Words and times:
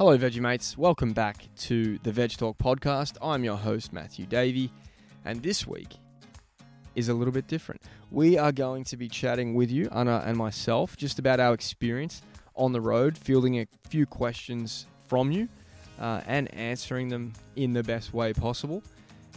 Hello, 0.00 0.16
Veggie 0.16 0.40
Mates. 0.40 0.78
Welcome 0.78 1.12
back 1.12 1.46
to 1.58 1.98
the 2.04 2.10
VedgeTalk 2.10 2.56
podcast. 2.56 3.18
I'm 3.20 3.44
your 3.44 3.58
host, 3.58 3.92
Matthew 3.92 4.24
Davey, 4.24 4.72
and 5.26 5.42
this 5.42 5.66
week 5.66 5.94
is 6.94 7.10
a 7.10 7.12
little 7.12 7.34
bit 7.34 7.46
different. 7.48 7.82
We 8.10 8.38
are 8.38 8.50
going 8.50 8.84
to 8.84 8.96
be 8.96 9.10
chatting 9.10 9.54
with 9.54 9.70
you, 9.70 9.90
Ana 9.92 10.22
and 10.24 10.38
myself, 10.38 10.96
just 10.96 11.18
about 11.18 11.38
our 11.38 11.52
experience 11.52 12.22
on 12.56 12.72
the 12.72 12.80
road, 12.80 13.18
fielding 13.18 13.60
a 13.60 13.66
few 13.90 14.06
questions 14.06 14.86
from 15.06 15.32
you 15.32 15.50
uh, 16.00 16.22
and 16.26 16.48
answering 16.54 17.10
them 17.10 17.34
in 17.56 17.74
the 17.74 17.82
best 17.82 18.14
way 18.14 18.32
possible. 18.32 18.82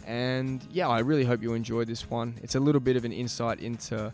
And 0.06 0.66
yeah, 0.72 0.88
I 0.88 1.00
really 1.00 1.26
hope 1.26 1.42
you 1.42 1.52
enjoyed 1.52 1.88
this 1.88 2.08
one. 2.08 2.36
It's 2.42 2.54
a 2.54 2.60
little 2.60 2.80
bit 2.80 2.96
of 2.96 3.04
an 3.04 3.12
insight 3.12 3.60
into 3.60 4.10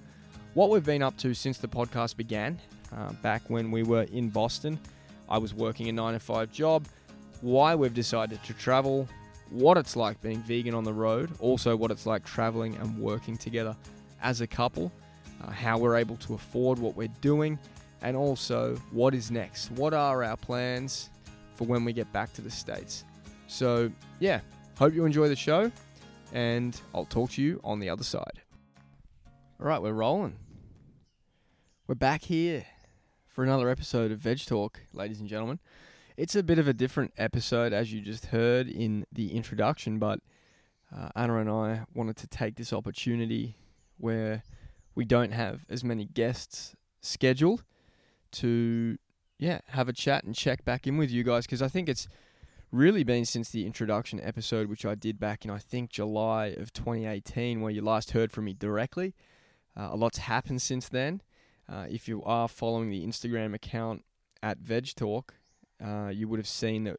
what 0.54 0.68
we've 0.70 0.84
been 0.84 1.04
up 1.04 1.16
to 1.18 1.32
since 1.32 1.58
the 1.58 1.68
podcast 1.68 2.16
began, 2.16 2.58
uh, 2.92 3.12
back 3.22 3.42
when 3.46 3.70
we 3.70 3.84
were 3.84 4.08
in 4.10 4.30
Boston. 4.30 4.80
I 5.30 5.38
was 5.38 5.54
working 5.54 5.88
a 5.88 5.92
nine 5.92 6.14
to 6.14 6.18
five 6.18 6.52
job, 6.52 6.86
why 7.40 7.74
we've 7.74 7.94
decided 7.94 8.42
to 8.44 8.54
travel, 8.54 9.08
what 9.50 9.76
it's 9.76 9.96
like 9.96 10.20
being 10.20 10.42
vegan 10.42 10.74
on 10.74 10.84
the 10.84 10.92
road, 10.92 11.30
also 11.38 11.76
what 11.76 11.90
it's 11.90 12.06
like 12.06 12.24
traveling 12.24 12.76
and 12.76 12.98
working 12.98 13.36
together 13.36 13.76
as 14.22 14.40
a 14.40 14.46
couple, 14.46 14.92
uh, 15.42 15.50
how 15.50 15.78
we're 15.78 15.96
able 15.96 16.16
to 16.16 16.34
afford 16.34 16.78
what 16.78 16.96
we're 16.96 17.08
doing, 17.20 17.58
and 18.02 18.16
also 18.16 18.76
what 18.90 19.14
is 19.14 19.30
next. 19.30 19.70
What 19.72 19.94
are 19.94 20.24
our 20.24 20.36
plans 20.36 21.10
for 21.54 21.64
when 21.64 21.84
we 21.84 21.92
get 21.92 22.12
back 22.12 22.32
to 22.34 22.42
the 22.42 22.50
States? 22.50 23.04
So, 23.46 23.90
yeah, 24.18 24.40
hope 24.78 24.94
you 24.94 25.04
enjoy 25.04 25.28
the 25.28 25.36
show, 25.36 25.70
and 26.32 26.80
I'll 26.94 27.06
talk 27.06 27.30
to 27.32 27.42
you 27.42 27.60
on 27.62 27.80
the 27.80 27.88
other 27.88 28.04
side. 28.04 28.40
All 29.60 29.66
right, 29.66 29.80
we're 29.80 29.92
rolling. 29.92 30.36
We're 31.86 31.94
back 31.96 32.22
here 32.22 32.64
for 33.40 33.44
another 33.44 33.70
episode 33.70 34.12
of 34.12 34.18
VedgeTalk, 34.20 34.74
ladies 34.92 35.18
and 35.18 35.26
gentlemen. 35.26 35.58
It's 36.18 36.36
a 36.36 36.42
bit 36.42 36.58
of 36.58 36.68
a 36.68 36.74
different 36.74 37.14
episode, 37.16 37.72
as 37.72 37.90
you 37.90 38.02
just 38.02 38.26
heard 38.26 38.68
in 38.68 39.06
the 39.10 39.34
introduction, 39.34 39.98
but 39.98 40.20
uh, 40.94 41.08
Ana 41.16 41.38
and 41.38 41.48
I 41.48 41.84
wanted 41.94 42.18
to 42.18 42.26
take 42.26 42.56
this 42.56 42.70
opportunity 42.70 43.56
where 43.96 44.42
we 44.94 45.06
don't 45.06 45.32
have 45.32 45.64
as 45.70 45.82
many 45.82 46.04
guests 46.04 46.76
scheduled 47.00 47.64
to, 48.32 48.98
yeah, 49.38 49.60
have 49.68 49.88
a 49.88 49.94
chat 49.94 50.22
and 50.24 50.34
check 50.34 50.62
back 50.66 50.86
in 50.86 50.98
with 50.98 51.10
you 51.10 51.24
guys 51.24 51.46
because 51.46 51.62
I 51.62 51.68
think 51.68 51.88
it's 51.88 52.08
really 52.70 53.04
been 53.04 53.24
since 53.24 53.48
the 53.48 53.64
introduction 53.64 54.20
episode, 54.22 54.68
which 54.68 54.84
I 54.84 54.94
did 54.94 55.18
back 55.18 55.46
in, 55.46 55.50
I 55.50 55.56
think, 55.56 55.88
July 55.88 56.48
of 56.48 56.74
2018, 56.74 57.62
where 57.62 57.72
you 57.72 57.80
last 57.80 58.10
heard 58.10 58.32
from 58.32 58.44
me 58.44 58.52
directly. 58.52 59.14
Uh, 59.74 59.88
a 59.92 59.96
lot's 59.96 60.18
happened 60.18 60.60
since 60.60 60.90
then. 60.90 61.22
Uh, 61.70 61.86
if 61.88 62.08
you 62.08 62.22
are 62.24 62.48
following 62.48 62.90
the 62.90 63.06
Instagram 63.06 63.54
account 63.54 64.04
at 64.42 64.60
VedgeTalk, 64.60 65.30
uh, 65.84 66.08
you 66.08 66.26
would 66.26 66.40
have 66.40 66.48
seen 66.48 66.84
that 66.84 66.96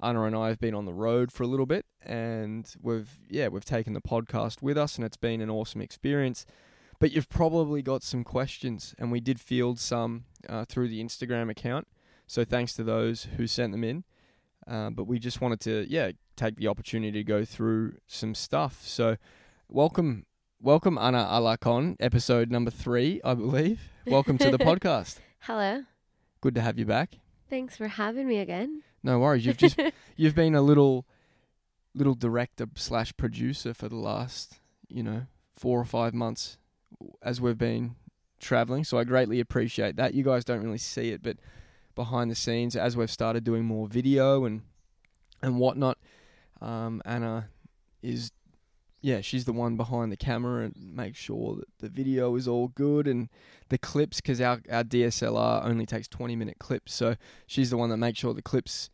Ana 0.00 0.24
and 0.24 0.36
I 0.36 0.48
have 0.48 0.60
been 0.60 0.74
on 0.74 0.84
the 0.84 0.92
road 0.92 1.32
for 1.32 1.44
a 1.44 1.46
little 1.46 1.64
bit, 1.64 1.86
and 2.04 2.70
we've 2.82 3.20
yeah 3.30 3.48
we've 3.48 3.64
taken 3.64 3.94
the 3.94 4.00
podcast 4.00 4.60
with 4.60 4.76
us, 4.76 4.96
and 4.96 5.04
it's 5.04 5.16
been 5.16 5.40
an 5.40 5.48
awesome 5.48 5.80
experience. 5.80 6.44
But 6.98 7.12
you've 7.12 7.28
probably 7.28 7.82
got 7.82 8.02
some 8.02 8.22
questions, 8.22 8.94
and 8.98 9.10
we 9.10 9.20
did 9.20 9.40
field 9.40 9.78
some 9.78 10.24
uh, 10.48 10.66
through 10.66 10.88
the 10.88 11.02
Instagram 11.02 11.50
account. 11.50 11.88
So 12.26 12.44
thanks 12.44 12.74
to 12.74 12.84
those 12.84 13.28
who 13.36 13.46
sent 13.46 13.72
them 13.72 13.84
in. 13.84 14.04
Uh, 14.66 14.90
but 14.90 15.04
we 15.04 15.18
just 15.18 15.40
wanted 15.40 15.60
to 15.60 15.86
yeah 15.88 16.12
take 16.36 16.56
the 16.56 16.68
opportunity 16.68 17.12
to 17.12 17.24
go 17.24 17.44
through 17.44 17.94
some 18.06 18.34
stuff. 18.34 18.82
So 18.84 19.16
welcome 19.68 20.26
welcome 20.60 20.98
Ana 20.98 21.26
Alarcon, 21.30 21.96
episode 21.98 22.50
number 22.50 22.70
three, 22.70 23.20
I 23.24 23.34
believe. 23.34 23.91
Welcome 24.06 24.38
to 24.38 24.50
the 24.50 24.58
podcast. 24.58 25.18
Hello. 25.40 25.84
Good 26.40 26.54
to 26.56 26.60
have 26.60 26.78
you 26.78 26.84
back. 26.84 27.18
Thanks 27.48 27.76
for 27.76 27.86
having 27.86 28.26
me 28.26 28.38
again. 28.38 28.82
No 29.02 29.18
worries. 29.20 29.46
You've 29.46 29.56
just 29.56 29.78
you've 30.16 30.34
been 30.34 30.54
a 30.54 30.62
little 30.62 31.06
little 31.94 32.14
director 32.14 32.66
slash 32.74 33.16
producer 33.16 33.74
for 33.74 33.88
the 33.88 33.96
last 33.96 34.58
you 34.88 35.02
know 35.02 35.26
four 35.52 35.78
or 35.78 35.84
five 35.84 36.14
months 36.14 36.58
as 37.22 37.40
we've 37.40 37.58
been 37.58 37.94
traveling. 38.40 38.84
So 38.84 38.98
I 38.98 39.04
greatly 39.04 39.38
appreciate 39.40 39.96
that. 39.96 40.14
You 40.14 40.24
guys 40.24 40.44
don't 40.44 40.62
really 40.62 40.78
see 40.78 41.10
it, 41.10 41.22
but 41.22 41.36
behind 41.94 42.30
the 42.30 42.34
scenes, 42.34 42.74
as 42.74 42.96
we've 42.96 43.10
started 43.10 43.44
doing 43.44 43.64
more 43.64 43.86
video 43.86 44.44
and 44.44 44.62
and 45.42 45.58
whatnot, 45.58 45.98
um, 46.60 47.02
Ana 47.04 47.48
is 48.02 48.32
yeah, 49.02 49.20
she's 49.20 49.44
the 49.44 49.52
one 49.52 49.76
behind 49.76 50.12
the 50.12 50.16
camera 50.16 50.64
and 50.64 50.74
make 50.76 51.16
sure 51.16 51.56
that 51.56 51.66
the 51.80 51.88
video 51.88 52.36
is 52.36 52.46
all 52.46 52.68
good 52.68 53.08
and 53.08 53.28
the 53.68 53.76
clips 53.76 54.20
because 54.20 54.40
our, 54.40 54.62
our 54.70 54.84
DSLR 54.84 55.64
only 55.64 55.86
takes 55.86 56.06
20 56.06 56.36
minute 56.36 56.58
clips. 56.60 56.94
So 56.94 57.16
she's 57.46 57.70
the 57.70 57.76
one 57.76 57.90
that 57.90 57.96
makes 57.96 58.20
sure 58.20 58.32
the 58.32 58.42
clips 58.42 58.90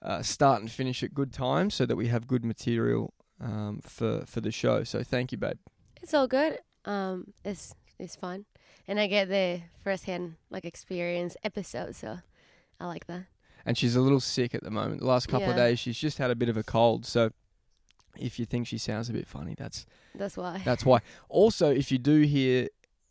uh, 0.00 0.22
start 0.22 0.62
and 0.62 0.70
finish 0.70 1.02
at 1.02 1.12
good 1.12 1.32
times 1.32 1.74
so 1.74 1.84
that 1.84 1.96
we 1.96 2.08
have 2.08 2.26
good 2.26 2.44
material 2.44 3.12
um, 3.40 3.80
for, 3.84 4.24
for 4.26 4.40
the 4.40 4.50
show. 4.50 4.84
So 4.84 5.02
thank 5.02 5.32
you, 5.32 5.38
babe. 5.38 5.58
It's 6.00 6.14
all 6.14 6.26
good. 6.26 6.58
Um, 6.84 7.32
it's 7.44 7.74
it's 7.98 8.16
fun, 8.16 8.46
and 8.88 8.98
I 8.98 9.06
get 9.06 9.28
the 9.28 9.60
first 9.84 10.06
hand 10.06 10.34
like 10.50 10.64
experience 10.64 11.36
episode, 11.44 11.94
so 11.94 12.18
I 12.80 12.86
like 12.86 13.06
that. 13.06 13.26
And 13.64 13.78
she's 13.78 13.94
a 13.94 14.00
little 14.00 14.18
sick 14.18 14.56
at 14.56 14.64
the 14.64 14.70
moment. 14.72 15.00
The 15.00 15.06
last 15.06 15.28
couple 15.28 15.50
of 15.50 15.54
days, 15.54 15.78
she's 15.78 15.96
just 15.96 16.18
had 16.18 16.32
a 16.32 16.34
bit 16.34 16.48
of 16.48 16.56
a 16.56 16.64
cold. 16.64 17.06
So 17.06 17.30
if 18.18 18.38
you 18.38 18.44
think 18.46 18.66
she 18.66 18.78
sounds 18.78 19.08
a 19.08 19.12
bit 19.12 19.26
funny, 19.26 19.54
that's 19.56 19.86
That's 20.14 20.36
why. 20.36 20.60
That's 20.64 20.84
why. 20.84 21.00
Also, 21.28 21.70
if 21.70 21.90
you 21.90 21.98
do 21.98 22.22
hear 22.22 22.68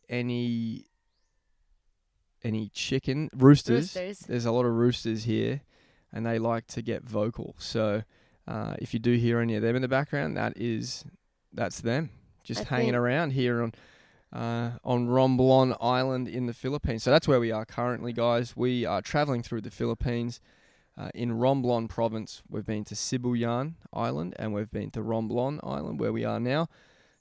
any 0.09 0.85
any 2.44 2.69
chicken 2.69 3.29
roosters, 3.35 3.95
Roosters. 3.95 4.19
there's 4.19 4.45
a 4.45 4.51
lot 4.51 4.66
of 4.66 4.73
roosters 4.73 5.25
here, 5.25 5.61
and 6.11 6.25
they 6.25 6.40
like 6.40 6.67
to 6.67 6.81
get 6.81 7.03
vocal. 7.03 7.56
So 7.59 8.03
uh, 8.47 8.75
if 8.79 8.94
you 8.94 9.00
do 9.00 9.13
hear 9.13 9.40
any 9.40 9.56
of 9.56 9.61
them 9.61 9.75
in 9.75 9.81
the 9.81 9.88
background, 9.88 10.35
that 10.38 10.53
is 10.56 11.06
that's 11.53 11.81
them 11.81 12.09
just 12.44 12.61
I 12.72 12.75
hanging 12.75 12.95
around 12.95 13.31
here 13.31 13.61
on. 13.61 13.73
Uh, 14.34 14.78
on 14.85 15.09
Romblon 15.09 15.75
Island 15.81 16.29
in 16.29 16.45
the 16.45 16.53
Philippines. 16.53 17.03
So 17.03 17.11
that's 17.11 17.28
where 17.28 17.41
we 17.41 17.51
are 17.51 17.66
currently, 17.66 18.13
guys. 18.13 18.56
We 18.56 18.85
are 18.85 19.01
traveling 19.01 19.44
through 19.44 19.59
the 19.59 19.69
Philippines. 19.69 20.40
Uh, 20.97 21.09
in 21.16 21.31
Romblon 21.31 21.88
province, 21.88 22.44
we've 22.50 22.66
been 22.66 22.84
to 22.85 22.96
Sibuyan 22.96 23.75
Island 23.94 24.35
and 24.38 24.53
we've 24.53 24.72
been 24.72 24.91
to 24.91 25.00
Romblon 25.00 25.59
Island, 25.63 26.00
where 26.00 26.12
we 26.12 26.25
are 26.25 26.40
now. 26.40 26.68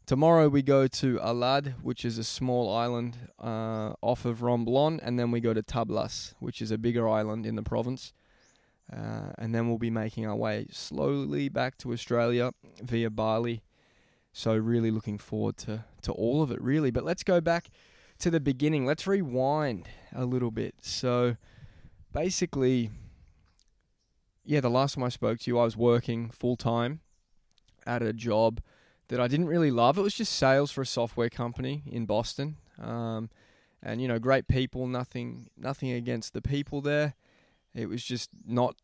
Tomorrow 0.07 0.49
we 0.49 0.63
go 0.63 0.89
to 0.89 1.19
Alad, 1.19 1.75
which 1.83 2.05
is 2.05 2.19
a 2.19 2.25
small 2.25 2.75
island 2.75 3.17
uh, 3.39 3.93
off 4.01 4.25
of 4.25 4.41
Romblon, 4.41 4.99
and 5.03 5.19
then 5.19 5.31
we 5.31 5.41
go 5.41 5.55
to 5.55 5.63
Tablas, 5.63 6.35
which 6.41 6.61
is 6.61 6.73
a 6.73 6.79
bigger 6.79 7.09
island 7.09 7.47
in 7.47 7.55
the 7.55 7.63
province. 7.63 8.13
Uh, 8.93 9.31
and 9.39 9.55
then 9.55 9.69
we'll 9.69 9.79
be 9.79 9.91
making 9.91 10.27
our 10.27 10.35
way 10.35 10.67
slowly 10.73 11.49
back 11.49 11.79
to 11.79 11.93
Australia 11.93 12.51
via 12.83 13.09
Bali. 13.09 13.63
So 14.33 14.57
really 14.57 14.91
looking 14.91 15.19
forward 15.19 15.57
to, 15.59 15.85
to 16.03 16.13
all 16.13 16.43
of 16.43 16.51
it, 16.51 16.61
really. 16.61 16.91
But 16.91 17.05
let's 17.05 17.23
go 17.23 17.41
back 17.41 17.71
to 18.19 18.31
the 18.31 18.41
beginning. 18.41 18.87
Let's 18.87 19.07
rewind 19.07 19.89
a 20.13 20.25
little 20.25 20.51
bit. 20.51 20.75
So 20.81 21.37
basically, 22.13 22.91
yeah, 24.45 24.61
the 24.61 24.71
last 24.71 24.95
time 24.95 25.05
I 25.05 25.09
spoke 25.09 25.39
to 25.41 25.51
you, 25.51 25.59
I 25.59 25.65
was 25.65 25.77
working 25.77 26.31
full 26.31 26.57
time 26.57 27.01
at 27.87 28.03
a 28.03 28.13
job 28.13 28.61
that 29.09 29.21
I 29.21 29.29
didn't 29.29 29.47
really 29.47 29.71
love. 29.71 29.99
It 29.99 30.03
was 30.03 30.15
just 30.15 30.33
sales 30.33 30.71
for 30.71 30.83
a 30.83 30.87
software 30.87 31.31
company 31.31 31.83
in 31.87 32.07
Boston, 32.07 32.57
um, 32.81 33.31
and 33.83 34.01
you 34.01 34.09
know, 34.09 34.19
great 34.19 34.49
people. 34.49 34.87
Nothing, 34.87 35.51
nothing 35.57 35.91
against 35.91 36.33
the 36.33 36.43
people 36.43 36.81
there. 36.81 37.15
It 37.75 37.89
was 37.89 38.05
just 38.05 38.31
not 38.47 38.77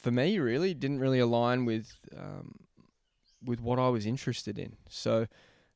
for 0.00 0.10
me. 0.10 0.38
Really, 0.38 0.72
it 0.72 0.80
didn't 0.80 1.00
really 1.00 1.18
align 1.18 1.64
with 1.64 1.98
um, 2.16 2.54
with 3.44 3.60
what 3.60 3.78
I 3.78 3.88
was 3.88 4.06
interested 4.06 4.58
in. 4.58 4.76
So 4.88 5.26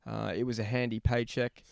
uh, 0.06 0.32
it 0.34 0.44
was 0.44 0.58
a 0.58 0.64
handy 0.64 1.00
paycheck 1.00 1.62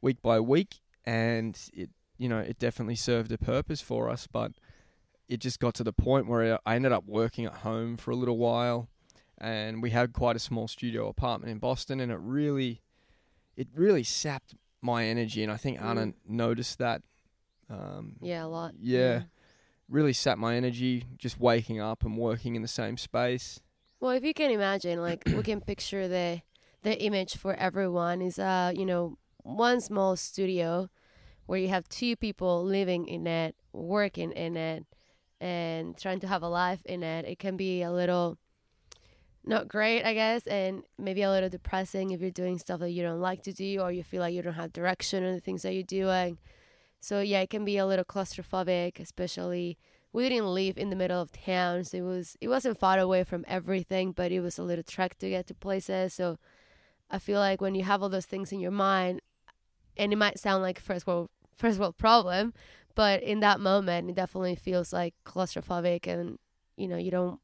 week 0.00 0.22
by 0.22 0.40
week, 0.40 0.80
and 1.04 1.58
it 1.72 1.90
you 2.18 2.28
know 2.28 2.38
it 2.38 2.58
definitely 2.58 2.96
served 2.96 3.32
a 3.32 3.38
purpose 3.38 3.80
for 3.80 4.08
us, 4.08 4.26
but 4.26 4.52
it 5.30 5.40
just 5.40 5.60
got 5.60 5.74
to 5.74 5.84
the 5.84 5.92
point 5.92 6.26
where 6.26 6.58
I 6.66 6.74
ended 6.74 6.92
up 6.92 7.04
working 7.06 7.46
at 7.46 7.54
home 7.58 7.96
for 7.96 8.10
a 8.10 8.16
little 8.16 8.36
while, 8.36 8.88
and 9.38 9.80
we 9.82 9.90
had 9.90 10.12
quite 10.12 10.36
a 10.36 10.40
small 10.40 10.66
studio 10.68 11.08
apartment 11.08 11.50
in 11.52 11.58
Boston, 11.58 12.00
and 12.00 12.10
it 12.12 12.18
really, 12.20 12.82
it 13.56 13.68
really 13.74 14.02
sapped 14.02 14.54
my 14.82 15.04
energy, 15.06 15.42
and 15.42 15.52
I 15.52 15.56
think 15.56 15.80
Ana 15.80 16.06
Mm. 16.06 16.14
noticed 16.26 16.78
that. 16.78 17.02
Um, 17.68 18.16
yeah, 18.20 18.44
a 18.44 18.48
lot. 18.48 18.74
yeah, 18.76 19.22
really 19.88 20.12
sapped 20.12 20.40
my 20.40 20.56
energy 20.56 21.04
just 21.16 21.38
waking 21.38 21.80
up 21.80 22.04
and 22.04 22.18
working 22.18 22.56
in 22.56 22.62
the 22.62 22.68
same 22.68 22.96
space. 22.96 23.60
Well, 24.00 24.12
if 24.12 24.24
you 24.24 24.34
can 24.34 24.50
imagine, 24.50 25.00
like 25.00 25.22
we 25.26 25.42
can 25.42 25.60
picture 25.60 26.08
the 26.08 26.42
the 26.82 27.00
image 27.02 27.36
for 27.36 27.54
everyone 27.54 28.22
is 28.22 28.38
uh 28.38 28.72
you 28.74 28.86
know 28.86 29.18
one 29.44 29.80
small 29.80 30.16
studio 30.16 30.88
where 31.46 31.58
you 31.58 31.68
have 31.68 31.88
two 31.88 32.16
people 32.16 32.64
living 32.64 33.06
in 33.06 33.26
it, 33.26 33.54
working 33.72 34.32
in 34.32 34.56
it, 34.56 34.86
and 35.40 35.96
trying 35.96 36.20
to 36.20 36.26
have 36.26 36.42
a 36.42 36.48
life 36.48 36.84
in 36.84 37.02
it. 37.02 37.24
It 37.24 37.38
can 37.38 37.56
be 37.56 37.82
a 37.82 37.90
little 37.90 38.38
not 39.44 39.68
great, 39.68 40.04
I 40.04 40.12
guess, 40.14 40.46
and 40.46 40.82
maybe 40.98 41.22
a 41.22 41.30
little 41.30 41.48
depressing 41.48 42.10
if 42.10 42.20
you're 42.20 42.30
doing 42.30 42.58
stuff 42.58 42.80
that 42.80 42.90
you 42.90 43.02
don't 43.02 43.20
like 43.20 43.42
to 43.44 43.52
do 43.52 43.80
or 43.80 43.90
you 43.90 44.02
feel 44.02 44.20
like 44.20 44.34
you 44.34 44.42
don't 44.42 44.54
have 44.54 44.72
direction 44.72 45.24
in 45.24 45.34
the 45.34 45.40
things 45.40 45.62
that 45.62 45.72
you're 45.72 45.82
doing. 45.82 46.38
So 47.00 47.20
yeah, 47.20 47.40
it 47.40 47.50
can 47.50 47.64
be 47.64 47.78
a 47.78 47.86
little 47.86 48.04
claustrophobic, 48.04 49.00
especially 49.00 49.78
we 50.12 50.28
didn't 50.28 50.52
live 50.52 50.76
in 50.76 50.90
the 50.90 50.96
middle 50.96 51.20
of 51.22 51.32
town, 51.32 51.84
so 51.84 51.96
it 51.96 52.02
was 52.02 52.36
it 52.40 52.48
wasn't 52.48 52.78
far 52.78 52.98
away 52.98 53.24
from 53.24 53.44
everything, 53.48 54.12
but 54.12 54.32
it 54.32 54.40
was 54.40 54.58
a 54.58 54.62
little 54.62 54.84
trek 54.84 55.18
to 55.18 55.30
get 55.30 55.46
to 55.46 55.54
places. 55.54 56.14
So 56.14 56.38
I 57.10 57.18
feel 57.18 57.38
like 57.38 57.60
when 57.60 57.74
you 57.74 57.84
have 57.84 58.02
all 58.02 58.08
those 58.08 58.26
things 58.26 58.52
in 58.52 58.60
your 58.60 58.72
mind, 58.72 59.20
and 59.96 60.12
it 60.12 60.16
might 60.16 60.38
sound 60.38 60.62
like 60.62 60.78
first 60.80 61.06
world 61.06 61.30
first 61.56 61.78
world 61.78 61.96
problem, 61.96 62.52
but 62.94 63.22
in 63.22 63.40
that 63.40 63.60
moment, 63.60 64.10
it 64.10 64.16
definitely 64.16 64.56
feels 64.56 64.92
like 64.92 65.14
claustrophobic, 65.24 66.06
and 66.06 66.38
you 66.76 66.88
know 66.88 66.96
you 66.96 67.10
don't 67.10 67.40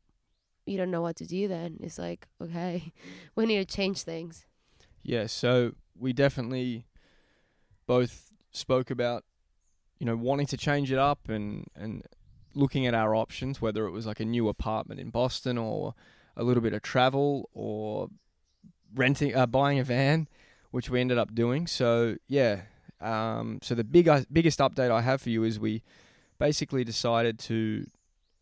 you 0.66 0.76
don't 0.76 0.90
know 0.90 1.02
what 1.02 1.16
to 1.16 1.26
do. 1.26 1.48
Then 1.48 1.78
it's 1.80 1.98
like 1.98 2.26
okay, 2.42 2.92
we 3.34 3.46
need 3.46 3.68
to 3.68 3.76
change 3.76 4.02
things. 4.02 4.46
Yeah, 5.02 5.26
so 5.26 5.72
we 5.98 6.12
definitely 6.12 6.86
both 7.86 8.32
spoke 8.50 8.90
about 8.90 9.24
you 9.98 10.06
know 10.06 10.16
wanting 10.16 10.46
to 10.48 10.56
change 10.56 10.90
it 10.92 10.98
up 10.98 11.28
and 11.28 11.66
and 11.76 12.02
looking 12.54 12.86
at 12.86 12.94
our 12.94 13.14
options, 13.14 13.60
whether 13.60 13.86
it 13.86 13.90
was 13.90 14.06
like 14.06 14.18
a 14.18 14.24
new 14.24 14.48
apartment 14.48 14.98
in 14.98 15.10
Boston 15.10 15.58
or 15.58 15.94
a 16.36 16.42
little 16.42 16.62
bit 16.62 16.72
of 16.72 16.82
travel 16.82 17.50
or 17.52 18.08
renting, 18.94 19.34
uh, 19.36 19.46
buying 19.46 19.78
a 19.78 19.84
van, 19.84 20.26
which 20.70 20.90
we 20.90 21.00
ended 21.00 21.18
up 21.18 21.34
doing. 21.34 21.66
So 21.66 22.16
yeah, 22.26 22.62
um, 23.00 23.58
so 23.62 23.74
the 23.74 23.84
big 23.84 24.08
biggest 24.32 24.58
update 24.58 24.90
I 24.90 25.02
have 25.02 25.20
for 25.20 25.30
you 25.30 25.44
is 25.44 25.58
we 25.58 25.82
basically 26.38 26.84
decided 26.84 27.38
to 27.40 27.86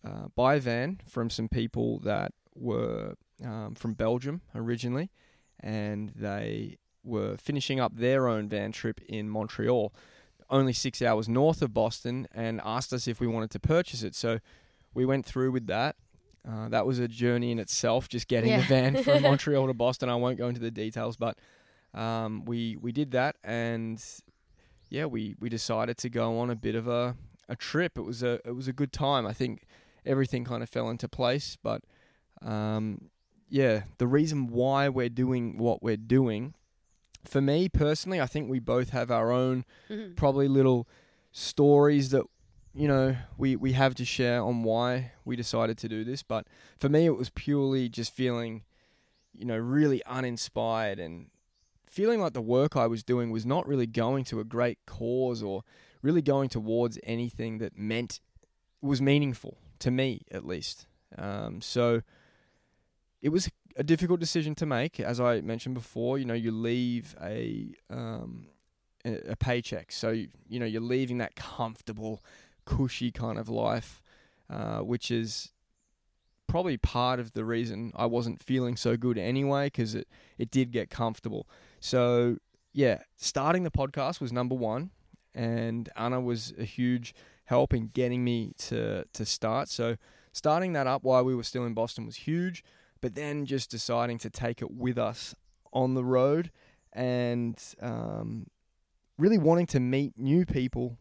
uh, 0.06 0.28
buy 0.36 0.56
a 0.56 0.60
van 0.60 1.00
from 1.06 1.30
some 1.30 1.48
people 1.48 1.98
that 2.00 2.32
were 2.54 3.14
um, 3.44 3.74
from 3.74 3.94
Belgium 3.94 4.42
originally, 4.54 5.10
and 5.60 6.10
they 6.14 6.76
were 7.02 7.36
finishing 7.36 7.80
up 7.80 7.96
their 7.96 8.28
own 8.28 8.48
van 8.48 8.72
trip 8.72 9.00
in 9.08 9.28
Montreal 9.28 9.92
only 10.50 10.72
six 10.74 11.00
hours 11.02 11.28
north 11.28 11.62
of 11.62 11.72
Boston 11.72 12.28
and 12.34 12.60
asked 12.64 12.92
us 12.92 13.08
if 13.08 13.18
we 13.18 13.26
wanted 13.26 13.50
to 13.50 13.58
purchase 13.58 14.02
it. 14.02 14.14
So 14.14 14.38
we 14.92 15.04
went 15.06 15.24
through 15.24 15.50
with 15.52 15.66
that. 15.68 15.96
Uh, 16.46 16.68
that 16.68 16.86
was 16.86 16.98
a 16.98 17.08
journey 17.08 17.50
in 17.50 17.58
itself, 17.58 18.08
just 18.08 18.28
getting 18.28 18.50
Yeah. 18.50 18.58
the 18.58 18.64
van 18.66 19.02
from 19.02 19.22
Montreal 19.22 19.66
to 19.66 19.74
Boston. 19.74 20.10
I 20.10 20.16
won't 20.16 20.36
go 20.36 20.46
into 20.48 20.60
the 20.60 20.70
details, 20.70 21.16
but 21.16 21.38
um, 21.94 22.44
we 22.44 22.76
we 22.80 22.92
did 22.92 23.12
that, 23.12 23.36
and 23.42 24.02
yeah, 24.94 25.06
we, 25.06 25.34
we 25.40 25.48
decided 25.48 25.96
to 25.98 26.08
go 26.08 26.38
on 26.38 26.50
a 26.50 26.54
bit 26.56 26.74
of 26.74 26.86
a, 26.86 27.16
a 27.48 27.56
trip. 27.56 27.98
It 27.98 28.02
was 28.02 28.22
a 28.22 28.34
it 28.44 28.54
was 28.54 28.68
a 28.68 28.72
good 28.72 28.92
time. 28.92 29.26
I 29.26 29.32
think 29.32 29.66
everything 30.06 30.44
kind 30.44 30.62
of 30.62 30.68
fell 30.68 30.88
into 30.90 31.08
place, 31.08 31.56
but 31.62 31.80
um, 32.42 33.10
yeah, 33.48 33.82
the 33.98 34.06
reason 34.06 34.46
why 34.48 34.88
we're 34.88 35.08
doing 35.24 35.58
what 35.58 35.82
we're 35.82 35.96
doing, 36.18 36.54
for 37.24 37.40
me 37.40 37.68
personally, 37.68 38.20
I 38.20 38.26
think 38.26 38.48
we 38.50 38.60
both 38.60 38.90
have 38.90 39.10
our 39.10 39.32
own 39.32 39.64
Mhm. 39.90 40.14
probably 40.16 40.48
little 40.48 40.86
stories 41.32 42.10
that 42.10 42.24
you 42.74 42.86
know 42.88 43.16
we 43.36 43.56
we 43.56 43.72
have 43.72 43.94
to 43.96 44.04
share 44.04 44.40
on 44.42 44.62
why 44.62 45.12
we 45.24 45.34
decided 45.36 45.76
to 45.78 45.88
do 45.88 46.04
this 46.04 46.22
but 46.22 46.46
for 46.78 46.88
me 46.88 47.06
it 47.06 47.16
was 47.16 47.30
purely 47.30 47.88
just 47.88 48.12
feeling 48.14 48.62
you 49.32 49.44
know 49.44 49.56
really 49.56 50.00
uninspired 50.06 50.98
and 51.00 51.26
feeling 51.94 52.20
like 52.20 52.32
the 52.32 52.42
work 52.42 52.76
I 52.76 52.86
was 52.86 53.02
doing 53.02 53.30
was 53.30 53.46
not 53.46 53.66
really 53.66 53.86
going 53.86 54.24
to 54.26 54.40
a 54.40 54.44
great 54.44 54.78
cause 54.86 55.42
or 55.42 55.62
really 56.02 56.22
going 56.22 56.48
towards 56.48 56.98
anything 57.02 57.58
that 57.58 57.78
meant 57.78 58.20
was 58.82 59.00
meaningful 59.00 59.58
to 59.78 59.90
me 59.90 60.22
at 60.30 60.46
least 60.46 60.86
um, 61.16 61.60
so 61.60 62.02
it 63.22 63.30
was 63.30 63.50
a 63.76 63.82
difficult 63.82 64.20
decision 64.20 64.54
to 64.56 64.66
make 64.66 65.00
as 65.00 65.20
I 65.20 65.40
mentioned 65.40 65.74
before 65.74 66.18
you 66.18 66.24
know 66.24 66.34
you 66.34 66.50
leave 66.50 67.16
a 67.22 67.74
um, 67.90 68.48
a 69.04 69.36
paycheck. 69.36 69.92
So 69.92 70.10
you, 70.10 70.28
you 70.48 70.58
know 70.58 70.66
you're 70.66 70.80
leaving 70.80 71.18
that 71.18 71.36
comfortable, 71.36 72.22
cushy 72.64 73.10
kind 73.10 73.38
of 73.38 73.48
life, 73.48 74.02
uh, 74.50 74.78
which 74.78 75.10
is 75.10 75.52
probably 76.46 76.76
part 76.76 77.20
of 77.20 77.32
the 77.32 77.44
reason 77.44 77.92
I 77.96 78.06
wasn't 78.06 78.42
feeling 78.42 78.76
so 78.76 78.96
good 78.96 79.18
anyway, 79.18 79.66
because 79.66 79.94
it 79.94 80.08
it 80.38 80.50
did 80.50 80.72
get 80.72 80.90
comfortable. 80.90 81.46
So 81.84 82.38
yeah, 82.72 83.02
starting 83.14 83.62
the 83.62 83.70
podcast 83.70 84.18
was 84.18 84.32
number 84.32 84.54
one, 84.54 84.90
and 85.34 85.86
Ana 85.94 86.18
was 86.18 86.54
a 86.58 86.64
huge 86.64 87.14
help 87.44 87.74
in 87.74 87.88
getting 87.88 88.24
me 88.24 88.54
to 88.56 89.04
to 89.12 89.26
start. 89.26 89.68
So 89.68 89.96
starting 90.32 90.72
that 90.72 90.86
up 90.86 91.04
while 91.04 91.22
we 91.22 91.34
were 91.34 91.42
still 91.42 91.66
in 91.66 91.74
Boston 91.74 92.06
was 92.06 92.16
huge, 92.16 92.64
but 93.02 93.14
then 93.14 93.44
just 93.44 93.70
deciding 93.70 94.16
to 94.20 94.30
take 94.30 94.62
it 94.62 94.70
with 94.70 94.96
us 94.96 95.34
on 95.74 95.92
the 95.92 96.02
road 96.02 96.50
and 96.90 97.62
um, 97.82 98.46
really 99.18 99.36
wanting 99.36 99.66
to 99.66 99.78
meet 99.78 100.14
new 100.16 100.46
people 100.46 100.96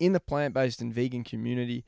in 0.00 0.14
the 0.14 0.20
plant 0.20 0.54
based 0.54 0.80
and 0.80 0.94
vegan 0.94 1.24
community 1.24 1.84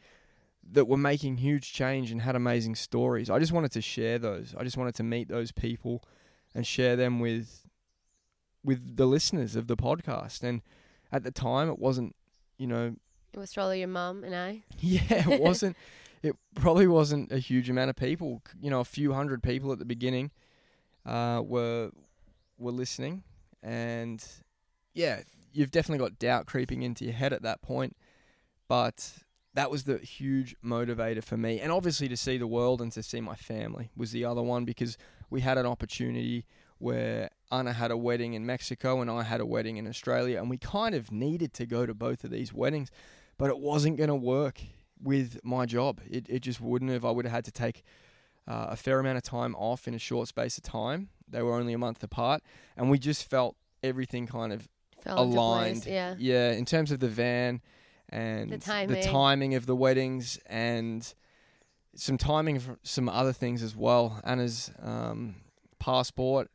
that 0.70 0.84
were 0.84 0.98
making 0.98 1.38
huge 1.38 1.72
change 1.72 2.10
and 2.10 2.20
had 2.20 2.36
amazing 2.36 2.74
stories. 2.74 3.30
I 3.30 3.38
just 3.38 3.52
wanted 3.52 3.72
to 3.72 3.80
share 3.80 4.18
those. 4.18 4.54
I 4.54 4.64
just 4.64 4.76
wanted 4.76 4.96
to 4.96 5.02
meet 5.02 5.28
those 5.28 5.50
people 5.50 6.04
and 6.54 6.66
share 6.66 6.94
them 6.94 7.20
with 7.20 7.63
with 8.64 8.96
the 8.96 9.06
listeners 9.06 9.54
of 9.54 9.66
the 9.66 9.76
podcast. 9.76 10.42
And 10.42 10.62
at 11.12 11.22
the 11.22 11.30
time 11.30 11.68
it 11.68 11.78
wasn't, 11.78 12.16
you 12.58 12.66
know, 12.66 12.96
It 13.32 13.38
was 13.38 13.52
probably 13.52 13.80
your 13.80 13.88
mum 13.88 14.24
and 14.24 14.34
I. 14.34 14.62
yeah, 14.80 15.30
it 15.30 15.40
wasn't 15.40 15.76
it 16.22 16.34
probably 16.54 16.86
wasn't 16.86 17.30
a 17.30 17.38
huge 17.38 17.68
amount 17.68 17.90
of 17.90 17.96
people. 17.96 18.42
You 18.60 18.70
know, 18.70 18.80
a 18.80 18.84
few 18.84 19.12
hundred 19.12 19.42
people 19.42 19.72
at 19.72 19.78
the 19.78 19.84
beginning 19.84 20.30
uh, 21.04 21.42
were 21.44 21.90
were 22.58 22.72
listening 22.72 23.24
and 23.62 24.24
yeah, 24.94 25.20
you've 25.52 25.70
definitely 25.70 26.04
got 26.04 26.18
doubt 26.18 26.46
creeping 26.46 26.82
into 26.82 27.04
your 27.04 27.14
head 27.14 27.32
at 27.32 27.42
that 27.42 27.62
point. 27.62 27.96
But 28.68 29.14
that 29.54 29.70
was 29.70 29.84
the 29.84 29.98
huge 29.98 30.56
motivator 30.64 31.22
for 31.22 31.36
me. 31.36 31.60
And 31.60 31.70
obviously 31.72 32.08
to 32.08 32.16
see 32.16 32.38
the 32.38 32.46
world 32.46 32.80
and 32.80 32.92
to 32.92 33.02
see 33.02 33.20
my 33.20 33.34
family 33.34 33.90
was 33.96 34.12
the 34.12 34.24
other 34.24 34.42
one 34.42 34.64
because 34.64 34.98
we 35.30 35.40
had 35.40 35.58
an 35.58 35.66
opportunity 35.66 36.44
where 36.84 37.30
Ana 37.50 37.72
had 37.72 37.90
a 37.90 37.96
wedding 37.96 38.34
in 38.34 38.44
Mexico 38.44 39.00
and 39.00 39.10
I 39.10 39.22
had 39.22 39.40
a 39.40 39.46
wedding 39.46 39.76
in 39.78 39.86
Australia 39.86 40.38
and 40.38 40.50
we 40.50 40.58
kind 40.58 40.94
of 40.94 41.10
needed 41.10 41.52
to 41.54 41.64
go 41.66 41.86
to 41.86 41.94
both 41.94 42.24
of 42.24 42.30
these 42.30 42.52
weddings, 42.52 42.90
but 43.38 43.48
it 43.48 43.58
wasn't 43.58 43.96
going 43.96 44.08
to 44.10 44.14
work 44.36 44.60
with 45.02 45.40
my 45.42 45.64
job. 45.66 46.00
It 46.16 46.26
it 46.28 46.40
just 46.40 46.60
wouldn't 46.60 46.90
have. 46.90 47.04
I 47.04 47.10
would 47.10 47.24
have 47.24 47.32
had 47.38 47.44
to 47.46 47.50
take 47.52 47.82
uh, 48.46 48.66
a 48.70 48.76
fair 48.76 48.98
amount 49.00 49.16
of 49.16 49.22
time 49.22 49.54
off 49.56 49.88
in 49.88 49.94
a 49.94 49.98
short 49.98 50.28
space 50.28 50.58
of 50.58 50.64
time. 50.64 51.08
They 51.26 51.42
were 51.42 51.54
only 51.54 51.72
a 51.72 51.78
month 51.78 52.02
apart 52.02 52.42
and 52.76 52.90
we 52.90 52.98
just 52.98 53.22
felt 53.30 53.56
everything 53.82 54.26
kind 54.26 54.52
of 54.52 54.68
Fell 55.02 55.18
aligned. 55.22 55.82
place. 55.82 55.86
Yeah. 55.94 56.14
Yeah, 56.18 56.52
in 56.52 56.64
terms 56.64 56.90
of 56.92 56.98
the 57.00 57.08
van 57.08 57.62
and 58.10 58.50
The 58.50 58.58
timing. 58.58 59.02
timing 59.02 59.54
of 59.54 59.64
the 59.64 59.76
weddings 59.76 60.38
and 60.46 61.00
some 61.94 62.18
timing 62.18 62.60
some 62.82 63.08
other 63.08 63.32
things 63.32 63.62
as 63.62 63.74
well. 63.74 64.20
Ana's 64.24 64.70
um, 64.82 65.36
passport 65.78 66.50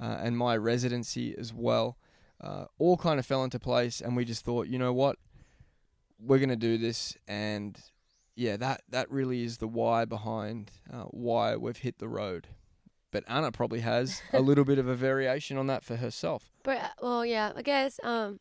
uh, 0.00 0.18
and 0.20 0.36
my 0.36 0.56
residency 0.56 1.36
as 1.36 1.52
well. 1.52 1.96
Uh, 2.40 2.64
all 2.78 2.96
kind 2.96 3.18
of 3.18 3.26
fell 3.26 3.44
into 3.44 3.58
place, 3.58 4.00
and 4.00 4.16
we 4.16 4.24
just 4.24 4.44
thought, 4.44 4.66
you 4.66 4.78
know 4.78 4.92
what, 4.92 5.16
we're 6.18 6.38
gonna 6.38 6.56
do 6.56 6.78
this, 6.78 7.16
and 7.28 7.78
yeah, 8.34 8.56
that 8.56 8.82
that 8.88 9.10
really 9.10 9.44
is 9.44 9.58
the 9.58 9.68
why 9.68 10.06
behind 10.06 10.70
uh, 10.92 11.04
why 11.04 11.56
we've 11.56 11.76
hit 11.76 11.98
the 11.98 12.08
road. 12.08 12.48
But 13.10 13.24
Ana 13.28 13.52
probably 13.52 13.80
has 13.80 14.22
a 14.32 14.40
little 14.40 14.64
bit 14.64 14.78
of 14.78 14.88
a 14.88 14.94
variation 14.94 15.58
on 15.58 15.66
that 15.66 15.84
for 15.84 15.96
herself. 15.96 16.50
But 16.62 16.78
uh, 16.78 16.88
well, 17.02 17.26
yeah, 17.26 17.52
I 17.54 17.62
guess 17.62 18.00
um, 18.02 18.40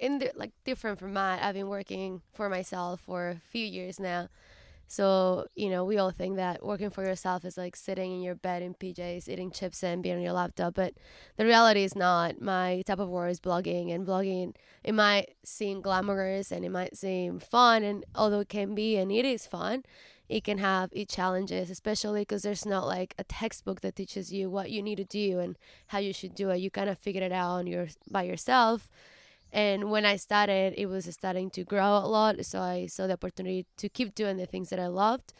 in 0.00 0.18
the, 0.18 0.30
like 0.34 0.52
different 0.64 0.98
from 0.98 1.12
Matt, 1.12 1.42
I've 1.42 1.54
been 1.54 1.68
working 1.68 2.22
for 2.32 2.48
myself 2.48 3.00
for 3.00 3.28
a 3.28 3.40
few 3.50 3.66
years 3.66 3.98
now. 4.00 4.28
So 4.88 5.46
you 5.54 5.70
know, 5.70 5.84
we 5.84 5.98
all 5.98 6.10
think 6.10 6.36
that 6.36 6.64
working 6.64 6.90
for 6.90 7.04
yourself 7.04 7.44
is 7.44 7.56
like 7.56 7.76
sitting 7.76 8.12
in 8.12 8.22
your 8.22 8.34
bed 8.34 8.62
in 8.62 8.74
PJs, 8.74 9.28
eating 9.28 9.50
chips 9.50 9.82
and 9.82 10.02
being 10.02 10.16
on 10.16 10.22
your 10.22 10.32
laptop. 10.32 10.74
But 10.74 10.94
the 11.36 11.44
reality 11.44 11.82
is 11.82 11.96
not. 11.96 12.40
My 12.40 12.82
type 12.86 12.98
of 12.98 13.08
work 13.08 13.30
is 13.30 13.40
blogging, 13.40 13.92
and 13.94 14.06
blogging 14.06 14.54
it 14.84 14.94
might 14.94 15.34
seem 15.44 15.80
glamorous 15.80 16.52
and 16.52 16.64
it 16.64 16.70
might 16.70 16.96
seem 16.96 17.40
fun, 17.40 17.82
and 17.82 18.04
although 18.14 18.40
it 18.40 18.48
can 18.48 18.74
be 18.74 18.96
and 18.96 19.10
it 19.10 19.24
is 19.24 19.46
fun, 19.46 19.84
it 20.28 20.44
can 20.44 20.58
have 20.58 20.90
its 20.92 21.14
challenges, 21.14 21.70
especially 21.70 22.22
because 22.22 22.42
there's 22.42 22.66
not 22.66 22.86
like 22.86 23.14
a 23.18 23.24
textbook 23.24 23.80
that 23.80 23.96
teaches 23.96 24.32
you 24.32 24.50
what 24.50 24.70
you 24.70 24.82
need 24.82 24.96
to 24.96 25.04
do 25.04 25.38
and 25.38 25.56
how 25.88 25.98
you 25.98 26.12
should 26.12 26.34
do 26.34 26.50
it. 26.50 26.58
You 26.58 26.70
kind 26.70 26.88
of 26.90 26.98
figure 26.98 27.22
it 27.22 27.32
out 27.32 27.50
on 27.52 27.66
your 27.66 27.88
by 28.10 28.24
yourself. 28.24 28.90
And 29.52 29.90
when 29.90 30.04
I 30.04 30.16
started, 30.16 30.74
it 30.76 30.86
was 30.86 31.06
starting 31.06 31.50
to 31.50 31.64
grow 31.64 31.96
a 31.96 32.06
lot, 32.06 32.44
so 32.44 32.60
I 32.60 32.86
saw 32.86 33.06
the 33.06 33.14
opportunity 33.14 33.66
to 33.78 33.88
keep 33.88 34.14
doing 34.14 34.36
the 34.36 34.46
things 34.46 34.70
that 34.70 34.78
I 34.78 34.88
loved. 34.88 35.32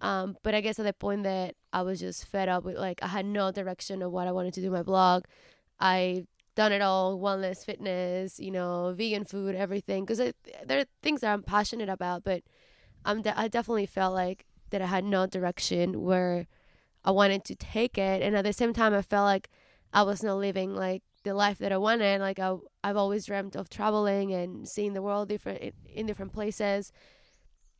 Um, 0.00 0.36
but 0.42 0.54
I 0.54 0.60
guess 0.60 0.78
at 0.78 0.84
the 0.86 0.92
point 0.92 1.24
that 1.24 1.54
I 1.72 1.82
was 1.82 2.00
just 2.00 2.26
fed 2.26 2.48
up 2.48 2.64
with, 2.64 2.76
like, 2.76 3.02
I 3.02 3.08
had 3.08 3.26
no 3.26 3.50
direction 3.50 4.00
of 4.00 4.12
what 4.12 4.28
I 4.28 4.32
wanted 4.32 4.54
to 4.54 4.60
do 4.60 4.70
my 4.70 4.82
blog. 4.82 5.24
I 5.80 6.24
done 6.58 6.72
it 6.72 6.82
all 6.82 7.16
wellness 7.20 7.64
fitness 7.64 8.40
you 8.40 8.50
know 8.50 8.92
vegan 8.96 9.24
food 9.24 9.54
everything 9.54 10.04
because 10.04 10.18
there 10.18 10.80
are 10.80 10.84
things 11.04 11.20
that 11.20 11.32
i'm 11.32 11.40
passionate 11.40 11.88
about 11.88 12.24
but 12.24 12.42
i'm 13.04 13.22
de- 13.22 13.38
i 13.38 13.46
definitely 13.46 13.86
felt 13.86 14.12
like 14.12 14.44
that 14.70 14.82
i 14.82 14.86
had 14.86 15.04
no 15.04 15.24
direction 15.24 16.02
where 16.02 16.48
i 17.04 17.12
wanted 17.12 17.44
to 17.44 17.54
take 17.54 17.96
it 17.96 18.20
and 18.22 18.34
at 18.34 18.42
the 18.42 18.52
same 18.52 18.72
time 18.72 18.92
i 18.92 19.00
felt 19.00 19.24
like 19.24 19.48
i 19.92 20.02
was 20.02 20.22
not 20.22 20.36
living 20.36 20.74
like 20.74 21.02
the 21.24 21.34
life 21.34 21.58
that 21.58 21.72
i 21.72 21.76
wanted 21.76 22.20
like 22.20 22.38
I, 22.38 22.54
i've 22.84 22.96
always 22.96 23.26
dreamt 23.26 23.56
of 23.56 23.68
traveling 23.68 24.32
and 24.32 24.68
seeing 24.68 24.94
the 24.94 25.02
world 25.02 25.28
different 25.28 25.74
in 25.92 26.06
different 26.06 26.32
places 26.32 26.92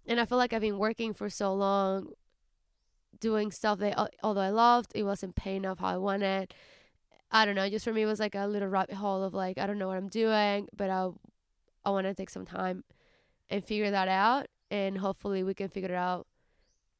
and 0.09 0.19
I 0.19 0.25
feel 0.25 0.39
like 0.39 0.53
I've 0.53 0.63
been 0.63 0.79
working 0.79 1.13
for 1.13 1.29
so 1.29 1.53
long, 1.53 2.13
doing 3.21 3.53
stuff 3.53 3.79
that 3.81 4.11
although 4.23 4.41
I 4.41 4.49
loved, 4.49 4.93
it 4.95 5.03
wasn't 5.03 5.37
paying 5.37 5.67
off 5.67 5.81
how 5.81 5.89
I 5.89 5.97
wanted. 5.99 6.55
I 7.31 7.45
don't 7.45 7.55
know. 7.55 7.69
Just 7.69 7.85
for 7.85 7.93
me, 7.93 8.03
it 8.03 8.07
was 8.07 8.19
like 8.19 8.35
a 8.35 8.47
little 8.47 8.69
rabbit 8.69 8.95
hole 8.97 9.23
of 9.23 9.35
like 9.35 9.59
I 9.59 9.67
don't 9.67 9.79
know 9.79 9.89
what 9.89 9.99
I'm 9.99 10.09
doing, 10.09 10.69
but 10.75 10.89
I 10.89 11.11
I 11.85 11.91
want 11.91 12.07
to 12.07 12.15
take 12.15 12.31
some 12.31 12.47
time 12.47 12.85
and 13.51 13.63
figure 13.63 13.91
that 13.91 14.09
out, 14.09 14.47
and 14.71 14.99
hopefully 14.99 15.43
we 15.45 15.55
can 15.55 15.69
figure 15.69 15.91
it 15.91 15.95
out 15.95 16.27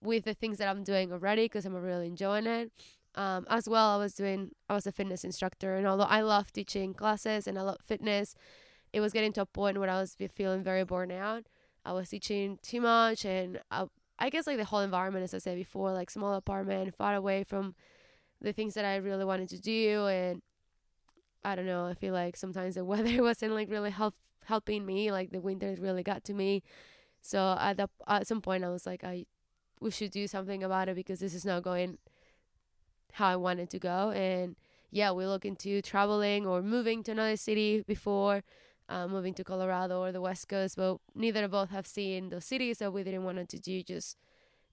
with 0.03 0.25
the 0.25 0.35
things 0.35 0.59
that 0.59 0.69
I'm 0.69 0.85
doing 0.85 1.11
already 1.11 1.47
because 1.47 1.65
I'm 1.65 1.75
really 1.75 2.09
enjoying 2.09 2.47
it. 2.47 2.71
Um, 3.19 3.49
as 3.51 3.69
well, 3.69 3.89
I 3.89 3.97
was 3.97 4.15
doing 4.15 4.53
I 4.69 4.75
was 4.75 4.87
a 4.87 4.93
fitness 4.93 5.25
instructor, 5.25 5.75
and 5.75 5.89
although 5.89 6.05
I 6.05 6.21
love 6.21 6.53
teaching 6.53 6.95
classes 6.95 7.49
and 7.49 7.59
I 7.59 7.63
love 7.63 7.79
fitness, 7.85 8.37
it 8.93 9.01
was 9.01 9.13
getting 9.13 9.33
to 9.33 9.41
a 9.41 9.47
point 9.47 9.77
where 9.77 9.91
I 9.91 10.01
was 10.01 10.17
feeling 10.37 10.63
very 10.63 10.85
burned 10.85 11.11
out. 11.11 11.43
I 11.85 11.93
was 11.93 12.11
teaching 12.11 12.61
too 12.63 12.81
much, 12.81 13.25
and 13.25 13.61
I, 13.73 13.87
I 14.21 14.31
guess 14.31 14.47
like 14.47 14.57
the 14.57 14.65
whole 14.67 14.83
environment, 14.83 15.25
as 15.25 15.35
I 15.35 15.39
said 15.39 15.57
before, 15.57 15.93
like 15.93 16.11
small 16.11 16.35
apartment, 16.35 16.95
far 16.95 17.17
away 17.17 17.43
from 17.43 17.75
the 18.41 18.53
things 18.53 18.75
that 18.75 18.85
I 18.85 18.95
really 18.97 19.25
wanted 19.25 19.49
to 19.49 19.61
do, 19.61 20.07
and 20.07 20.41
I 21.45 21.57
don't 21.57 21.67
know. 21.67 21.87
I 21.87 21.95
feel 21.95 22.15
like 22.15 22.37
sometimes 22.37 22.77
the 22.77 22.85
weather 22.93 23.21
wasn't 23.21 23.53
like 23.53 23.69
really 23.69 23.91
help 23.91 24.15
helping 24.45 24.87
me. 24.87 25.11
Like 25.11 25.33
the 25.33 25.41
winter 25.41 25.75
really 25.81 26.05
got 26.05 26.23
to 26.27 26.35
me. 26.35 26.63
So 27.21 27.57
at 27.59 27.79
the, 27.79 27.91
at 28.07 28.29
some 28.29 28.41
point, 28.41 28.63
I 28.63 28.69
was 28.69 28.87
like, 28.87 29.03
I 29.03 29.27
we 29.81 29.91
should 29.91 30.13
do 30.13 30.29
something 30.29 30.63
about 30.63 30.89
it 30.89 30.95
because 30.95 31.19
this 31.19 31.35
is 31.35 31.45
not 31.45 31.65
going 31.65 31.99
how 33.13 33.29
I 33.29 33.37
wanted 33.37 33.71
to 33.71 33.79
go. 33.79 34.11
And 34.11 34.57
yeah, 34.91 35.13
we 35.13 35.27
look 35.27 35.45
into 35.45 35.83
traveling 35.83 36.47
or 36.47 36.63
moving 36.63 37.03
to 37.05 37.13
another 37.13 37.37
city 37.37 37.85
before 37.87 38.43
uh, 38.89 39.07
moving 39.07 39.35
to 39.35 39.45
Colorado 39.45 40.01
or 40.01 40.13
the 40.13 40.21
West 40.21 40.49
Coast, 40.49 40.77
but 40.77 40.99
neither 41.15 41.45
of 41.45 41.51
both 41.51 41.71
have 41.71 41.87
seen 41.87 42.31
those 42.31 42.47
cities, 42.47 42.79
so 42.79 42.91
we 42.91 43.05
didn't 43.05 43.25
want 43.25 43.49
to 43.49 43.59
do 43.59 43.83
just 43.83 44.17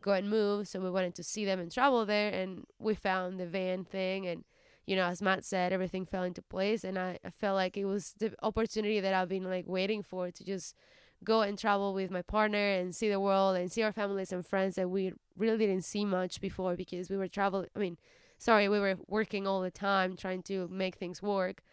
go 0.02 0.14
and 0.14 0.30
move. 0.30 0.68
So 0.68 0.80
we 0.80 0.90
wanted 0.90 1.16
to 1.16 1.24
see 1.24 1.46
them 1.46 1.60
and 1.60 1.72
travel 1.72 2.06
there, 2.06 2.32
and 2.32 2.64
we 2.80 2.96
found 2.96 3.40
the 3.40 3.46
van 3.46 3.84
thing, 3.84 4.26
and 4.26 4.44
you 4.86 4.96
know, 4.96 5.06
as 5.06 5.22
Matt 5.22 5.44
said, 5.44 5.74
everything 5.74 6.06
fell 6.06 6.24
into 6.24 6.42
place, 6.42 6.84
and 6.84 6.98
I, 6.98 7.18
I 7.26 7.30
felt 7.30 7.56
like 7.56 7.76
it 7.76 7.86
was 7.86 8.14
the 8.20 8.34
opportunity 8.42 9.00
that 9.00 9.14
I've 9.14 9.30
been 9.30 9.44
like 9.44 9.66
waiting 9.68 10.04
for 10.04 10.32
to 10.32 10.44
just 10.46 10.76
go 11.24 11.42
and 11.42 11.58
travel 11.58 11.94
with 11.94 12.12
my 12.12 12.22
partner 12.22 12.58
and 12.58 12.96
see 12.96 13.10
the 13.10 13.20
world 13.20 13.58
and 13.58 13.72
see 13.72 13.82
our 13.82 13.92
families 13.92 14.32
and 14.32 14.46
friends 14.46 14.76
that 14.76 14.90
we 14.90 15.14
really 15.36 15.58
didn't 15.58 15.84
see 15.84 16.06
much 16.06 16.40
before 16.40 16.76
because 16.76 17.10
we 17.10 17.18
were 17.18 17.28
traveling. 17.28 17.68
I 17.76 17.80
mean, 17.80 17.98
sorry, 18.46 18.70
we 18.70 18.80
were 18.80 18.96
working 19.08 19.48
all 19.48 19.62
the 19.62 19.72
time 19.72 20.16
trying 20.16 20.44
to 20.44 20.68
make 20.72 20.96
things 20.96 21.20
work. 21.22 21.64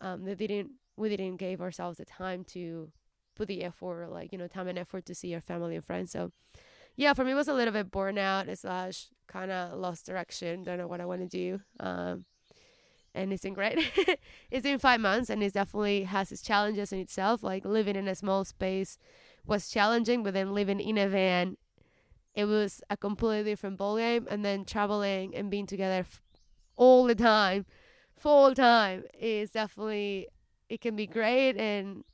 Um, 0.00 0.24
didn't 0.24 0.70
we 0.96 1.08
didn't 1.08 1.36
give 1.36 1.60
ourselves 1.60 1.98
the 1.98 2.04
time 2.04 2.44
to 2.44 2.92
put 3.34 3.48
the 3.48 3.64
effort, 3.64 4.12
like 4.12 4.30
you 4.30 4.38
know, 4.38 4.46
time 4.46 4.68
and 4.68 4.78
effort 4.78 5.04
to 5.06 5.14
see 5.14 5.34
our 5.34 5.40
family 5.40 5.74
and 5.74 5.84
friends. 5.84 6.12
So, 6.12 6.30
yeah, 6.94 7.14
for 7.14 7.24
me, 7.24 7.32
it 7.32 7.34
was 7.34 7.48
a 7.48 7.52
little 7.54 7.72
bit 7.72 7.90
burnout 7.90 8.56
slash 8.56 9.08
kind 9.26 9.50
of 9.50 9.76
lost 9.76 10.06
direction. 10.06 10.62
Don't 10.62 10.78
know 10.78 10.86
what 10.86 11.00
I 11.00 11.04
want 11.04 11.22
to 11.22 11.26
do. 11.26 11.60
Um, 11.80 12.26
and 13.12 13.32
it's 13.32 13.42
been 13.42 13.54
great. 13.54 13.78
it's 14.50 14.62
been 14.62 14.78
five 14.78 15.00
months, 15.00 15.30
and 15.30 15.42
it 15.42 15.52
definitely 15.52 16.04
has 16.04 16.30
its 16.30 16.42
challenges 16.42 16.92
in 16.92 17.00
itself. 17.00 17.42
Like 17.42 17.64
living 17.64 17.96
in 17.96 18.06
a 18.06 18.14
small 18.14 18.44
space 18.44 18.98
was 19.44 19.68
challenging, 19.68 20.22
but 20.22 20.34
then 20.34 20.54
living 20.54 20.78
in 20.78 20.96
a 20.96 21.08
van, 21.08 21.56
it 22.34 22.46
was 22.46 22.82
a 22.90 22.96
completely 22.96 23.44
different 23.44 23.78
ballgame. 23.78 24.26
And 24.28 24.44
then 24.44 24.64
traveling 24.64 25.34
and 25.34 25.50
being 25.50 25.66
together 25.66 26.00
f- 26.00 26.20
all 26.76 27.04
the 27.04 27.14
time, 27.14 27.66
full 28.16 28.54
time, 28.54 29.04
is 29.18 29.50
definitely 29.50 30.28
it 30.68 30.80
can 30.80 30.96
be 30.96 31.06
great 31.06 31.56
and 31.56 32.04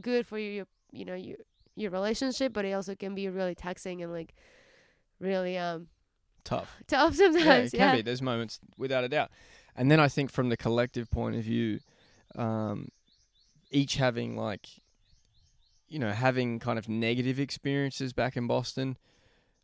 good 0.00 0.26
for 0.26 0.38
your 0.38 0.66
you 0.90 1.04
know 1.04 1.14
your 1.14 1.36
your 1.76 1.90
relationship, 1.90 2.52
but 2.52 2.64
it 2.64 2.72
also 2.72 2.94
can 2.94 3.14
be 3.14 3.28
really 3.28 3.54
taxing 3.54 4.02
and 4.02 4.12
like 4.12 4.34
really 5.20 5.56
um 5.56 5.88
tough. 6.44 6.76
tough 6.86 7.14
Yeah, 7.14 7.32
sometimes. 7.32 7.74
it 7.74 7.76
can 7.76 7.92
be. 7.92 8.02
There's 8.02 8.22
moments 8.22 8.58
without 8.76 9.04
a 9.04 9.08
doubt. 9.08 9.30
And 9.76 9.90
then 9.90 10.00
I 10.00 10.08
think 10.08 10.30
from 10.32 10.48
the 10.48 10.56
collective 10.56 11.08
point 11.08 11.36
of 11.36 11.44
view, 11.44 11.78
um, 12.34 12.88
each 13.70 13.96
having 13.96 14.36
like, 14.36 14.66
you 15.88 16.00
know, 16.00 16.10
having 16.10 16.58
kind 16.58 16.78
of 16.78 16.88
negative 16.88 17.38
experiences 17.38 18.12
back 18.12 18.36
in 18.36 18.48
Boston, 18.48 18.96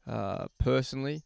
uh, 0.07 0.47
personally, 0.59 1.23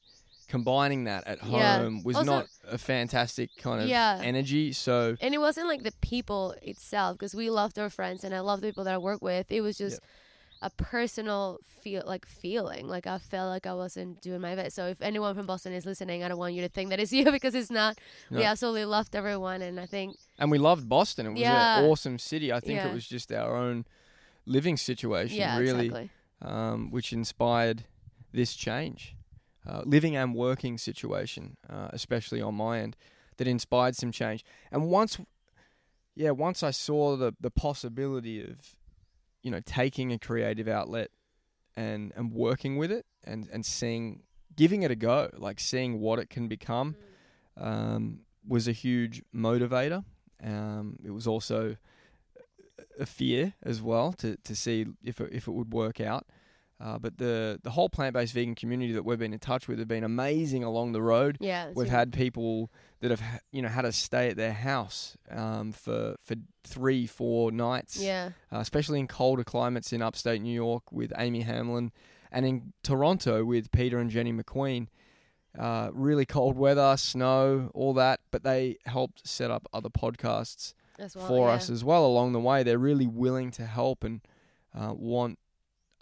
combining 0.49 1.05
that 1.05 1.27
at 1.27 1.45
Yeah. 1.45 1.79
home 1.79 2.03
was 2.05 2.17
Also- 2.17 2.31
not 2.31 2.47
a 2.65 2.79
fantastic 2.79 3.51
kind 3.59 3.83
of 3.83 3.89
Yeah. 3.89 4.21
energy. 4.23 4.73
So 4.73 5.17
and 5.21 5.35
it 5.35 5.39
wasn't 5.39 5.67
like 5.69 5.83
the 5.83 5.93
people 6.01 6.55
itself 6.63 7.19
because 7.19 7.35
we 7.35 7.51
loved 7.51 7.79
our 7.79 7.91
friends 7.91 8.25
and 8.25 8.35
I 8.35 8.41
love 8.41 8.61
the 8.63 8.69
people 8.69 8.85
that 8.85 8.95
I 8.95 8.99
work 8.99 9.21
with. 9.21 9.51
It 9.51 9.61
was 9.61 9.77
just 9.79 10.01
a 10.63 10.71
personal 10.71 11.59
feel 11.83 12.03
like 12.07 12.27
feeling 12.27 12.89
like 12.89 13.07
I 13.07 13.19
felt 13.19 13.49
like 13.51 13.67
I 13.67 13.75
wasn't 13.75 14.21
doing 14.21 14.41
my 14.41 14.55
best. 14.57 14.75
So 14.75 14.87
if 14.87 15.01
anyone 15.03 15.35
from 15.37 15.47
Boston 15.47 15.73
is 15.73 15.87
listening, 15.87 16.25
I 16.25 16.29
don't 16.29 16.39
want 16.39 16.55
you 16.55 16.63
to 16.63 16.69
think 16.69 16.91
that 16.91 16.99
it's 16.99 17.13
you 17.19 17.31
because 17.31 17.55
it's 17.55 17.71
not. 17.71 17.99
We 18.31 18.39
No. 18.39 18.43
absolutely 18.45 18.85
loved 18.87 19.15
everyone, 19.15 19.63
and 19.63 19.79
I 19.79 19.87
think 19.87 20.17
and 20.39 20.51
we 20.51 20.59
loved 20.59 20.89
Boston. 20.89 21.27
It 21.27 21.31
was 21.31 21.41
Yeah. 21.41 21.79
an 21.79 21.85
awesome 21.85 22.19
city. 22.19 22.53
I 22.53 22.59
think 22.61 22.79
Yeah. 22.79 22.89
it 22.89 22.95
was 22.95 23.07
just 23.07 23.31
our 23.33 23.55
own 23.55 23.85
living 24.47 24.77
situation, 24.77 25.37
yeah, 25.39 25.59
really, 25.59 25.87
exactly. 25.87 26.11
um, 26.43 26.91
which 26.91 27.13
inspired 27.13 27.85
this 28.33 28.55
change. 28.55 29.15
Uh, 29.67 29.83
living 29.85 30.17
and 30.17 30.35
working 30.35 30.79
situation, 30.79 31.57
uh, 31.69 31.89
especially 31.93 32.41
on 32.41 32.55
my 32.55 32.81
end, 32.81 32.97
that 33.37 33.47
inspired 33.47 33.95
some 33.95 34.11
change. 34.11 34.43
And 34.73 34.89
once, 34.89 35.19
yeah, 36.15 36.31
once 36.31 36.63
I 36.63 36.71
saw 36.71 37.17
the 37.17 37.35
the 37.39 37.51
possibility 37.51 38.41
of, 38.43 38.77
you 39.43 39.51
know, 39.51 39.61
taking 39.61 40.11
a 40.13 40.19
creative 40.19 40.69
outlet 40.69 41.11
and 41.77 42.13
and 42.17 42.33
working 42.33 42.79
with 42.79 42.91
it 42.91 43.05
and 43.23 43.49
and 43.53 43.67
seeing, 43.67 44.23
giving 44.57 44.85
it 44.85 44.91
a 44.91 44.97
go, 44.97 45.29
like 45.37 45.61
seeing 45.61 46.01
what 46.01 46.19
it 46.19 46.31
can 46.31 46.49
become, 46.49 46.97
um, 47.57 48.21
was 48.47 48.69
a 48.69 48.73
huge 48.73 49.23
motivator. 49.35 50.03
Um, 50.43 50.97
it 51.05 51.11
was 51.11 51.27
also 51.27 51.77
a 52.99 53.07
fear 53.07 53.53
as 53.63 53.83
well 53.83 54.13
to, 54.15 54.37
to 54.45 54.57
see 54.57 54.87
if 55.05 55.21
it, 55.21 55.31
if 55.33 55.47
it 55.47 55.53
would 55.53 55.73
work 55.73 56.01
out. 56.01 56.27
Uh, 56.81 56.97
but 56.97 57.19
the 57.19 57.59
the 57.65 57.71
whole 57.71 57.89
plant 57.89 58.15
based 58.15 58.33
vegan 58.33 58.55
community 58.55 58.93
that 58.93 59.05
we've 59.05 59.19
been 59.19 59.33
in 59.33 59.39
touch 59.41 59.67
with 59.67 59.81
have 59.81 59.89
been 59.89 60.05
amazing 60.05 60.63
along 60.63 60.93
the 60.93 61.03
road. 61.03 61.37
Yeah, 61.41 61.73
We've 61.75 61.89
had 61.89 62.13
people 62.13 62.71
that 63.01 63.11
have 63.11 63.23
you 63.51 63.63
know 63.63 63.69
had 63.69 63.85
us 63.85 63.97
stay 63.97 64.29
at 64.29 64.37
their 64.37 64.53
house 64.53 65.17
um, 65.31 65.73
for 65.73 66.15
for 66.23 66.37
three 66.63 67.07
four 67.07 67.51
nights, 67.51 68.01
yeah, 68.01 68.31
uh, 68.53 68.59
especially 68.59 69.01
in 69.01 69.09
colder 69.09 69.43
climates 69.43 69.93
in 69.93 70.03
upstate 70.03 70.41
New 70.41 70.55
York 70.55 70.93
with 70.93 71.13
Amy 71.19 71.41
Hamlin, 71.41 71.91
and 72.31 72.47
in 72.47 72.73
Toronto 72.85 73.45
with 73.45 73.73
Peter 73.73 73.99
and 73.99 74.11
Jenny 74.11 74.33
McQueen. 74.33 74.87
Uh, 75.59 75.91
really 75.93 76.27
cold 76.27 76.57
weather, 76.57 76.97
snow, 76.97 77.73
all 77.75 77.93
that, 77.95 78.21
but 78.31 78.45
they 78.45 78.77
helped 78.85 79.27
set 79.27 79.51
up 79.51 79.67
other 79.73 79.89
podcasts 79.89 80.75
as 81.01 81.17
well. 81.17 81.27
for 81.27 81.49
yeah. 81.49 81.55
us 81.55 81.69
as 81.71 81.83
well 81.83 82.07
along 82.07 82.33
the 82.33 82.39
way. 82.39 82.63
They're 82.63 82.79
really 82.79 83.09
willing 83.09 83.51
to 83.53 83.67
help 83.67 84.05
and 84.05 84.21
uh, 84.79 84.93
want 84.95 85.39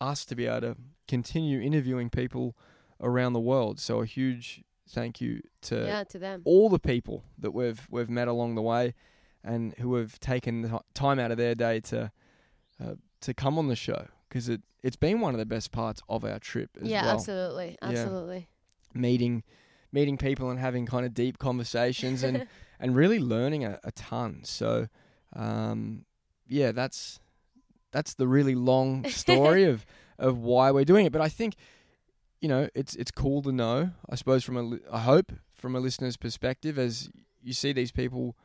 us 0.00 0.24
to 0.26 0.34
be 0.34 0.46
able 0.46 0.60
to 0.60 0.76
continue 1.08 1.60
interviewing 1.60 2.10
people 2.10 2.56
around 3.00 3.32
the 3.32 3.40
world. 3.40 3.78
So 3.80 4.00
a 4.02 4.06
huge 4.06 4.62
thank 4.88 5.20
you 5.20 5.42
to 5.62 5.84
yeah, 5.86 6.04
to 6.04 6.18
them. 6.18 6.42
all 6.44 6.68
the 6.68 6.78
people 6.78 7.24
that 7.38 7.50
we've 7.52 7.86
we've 7.90 8.08
met 8.10 8.28
along 8.28 8.54
the 8.54 8.62
way 8.62 8.94
and 9.42 9.74
who 9.78 9.94
have 9.96 10.18
taken 10.20 10.62
the 10.62 10.80
time 10.94 11.18
out 11.18 11.30
of 11.30 11.36
their 11.36 11.54
day 11.54 11.80
to 11.80 12.10
uh, 12.82 12.94
to 13.20 13.34
come 13.34 13.58
on 13.58 13.68
the 13.68 13.76
show 13.76 14.06
because 14.28 14.48
it 14.48 14.62
it's 14.82 14.96
been 14.96 15.20
one 15.20 15.34
of 15.34 15.38
the 15.38 15.46
best 15.46 15.72
parts 15.72 16.00
of 16.08 16.24
our 16.24 16.38
trip 16.38 16.70
as 16.80 16.88
yeah, 16.88 17.02
well 17.06 17.14
absolutely, 17.14 17.76
Yeah. 17.82 17.88
absolutely. 17.88 18.48
meeting 18.94 19.42
meeting 19.92 20.16
people 20.18 20.50
and 20.50 20.60
having 20.60 20.86
kind 20.86 21.04
of 21.06 21.14
deep 21.14 21.38
conversations 21.38 22.22
and 22.22 22.46
and 22.80 22.94
really 22.94 23.18
learning 23.18 23.64
a, 23.64 23.80
a 23.82 23.90
ton. 23.92 24.40
So, 24.44 24.88
um, 25.34 26.04
yeah, 26.46 26.72
that's 26.72 27.18
that's 27.96 28.14
the 28.14 28.28
really 28.28 28.54
long 28.54 29.04
story 29.24 29.64
of 29.64 29.86
of 30.18 30.38
why 30.38 30.70
we're 30.70 30.84
doing 30.84 31.06
it. 31.06 31.12
But 31.12 31.22
I 31.22 31.30
think 31.30 31.54
you 32.42 32.48
know 32.48 32.68
it's 32.74 32.94
it's 32.96 33.10
cool 33.10 33.40
to 33.42 33.52
know. 33.52 33.90
I 34.10 34.14
suppose 34.16 34.44
from 34.44 34.56
a 34.58 34.94
I 34.94 35.00
hope 35.00 35.32
from 35.54 35.74
a 35.74 35.80
listener's 35.80 36.16
perspective, 36.18 36.78
as 36.78 37.10
you 37.42 37.54
see 37.54 37.72
these 37.72 37.92
people 37.92 38.36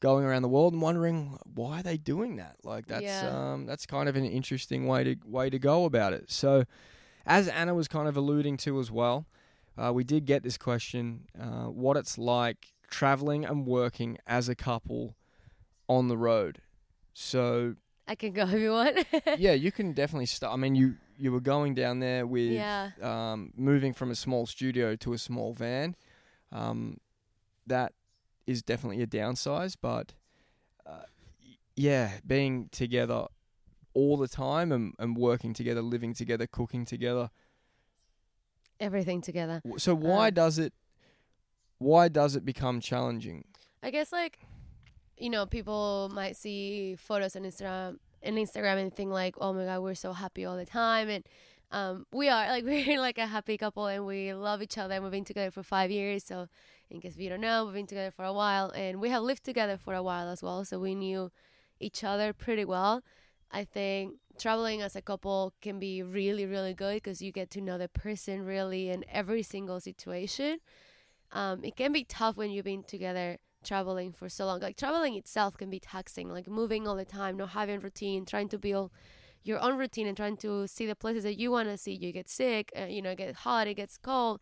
going 0.00 0.24
around 0.24 0.42
the 0.42 0.48
world 0.48 0.72
and 0.74 0.82
wondering 0.82 1.38
why 1.54 1.78
are 1.80 1.82
they 1.82 1.96
doing 1.96 2.36
that. 2.36 2.56
Like 2.64 2.86
that's 2.86 3.02
Yeah. 3.22 3.52
um, 3.52 3.66
that's 3.66 3.86
kind 3.86 4.08
of 4.08 4.16
an 4.16 4.24
interesting 4.26 4.86
way 4.86 5.04
to 5.04 5.16
way 5.24 5.48
to 5.48 5.58
go 5.58 5.84
about 5.86 6.12
it. 6.12 6.30
So, 6.30 6.64
as 7.24 7.48
Ana 7.48 7.74
was 7.74 7.88
kind 7.88 8.08
of 8.08 8.16
alluding 8.16 8.56
to 8.58 8.78
as 8.80 8.90
well, 8.90 9.24
uh, 9.78 9.90
we 9.94 10.04
did 10.04 10.26
get 10.26 10.42
this 10.42 10.58
question: 10.58 11.28
uh, 11.40 11.66
what 11.84 11.96
it's 11.96 12.18
like 12.18 12.72
traveling 12.90 13.42
and 13.46 13.66
working 13.66 14.18
as 14.26 14.48
a 14.50 14.54
couple 14.54 15.14
on 15.88 16.08
the 16.08 16.16
road. 16.18 16.60
So 17.14 17.76
I 18.12 18.14
can 18.14 18.34
go 18.34 18.42
if 18.42 18.60
you 18.60 18.72
want. 18.72 19.06
yeah, 19.38 19.52
you 19.52 19.72
can 19.72 19.94
definitely 19.94 20.26
start. 20.26 20.52
I 20.52 20.56
mean, 20.56 20.74
you 20.74 20.96
you 21.16 21.32
were 21.32 21.40
going 21.40 21.74
down 21.74 22.00
there 22.00 22.26
with 22.26 22.52
yeah, 22.52 22.90
um, 23.00 23.52
moving 23.56 23.94
from 23.94 24.10
a 24.10 24.14
small 24.14 24.44
studio 24.44 24.96
to 24.96 25.14
a 25.14 25.18
small 25.18 25.54
van. 25.54 25.96
Um, 26.50 26.98
that 27.66 27.94
is 28.46 28.62
definitely 28.62 29.02
a 29.02 29.06
downsize, 29.06 29.76
but 29.80 30.12
uh, 30.84 31.04
yeah, 31.74 32.18
being 32.26 32.68
together 32.70 33.28
all 33.94 34.18
the 34.18 34.28
time 34.28 34.72
and, 34.72 34.92
and 34.98 35.16
working 35.16 35.54
together, 35.54 35.80
living 35.80 36.12
together, 36.12 36.46
cooking 36.46 36.84
together. 36.84 37.30
Everything 38.78 39.22
together. 39.22 39.62
So 39.78 39.94
why 39.94 40.28
Um, 40.28 40.34
does 40.34 40.58
it 40.58 40.74
why 41.78 42.08
does 42.08 42.36
it 42.36 42.44
become 42.44 42.78
challenging? 42.80 43.44
I 43.82 43.90
guess 43.90 44.12
like 44.12 44.40
you 45.22 45.30
know, 45.30 45.46
people 45.46 46.10
might 46.12 46.36
see 46.36 46.96
photos 46.96 47.36
on 47.36 47.42
Instagram 47.42 47.98
and 48.24 48.36
Instagram 48.36 48.78
and 48.78 48.92
think 48.92 49.10
like, 49.10 49.36
Oh 49.40 49.52
my 49.52 49.64
god, 49.64 49.80
we're 49.80 49.94
so 49.94 50.12
happy 50.12 50.44
all 50.44 50.56
the 50.56 50.66
time 50.66 51.08
and 51.08 51.24
um 51.70 52.06
we 52.12 52.28
are 52.28 52.48
like 52.48 52.64
we're 52.70 53.00
like 53.00 53.18
a 53.18 53.26
happy 53.26 53.56
couple 53.56 53.86
and 53.86 54.04
we 54.04 54.34
love 54.34 54.62
each 54.62 54.76
other 54.76 54.94
and 54.94 55.04
we've 55.04 55.12
been 55.12 55.24
together 55.24 55.52
for 55.52 55.62
five 55.62 55.92
years. 55.92 56.24
So 56.24 56.48
in 56.90 57.00
case 57.00 57.16
you 57.16 57.30
don't 57.30 57.40
know, 57.40 57.64
we've 57.64 57.74
been 57.74 57.86
together 57.86 58.10
for 58.10 58.24
a 58.24 58.32
while 58.32 58.70
and 58.70 59.00
we 59.00 59.10
have 59.10 59.22
lived 59.22 59.44
together 59.44 59.76
for 59.76 59.94
a 59.94 60.02
while 60.02 60.28
as 60.28 60.42
well, 60.42 60.64
so 60.64 60.80
we 60.80 60.96
knew 60.96 61.30
each 61.78 62.02
other 62.02 62.32
pretty 62.32 62.64
well. 62.64 63.04
I 63.52 63.62
think 63.62 64.14
traveling 64.40 64.82
as 64.82 64.96
a 64.96 65.02
couple 65.02 65.52
can 65.62 65.78
be 65.78 66.02
really, 66.02 66.46
really 66.46 66.74
good 66.74 66.94
because 66.94 67.22
you 67.22 67.30
get 67.30 67.48
to 67.50 67.60
know 67.60 67.78
the 67.78 67.88
person 67.88 68.44
really 68.44 68.90
in 68.90 69.04
every 69.08 69.44
single 69.44 69.78
situation. 69.78 70.58
Um, 71.30 71.62
it 71.62 71.76
can 71.76 71.92
be 71.92 72.02
tough 72.02 72.36
when 72.36 72.50
you've 72.50 72.64
been 72.64 72.82
together 72.82 73.38
traveling 73.64 74.12
for 74.12 74.28
so 74.28 74.46
long. 74.46 74.60
Like 74.60 74.76
traveling 74.76 75.14
itself 75.14 75.56
can 75.56 75.70
be 75.70 75.80
taxing, 75.80 76.28
like 76.28 76.48
moving 76.48 76.86
all 76.86 76.96
the 76.96 77.04
time, 77.04 77.36
not 77.36 77.50
having 77.50 77.80
routine, 77.80 78.24
trying 78.24 78.48
to 78.50 78.58
build 78.58 78.90
your 79.44 79.58
own 79.60 79.76
routine 79.76 80.06
and 80.06 80.16
trying 80.16 80.36
to 80.38 80.66
see 80.66 80.86
the 80.86 80.94
places 80.94 81.24
that 81.24 81.38
you 81.38 81.50
want 81.50 81.68
to 81.68 81.76
see. 81.76 81.92
You 81.92 82.12
get 82.12 82.28
sick, 82.28 82.72
uh, 82.78 82.84
you 82.84 83.02
know, 83.02 83.10
it 83.10 83.18
gets 83.18 83.38
hot, 83.40 83.66
it 83.66 83.74
gets 83.74 83.98
cold. 83.98 84.40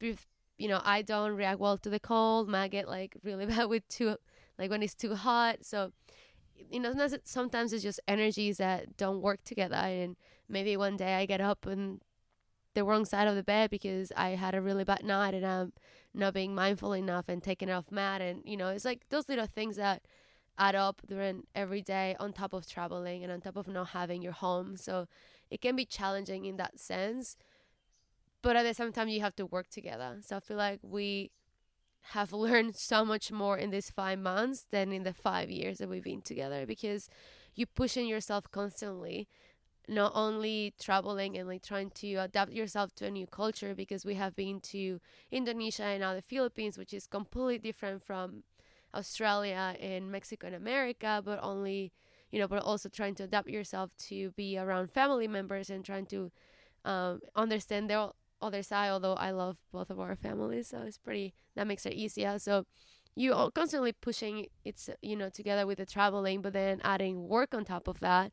You 0.00 0.68
know, 0.68 0.80
I 0.84 1.02
don't 1.02 1.32
react 1.32 1.58
well 1.58 1.78
to 1.78 1.90
the 1.90 2.00
cold. 2.00 2.48
Might 2.48 2.70
get 2.70 2.88
like 2.88 3.16
really 3.22 3.46
bad 3.52 3.66
with 3.66 3.86
too, 3.88 4.16
like 4.58 4.70
when 4.70 4.82
it's 4.82 4.94
too 4.94 5.14
hot. 5.14 5.64
So 5.64 5.92
you 6.70 6.80
know, 6.80 6.92
sometimes 7.24 7.72
it's 7.72 7.82
just 7.82 8.00
energies 8.06 8.58
that 8.58 8.96
don't 8.96 9.20
work 9.22 9.42
together. 9.44 9.76
And 9.76 10.16
maybe 10.48 10.76
one 10.76 10.96
day 10.96 11.14
I 11.14 11.26
get 11.26 11.40
up 11.40 11.66
and 11.66 12.00
the 12.74 12.84
wrong 12.84 13.04
side 13.04 13.28
of 13.28 13.34
the 13.34 13.42
bed 13.42 13.70
because 13.70 14.12
I 14.16 14.30
had 14.30 14.54
a 14.54 14.60
really 14.60 14.84
bad 14.84 15.04
night 15.04 15.34
and 15.34 15.46
I'm 15.46 15.72
not 16.14 16.34
being 16.34 16.54
mindful 16.54 16.92
enough 16.92 17.28
and 17.28 17.42
taking 17.42 17.68
it 17.68 17.72
off 17.72 17.90
Matt. 17.90 18.20
And, 18.20 18.42
you 18.44 18.56
know, 18.56 18.68
it's 18.68 18.84
like 18.84 19.08
those 19.10 19.28
little 19.28 19.46
things 19.46 19.76
that 19.76 20.02
add 20.58 20.74
up 20.74 21.00
during 21.06 21.44
every 21.54 21.82
day 21.82 22.16
on 22.20 22.32
top 22.32 22.52
of 22.52 22.66
traveling 22.66 23.22
and 23.22 23.32
on 23.32 23.40
top 23.40 23.56
of 23.56 23.66
not 23.66 23.88
having 23.88 24.22
your 24.22 24.32
home. 24.32 24.76
So 24.76 25.06
it 25.50 25.60
can 25.60 25.74
be 25.74 25.84
challenging 25.84 26.44
in 26.44 26.56
that 26.58 26.78
sense. 26.78 27.36
But 28.42 28.56
at 28.56 28.62
the 28.62 28.74
same 28.74 28.92
time, 28.92 29.08
you 29.08 29.20
have 29.20 29.36
to 29.36 29.46
work 29.46 29.68
together. 29.68 30.18
So 30.22 30.36
I 30.36 30.40
feel 30.40 30.56
like 30.56 30.80
we 30.82 31.30
have 32.12 32.32
learned 32.46 32.76
so 32.76 33.04
much 33.04 33.32
more 33.32 33.58
in 33.58 33.70
these 33.70 33.90
five 33.90 34.18
months 34.18 34.66
than 34.70 34.92
in 34.92 35.02
the 35.02 35.12
five 35.12 35.50
years 35.50 35.78
that 35.78 35.88
we've 35.88 36.04
been 36.04 36.22
together 36.22 36.66
because 36.66 37.08
you're 37.54 37.66
pushing 37.74 38.06
yourself 38.06 38.50
constantly 38.50 39.28
not 39.90 40.12
only 40.14 40.72
traveling 40.80 41.36
and 41.36 41.48
like 41.48 41.62
trying 41.62 41.90
to 41.90 42.14
adapt 42.14 42.52
yourself 42.52 42.94
to 42.94 43.06
a 43.06 43.10
new 43.10 43.26
culture 43.26 43.74
because 43.74 44.04
we 44.04 44.14
have 44.14 44.36
been 44.36 44.60
to 44.60 45.00
Indonesia 45.32 45.82
and 45.82 46.00
now 46.00 46.14
the 46.14 46.22
Philippines 46.22 46.78
which 46.78 46.94
is 46.94 47.08
completely 47.08 47.58
different 47.58 48.00
from 48.02 48.44
Australia 48.94 49.74
and 49.80 50.10
Mexico 50.10 50.46
and 50.46 50.54
America 50.54 51.20
but 51.24 51.40
only 51.42 51.92
you 52.30 52.38
know 52.38 52.46
but 52.46 52.62
also 52.62 52.88
trying 52.88 53.16
to 53.16 53.24
adapt 53.24 53.48
yourself 53.48 53.90
to 53.98 54.30
be 54.36 54.56
around 54.56 54.92
family 54.92 55.26
members 55.26 55.68
and 55.70 55.84
trying 55.84 56.06
to 56.06 56.30
um, 56.84 57.20
understand 57.34 57.90
their 57.90 58.10
other 58.40 58.62
side 58.62 58.90
although 58.90 59.14
I 59.14 59.32
love 59.32 59.58
both 59.72 59.90
of 59.90 59.98
our 59.98 60.14
families 60.14 60.68
so 60.68 60.82
it's 60.86 60.98
pretty 60.98 61.34
that 61.56 61.66
makes 61.66 61.84
it 61.84 61.94
easier. 61.94 62.38
So 62.38 62.64
you 63.16 63.34
are 63.34 63.50
constantly 63.50 63.92
pushing 63.92 64.46
it's 64.64 64.88
you 65.02 65.16
know 65.16 65.28
together 65.28 65.66
with 65.66 65.78
the 65.78 65.86
traveling 65.86 66.42
but 66.42 66.52
then 66.52 66.80
adding 66.84 67.28
work 67.28 67.54
on 67.54 67.64
top 67.64 67.88
of 67.88 67.98
that 67.98 68.32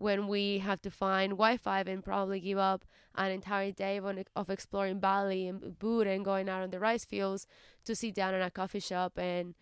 when 0.00 0.28
we 0.28 0.58
have 0.58 0.80
to 0.80 0.90
find 0.90 1.32
Wi-Fi 1.32 1.80
and 1.80 2.02
probably 2.02 2.40
give 2.40 2.58
up 2.58 2.84
an 3.14 3.30
entire 3.30 3.70
day 3.70 3.98
of, 3.98 4.06
of 4.34 4.48
exploring 4.48 4.98
Bali 4.98 5.46
and 5.46 5.60
Ubud 5.60 6.06
and 6.06 6.24
going 6.24 6.48
out 6.48 6.62
on 6.62 6.70
the 6.70 6.80
rice 6.80 7.04
fields 7.04 7.46
to 7.84 7.94
sit 7.94 8.14
down 8.14 8.34
in 8.34 8.40
a 8.40 8.50
coffee 8.50 8.80
shop 8.80 9.18
and 9.18 9.54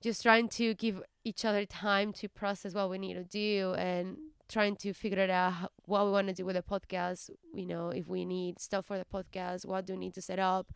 just 0.00 0.22
trying 0.22 0.48
to 0.48 0.74
give 0.74 1.02
each 1.24 1.44
other 1.44 1.64
time 1.64 2.12
to 2.12 2.28
process 2.28 2.72
what 2.72 2.88
we 2.88 2.98
need 2.98 3.14
to 3.14 3.24
do 3.24 3.74
and 3.76 4.16
trying 4.48 4.76
to 4.76 4.92
figure 4.92 5.18
it 5.18 5.30
out 5.30 5.72
what 5.86 6.04
we 6.04 6.12
want 6.12 6.28
to 6.28 6.32
do 6.32 6.44
with 6.44 6.54
the 6.54 6.62
podcast 6.62 7.30
you 7.52 7.66
know 7.66 7.88
if 7.88 8.06
we 8.06 8.24
need 8.24 8.60
stuff 8.60 8.86
for 8.86 8.96
the 8.96 9.04
podcast 9.04 9.66
what 9.66 9.84
do 9.84 9.94
we 9.94 9.98
need 9.98 10.14
to 10.14 10.22
set 10.22 10.38
up 10.38 10.70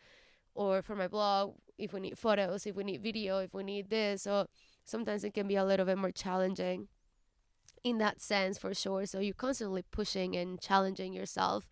or 0.56 0.82
for 0.82 0.96
my 0.96 1.06
blog 1.06 1.54
if 1.78 1.92
we 1.92 2.00
need 2.00 2.18
photos 2.18 2.66
if 2.66 2.74
we 2.74 2.82
need 2.82 3.00
video 3.00 3.38
if 3.38 3.54
we 3.54 3.62
need 3.62 3.88
this. 3.90 4.22
So 4.22 4.46
sometimes 4.84 5.22
it 5.22 5.34
can 5.34 5.46
be 5.46 5.54
a 5.54 5.64
little 5.64 5.86
bit 5.86 5.98
more 5.98 6.10
challenging 6.10 6.88
in 7.82 7.98
that 7.98 8.20
sense 8.20 8.58
for 8.58 8.74
sure. 8.74 9.06
So 9.06 9.20
you're 9.20 9.34
constantly 9.34 9.82
pushing 9.90 10.36
and 10.36 10.60
challenging 10.60 11.12
yourself 11.12 11.68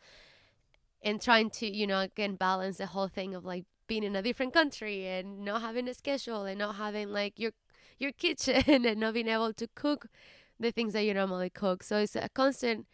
and 1.03 1.21
trying 1.21 1.51
to 1.51 1.67
you 1.67 1.87
know 1.87 2.01
again 2.01 2.35
balance 2.35 2.79
the 2.79 2.87
whole 2.87 3.09
thing 3.09 3.35
of 3.35 3.45
like 3.45 3.65
being 3.87 4.03
in 4.03 4.17
a 4.17 4.23
different 4.23 4.53
country 4.53 5.07
and 5.07 5.45
not 5.45 5.63
having 5.63 5.89
a 5.89 5.95
schedule 5.95 6.45
and 6.45 6.59
not 6.59 6.75
having 6.77 7.09
like 7.09 7.39
your 7.39 7.53
your 7.99 8.13
kitchen 8.13 8.63
and 8.67 9.01
not 9.01 9.15
being 9.15 9.29
able 9.29 9.53
to 9.53 9.69
cook 9.75 10.07
the 10.61 10.71
things 10.71 10.93
that 10.93 11.05
you 11.05 11.15
normally 11.15 11.51
cook. 11.51 11.83
So 11.83 11.99
it's 11.99 12.17
a 12.17 12.29
constant 12.29 12.87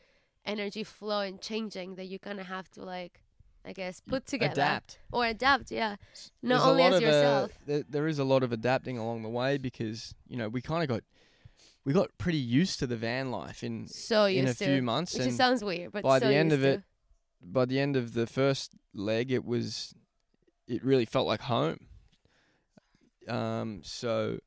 energy 0.44 0.84
flow 0.84 1.20
and 1.20 1.40
changing 1.40 1.94
that 1.94 2.06
you 2.06 2.18
kind 2.18 2.38
of 2.38 2.46
have 2.46 2.70
to 2.70 2.84
like 2.84 3.22
i 3.64 3.72
guess 3.72 4.02
put 4.06 4.26
together 4.26 4.52
Adapt. 4.52 4.98
or 5.10 5.24
adapt 5.24 5.70
yeah. 5.70 5.96
There's 6.12 6.32
not 6.42 6.60
a 6.60 6.70
only 6.70 6.82
as 6.82 6.94
uh, 6.94 6.98
yourself. 6.98 7.52
there, 7.64 7.82
there 7.88 8.06
is 8.06 8.18
a 8.18 8.24
lot 8.24 8.42
of 8.42 8.52
adapting 8.52 8.98
along 8.98 9.22
the 9.22 9.30
way 9.30 9.56
because 9.56 10.14
you 10.28 10.36
know 10.36 10.50
we 10.50 10.60
kind 10.60 10.82
of 10.82 10.88
got 10.88 11.02
we 11.84 11.92
got 11.92 12.16
pretty 12.18 12.38
used 12.38 12.78
to 12.78 12.86
the 12.86 12.96
van 12.96 13.30
life 13.30 13.62
in 13.62 13.86
so 13.86 14.24
in 14.24 14.46
a 14.48 14.54
few 14.54 14.82
months 14.82 15.16
which 15.16 15.30
sounds 15.32 15.62
weird 15.62 15.92
but 15.92 16.02
by 16.02 16.18
so 16.18 16.28
the 16.28 16.34
end 16.34 16.52
of 16.52 16.64
it, 16.64 16.76
to. 16.76 16.82
by 17.42 17.64
the 17.64 17.78
end 17.78 17.96
of 17.96 18.14
the 18.14 18.26
first 18.26 18.72
leg 18.94 19.30
it 19.30 19.44
was 19.44 19.94
it 20.66 20.82
really 20.84 21.04
felt 21.04 21.26
like 21.26 21.42
home 21.42 21.78
um 23.28 23.80
so 23.82 24.38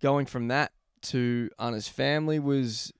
going 0.00 0.26
from 0.26 0.48
that 0.48 0.72
to 1.00 1.48
Ana's 1.58 1.88
family 1.88 2.38
was 2.38 2.92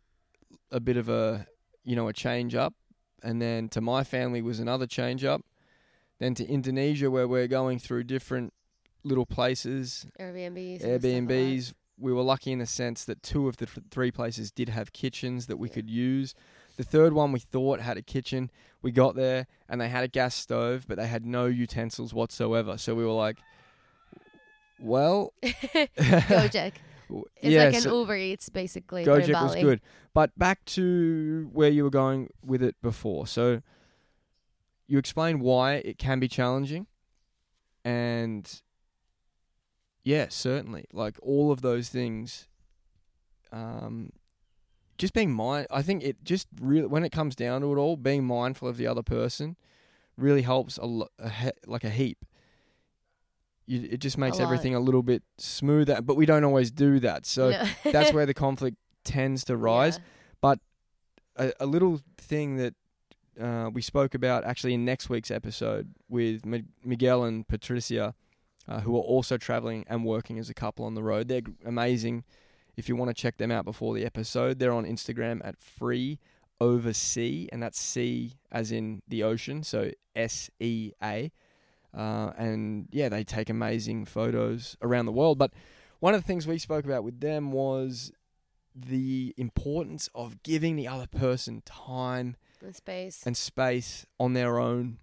a 0.71 0.81
bit 0.81 0.97
of 0.97 1.09
a 1.09 1.47
you 1.85 1.97
know 1.97 2.09
a 2.09 2.13
change 2.13 2.55
up 2.55 2.75
and 3.23 3.43
then 3.43 3.69
to 3.71 3.81
my 3.81 4.05
family 4.05 4.41
was 4.41 4.61
another 4.61 4.87
change 4.87 5.25
up 5.25 5.43
then 6.19 6.35
to 6.35 6.47
Indonesia 6.47 7.11
where 7.11 7.29
we're 7.29 7.47
going 7.49 7.79
through 7.79 8.05
different 8.05 8.53
little 9.05 9.27
places 9.27 10.07
Airbnbs. 10.21 10.73
and 10.73 10.81
stuff 10.81 10.91
like. 10.91 11.03
Airbnbs. 11.03 11.73
We 11.99 12.13
were 12.13 12.23
lucky 12.23 12.53
in 12.53 12.59
the 12.59 12.67
sense 12.67 13.05
that 13.05 13.23
two 13.23 13.49
of 13.49 13.57
the 13.57 13.67
th- 13.67 13.87
three 13.91 14.11
places 14.11 14.51
did 14.51 14.69
have 14.69 14.93
kitchens 14.93 15.47
that 15.47 15.57
we 15.57 15.69
could 15.69 15.91
use. 15.91 16.35
The 16.77 16.85
third 16.85 17.13
one 17.13 17.33
we 17.33 17.41
thought 17.41 17.81
had 17.81 17.97
a 17.97 18.03
kitchen. 18.03 18.51
We 18.83 18.93
got 18.93 19.17
there 19.17 19.47
and 19.69 19.81
they 19.81 19.89
had 19.89 20.05
a 20.05 20.09
gas 20.09 20.35
stove, 20.35 20.85
but 20.87 20.97
they 20.97 21.09
had 21.09 21.27
no 21.27 21.47
utensils 21.47 22.15
whatsoever. 22.15 22.79
So 22.79 22.95
we 22.95 23.05
were 23.05 23.13
like, 23.13 23.39
well, 24.79 25.33
Gojek. 25.43 26.75
It's 27.11 27.27
yeah, 27.43 27.65
like 27.65 27.75
an 27.75 27.81
so 27.81 28.01
Uber 28.01 28.17
Eats 28.17 28.49
basically. 28.49 29.05
Gojek 29.05 29.43
was 29.43 29.55
good. 29.57 29.81
But 30.15 30.39
back 30.39 30.65
to 30.67 31.49
where 31.53 31.71
you 31.71 31.85
were 31.85 31.91
going 31.91 32.29
with 32.45 32.63
it 32.63 32.77
before. 32.83 33.27
So 33.27 33.63
you 34.87 34.99
explained 34.99 35.41
why 35.41 35.75
it 35.75 35.99
can 35.99 36.21
be 36.21 36.29
challenging. 36.29 36.87
And 37.85 38.63
yeah, 40.05 40.27
certainly. 40.31 40.85
Like 40.93 41.17
all 41.23 41.51
of 41.53 41.61
those 41.63 41.89
things 41.89 42.47
um 43.53 44.11
just 44.99 45.15
being 45.15 45.33
mind 45.33 45.67
I 45.71 45.81
think 45.83 46.03
it 46.03 46.23
just 46.25 46.47
really 46.61 46.87
when 46.87 47.05
it 47.05 47.13
comes 47.13 47.35
down 47.37 47.61
to 47.63 47.73
it 47.73 47.77
all, 47.79 47.97
being 47.97 48.25
mindful 48.25 48.69
of 48.69 48.77
the 48.77 48.87
other 48.87 49.03
person 49.03 49.57
really 50.17 50.43
helps 50.43 50.77
a, 50.79 50.85
lo- 50.87 51.09
a 51.19 51.29
he- 51.29 51.51
like 51.67 51.85
a 51.85 51.91
heap. 51.91 52.19
You, 53.67 53.87
it 53.91 53.99
just 54.01 54.17
makes 54.19 54.39
lot. 54.39 54.45
everything 54.45 54.75
a 54.75 54.81
little 54.81 55.03
bit 55.03 55.23
smoother, 55.37 56.01
but 56.03 56.17
we 56.17 56.27
don't 56.27 56.43
always 56.45 56.71
do 56.71 56.99
that. 57.01 57.27
So 57.27 57.51
No. 57.51 57.65
that's 57.93 58.13
where 58.13 58.27
the 58.27 58.35
conflict 58.47 58.77
tends 59.05 59.45
to 59.45 59.57
rise. 59.57 59.99
Yeah. 59.99 60.55
A, 61.37 61.53
a 61.61 61.67
little 61.67 62.01
thing 62.17 62.57
that 62.57 62.75
uh, 63.41 63.71
we 63.73 63.81
spoke 63.81 64.15
about 64.17 64.43
actually 64.43 64.75
in 64.75 64.85
next 64.85 65.09
week's 65.09 65.31
episode 65.31 65.95
with 66.09 66.45
Mi- 66.45 66.65
Miguel 66.85 67.23
and 67.23 67.47
Patricia, 67.47 68.13
uh, 68.69 68.81
who 68.81 68.97
are 68.97 69.03
also 69.03 69.37
traveling 69.37 69.85
and 69.89 70.05
working 70.05 70.39
as 70.39 70.51
a 70.51 70.55
couple 70.55 70.85
on 70.85 70.95
the 70.95 71.03
road. 71.03 71.29
They're 71.29 71.43
amazing. 71.65 72.25
If 72.77 72.89
you 72.89 72.95
want 72.97 73.09
to 73.09 73.15
check 73.15 73.39
them 73.39 73.51
out 73.51 73.65
before 73.65 73.95
the 73.95 74.05
episode, 74.05 74.59
they're 74.59 74.73
on 74.73 74.85
Instagram 74.85 75.41
at 75.45 75.61
free 75.61 76.19
over 76.61 76.93
sea, 76.93 77.49
and 77.53 77.63
that's 77.63 77.81
sea 77.81 78.35
as 78.53 78.71
in 78.73 79.03
the 79.09 79.23
ocean, 79.23 79.63
so 79.63 79.91
S 80.15 80.51
E 80.61 80.93
A. 81.03 81.31
Uh, 81.97 82.33
and 82.37 82.87
yeah, 82.93 83.09
they 83.09 83.25
take 83.25 83.49
amazing 83.49 84.05
photos 84.05 84.77
around 84.83 85.07
the 85.07 85.13
world. 85.13 85.39
But 85.39 85.53
one 86.01 86.15
of 86.15 86.21
the 86.21 86.27
things 86.27 86.47
we 86.47 86.59
spoke 86.59 86.85
about 86.85 87.03
with 87.03 87.21
them 87.21 87.51
was 87.51 88.13
the 88.75 89.35
importance 89.37 90.09
of 90.15 90.43
giving 90.43 90.77
the 90.77 90.87
other 90.87 91.07
person 91.07 91.63
time 91.65 92.37
And 92.63 92.77
space. 92.77 93.23
and 93.27 93.37
space 93.37 94.07
on 94.21 94.35
their 94.35 94.61
own 94.61 94.99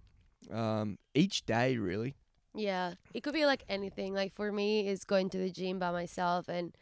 um, 0.50 0.98
each 1.14 1.44
day, 1.44 1.76
really. 1.76 2.16
Yeah, 2.56 2.94
it 3.12 3.22
could 3.22 3.34
be 3.34 3.46
like 3.46 3.64
anything. 3.68 4.14
Like 4.14 4.32
for 4.32 4.50
me, 4.50 4.88
is 4.88 5.04
going 5.04 5.30
to 5.30 5.38
the 5.38 5.50
gym 5.50 5.78
by 5.78 5.90
myself, 5.90 6.48
and 6.48 6.74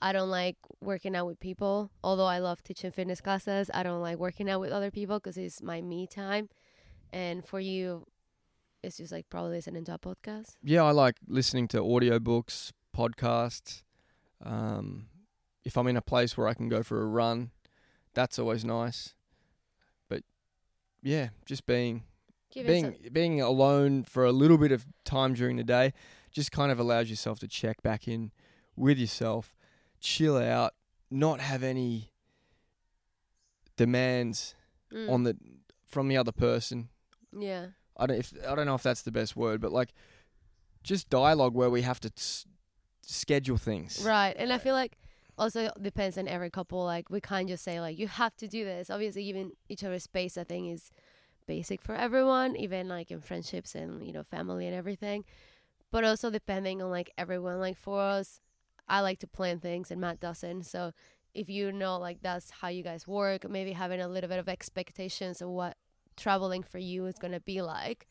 I 0.00 0.12
don't 0.12 0.30
like 0.30 0.56
working 0.80 1.16
out 1.16 1.26
with 1.26 1.40
people. 1.40 1.90
Although 2.04 2.26
I 2.26 2.38
love 2.38 2.62
teaching 2.62 2.90
fitness 2.90 3.20
classes, 3.20 3.70
I 3.72 3.82
don't 3.82 4.02
like 4.02 4.18
working 4.18 4.48
out 4.48 4.60
with 4.60 4.70
other 4.70 4.90
people 4.90 5.18
because 5.18 5.38
it's 5.38 5.62
my 5.62 5.80
me 5.80 6.06
time. 6.06 6.48
And 7.12 7.44
for 7.44 7.58
you, 7.58 8.04
it's 8.82 8.98
just 8.98 9.10
like 9.10 9.28
probably 9.28 9.52
listening 9.52 9.84
to 9.86 9.94
a 9.94 9.98
podcast. 9.98 10.56
Yeah, 10.62 10.84
I 10.84 10.90
like 10.90 11.16
listening 11.26 11.68
to 11.68 11.78
audiobooks, 11.78 12.72
podcasts. 12.96 13.82
Um, 14.44 15.06
if 15.64 15.76
I'm 15.76 15.86
in 15.88 15.96
a 15.96 16.02
place 16.02 16.36
where 16.36 16.46
I 16.46 16.54
can 16.54 16.68
go 16.68 16.82
for 16.82 17.02
a 17.02 17.06
run, 17.06 17.50
that's 18.14 18.38
always 18.38 18.64
nice. 18.64 19.14
But 20.08 20.22
yeah, 21.02 21.30
just 21.44 21.66
being 21.66 22.04
Give 22.50 22.66
being 22.66 22.84
yourself- 22.86 23.12
being 23.12 23.40
alone 23.40 24.04
for 24.04 24.24
a 24.24 24.32
little 24.32 24.58
bit 24.58 24.72
of 24.72 24.86
time 25.04 25.34
during 25.34 25.56
the 25.56 25.64
day 25.64 25.92
just 26.30 26.52
kind 26.52 26.70
of 26.72 26.78
allows 26.78 27.08
yourself 27.10 27.38
to 27.40 27.48
check 27.48 27.82
back 27.82 28.06
in 28.06 28.30
with 28.76 28.98
yourself, 28.98 29.56
chill 30.00 30.36
out, 30.36 30.74
not 31.10 31.40
have 31.40 31.62
any 31.62 32.10
demands 33.76 34.54
Mm, 34.92 35.10
on 35.10 35.22
the 35.24 35.36
from 35.86 36.08
the 36.08 36.16
other 36.16 36.32
person. 36.32 36.88
yeah. 37.38 37.68
I 37.96 38.06
don't 38.06 38.18
if 38.18 38.32
I 38.48 38.54
don't 38.54 38.64
know 38.66 38.74
if 38.76 38.82
that's 38.82 39.02
the 39.02 39.10
best 39.12 39.36
word, 39.36 39.60
but 39.60 39.72
like 39.72 39.92
just 40.84 41.10
dialogue 41.10 41.54
where 41.54 41.68
we 41.68 41.82
have 41.82 41.98
to 42.00 42.12
s- 42.16 42.46
schedule 43.02 43.56
things. 43.58 44.02
Right. 44.04 44.34
And 44.38 44.52
I 44.52 44.58
feel 44.58 44.74
like 44.74 44.96
also 45.36 45.70
depends 45.82 46.16
on 46.16 46.26
every 46.28 46.48
couple. 46.50 46.84
Like 46.84 47.10
we 47.10 47.20
can't 47.20 47.48
just 47.48 47.64
say 47.64 47.80
like 47.80 47.98
you 47.98 48.06
have 48.08 48.36
to 48.36 48.46
do 48.48 48.64
this. 48.64 48.88
Obviously 48.88 49.24
giving 49.24 49.52
each 49.68 49.82
other 49.84 49.98
space 49.98 50.38
I 50.38 50.44
think 50.44 50.72
is 50.72 50.90
basic 51.48 51.82
for 51.82 51.96
everyone, 51.96 52.56
even 52.56 52.88
like 52.88 53.10
in 53.10 53.20
friendships 53.20 53.74
and, 53.74 54.06
you 54.06 54.12
know, 54.12 54.22
family 54.22 54.68
and 54.68 54.76
everything. 54.76 55.24
But 55.90 56.04
also 56.04 56.30
depending 56.30 56.82
on 56.82 56.90
like 56.90 57.10
everyone. 57.18 57.60
Like 57.60 57.78
for 57.78 58.00
us, 58.00 58.40
I 58.88 59.00
like 59.00 59.18
to 59.20 59.26
plan 59.26 59.60
things 59.60 59.90
and 59.90 60.00
Matt 60.00 60.20
doesn't. 60.20 60.64
So 60.66 60.92
if 61.34 61.48
you 61.48 61.72
know 61.72 61.98
like 61.98 62.18
that's 62.22 62.50
how 62.50 62.68
you 62.68 62.84
guys 62.84 63.08
work, 63.08 63.48
maybe 63.50 63.72
having 63.72 64.00
a 64.00 64.08
little 64.08 64.28
bit 64.28 64.38
of 64.38 64.48
expectations 64.48 65.42
of 65.42 65.48
what 65.50 65.76
traveling 66.16 66.62
for 66.62 66.78
you 66.78 67.06
is 67.06 67.16
gonna 67.18 67.40
be 67.40 67.62
like. 67.62 68.06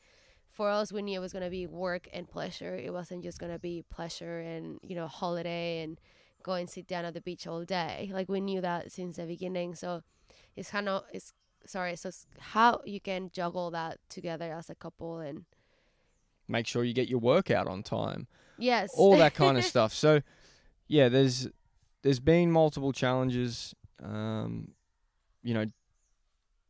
For 0.50 0.70
us, 0.70 0.92
we 0.92 1.04
knew 1.04 1.20
it 1.20 1.22
was 1.22 1.34
gonna 1.34 1.50
be 1.52 1.68
work 1.68 2.08
and 2.14 2.28
pleasure. 2.28 2.76
It 2.76 2.92
wasn't 2.94 3.24
just 3.24 3.40
gonna 3.40 3.60
be 3.60 3.84
pleasure 3.90 4.40
and 4.40 4.80
you 4.84 4.96
know 4.96 5.08
holiday 5.08 5.84
and 5.84 6.00
go 6.44 6.54
and 6.54 6.70
sit 6.70 6.88
down 6.88 7.06
at 7.06 7.14
the 7.14 7.22
beach 7.22 7.46
all 7.48 7.64
day. 7.66 8.10
Like 8.14 8.30
we 8.30 8.40
knew 8.42 8.62
that 8.62 8.92
since 8.92 9.18
the 9.18 9.26
beginning. 9.26 9.76
So 9.76 10.02
it's 10.56 10.72
kind 10.72 10.90
of 10.90 11.04
it's 11.14 11.34
sorry. 11.68 11.96
So 11.96 12.10
how 12.40 12.82
you 12.86 13.00
can 13.00 13.30
juggle 13.34 13.72
that 13.72 14.00
together 14.10 14.52
as 14.52 14.70
a 14.70 14.76
couple 14.76 15.20
and 15.20 15.46
Make 16.50 16.66
sure 16.66 16.84
you 16.86 16.94
get 16.94 17.10
your 17.10 17.20
workout 17.20 17.68
on 17.68 17.84
time. 17.84 18.28
yes, 18.58 18.90
all 18.96 19.18
that 19.18 19.34
kind 19.34 19.58
of 19.58 19.66
stuff. 19.74 19.94
So, 19.94 20.22
yeah, 20.88 21.10
there's 21.10 21.50
there's 22.04 22.22
been 22.22 22.52
multiple 22.54 22.94
challenges, 22.94 23.76
um, 24.02 24.72
you 25.44 25.54
know, 25.54 25.66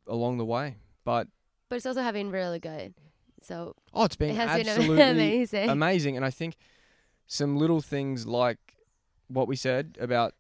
along 0.08 0.40
the 0.40 0.46
way. 0.46 0.78
But 1.06 1.28
but 1.70 1.76
it's 1.76 1.86
also 1.86 2.02
having 2.02 2.32
really 2.32 2.60
good. 2.60 2.96
So 3.44 3.76
oh, 3.94 4.06
it's 4.06 4.16
been 4.16 4.32
it 4.32 4.40
absolutely 4.50 4.98
been 4.98 5.16
amazing. 5.16 5.70
amazing. 5.70 6.16
And 6.18 6.26
I 6.26 6.32
think 6.32 6.56
some 7.28 7.56
little 7.58 7.82
things 7.82 8.26
like 8.26 8.58
what 9.28 9.48
we 9.48 9.56
said 9.56 9.98
about 10.00 10.34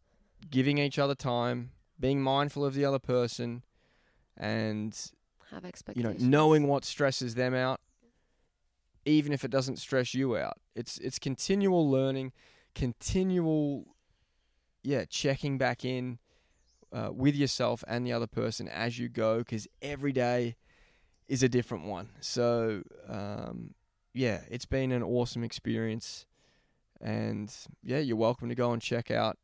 giving 0.49 0.77
each 0.79 0.97
other 0.97 1.13
time, 1.15 1.71
being 1.99 2.21
mindful 2.21 2.65
of 2.65 2.73
the 2.73 2.85
other 2.85 2.99
person, 2.99 3.63
and 4.37 4.97
Have 5.51 5.65
expectations. 5.65 6.21
you 6.21 6.29
know 6.29 6.29
knowing 6.29 6.67
what 6.67 6.85
stresses 6.85 7.35
them 7.35 7.53
out 7.53 7.79
even 9.05 9.31
if 9.33 9.43
it 9.43 9.51
doesn't 9.51 9.77
stress 9.77 10.13
you 10.13 10.37
out 10.37 10.57
it's 10.75 10.97
it's 10.99 11.17
continual 11.19 11.89
learning 11.89 12.31
continual 12.75 13.85
yeah 14.83 15.03
checking 15.09 15.57
back 15.57 15.83
in 15.83 16.19
uh, 16.93 17.09
with 17.11 17.35
yourself 17.35 17.83
and 17.87 18.05
the 18.05 18.13
other 18.13 18.27
person 18.27 18.67
as 18.67 18.97
you 18.97 19.09
go 19.09 19.39
because 19.39 19.67
every 19.81 20.11
day 20.13 20.55
is 21.27 21.43
a 21.43 21.49
different 21.49 21.83
one. 21.85 22.07
So 22.21 22.83
um, 23.09 23.73
yeah 24.13 24.41
it's 24.49 24.65
been 24.65 24.91
an 24.93 25.03
awesome 25.03 25.43
experience. 25.43 26.25
And 27.01 27.53
yeah 27.83 27.99
you're 27.99 28.15
welcome 28.15 28.47
to 28.49 28.55
go 28.55 28.71
and 28.71 28.81
check 28.81 29.11
out 29.11 29.37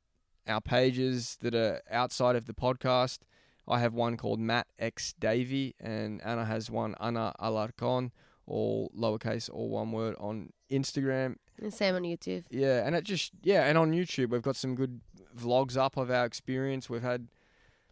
our 0.47 0.61
pages 0.61 1.37
that 1.41 1.53
are 1.53 1.81
outside 1.91 2.35
of 2.35 2.45
the 2.45 2.53
podcast 2.53 3.19
I 3.67 3.79
have 3.79 3.93
one 3.93 4.17
called 4.17 4.39
Matt 4.39 4.67
X 4.77 5.13
Davy, 5.19 5.75
and 5.79 6.21
Ana 6.23 6.45
has 6.45 6.69
one 6.69 6.95
Ana 6.99 7.33
Alarcon, 7.39 8.11
all 8.45 8.91
lowercase, 8.97 9.49
all 9.51 9.69
one 9.69 9.91
word 9.91 10.15
on 10.19 10.51
Instagram. 10.71 11.35
And 11.61 11.73
same 11.73 11.95
on 11.95 12.01
YouTube. 12.03 12.43
Yeah, 12.49 12.85
and 12.85 12.95
it 12.95 13.03
just 13.03 13.31
yeah, 13.41 13.63
and 13.65 13.77
on 13.77 13.91
YouTube 13.91 14.29
we've 14.29 14.41
got 14.41 14.55
some 14.55 14.75
good 14.75 15.01
vlogs 15.37 15.77
up 15.77 15.97
of 15.97 16.11
our 16.11 16.25
experience. 16.25 16.89
We've 16.89 17.01
had 17.03 17.27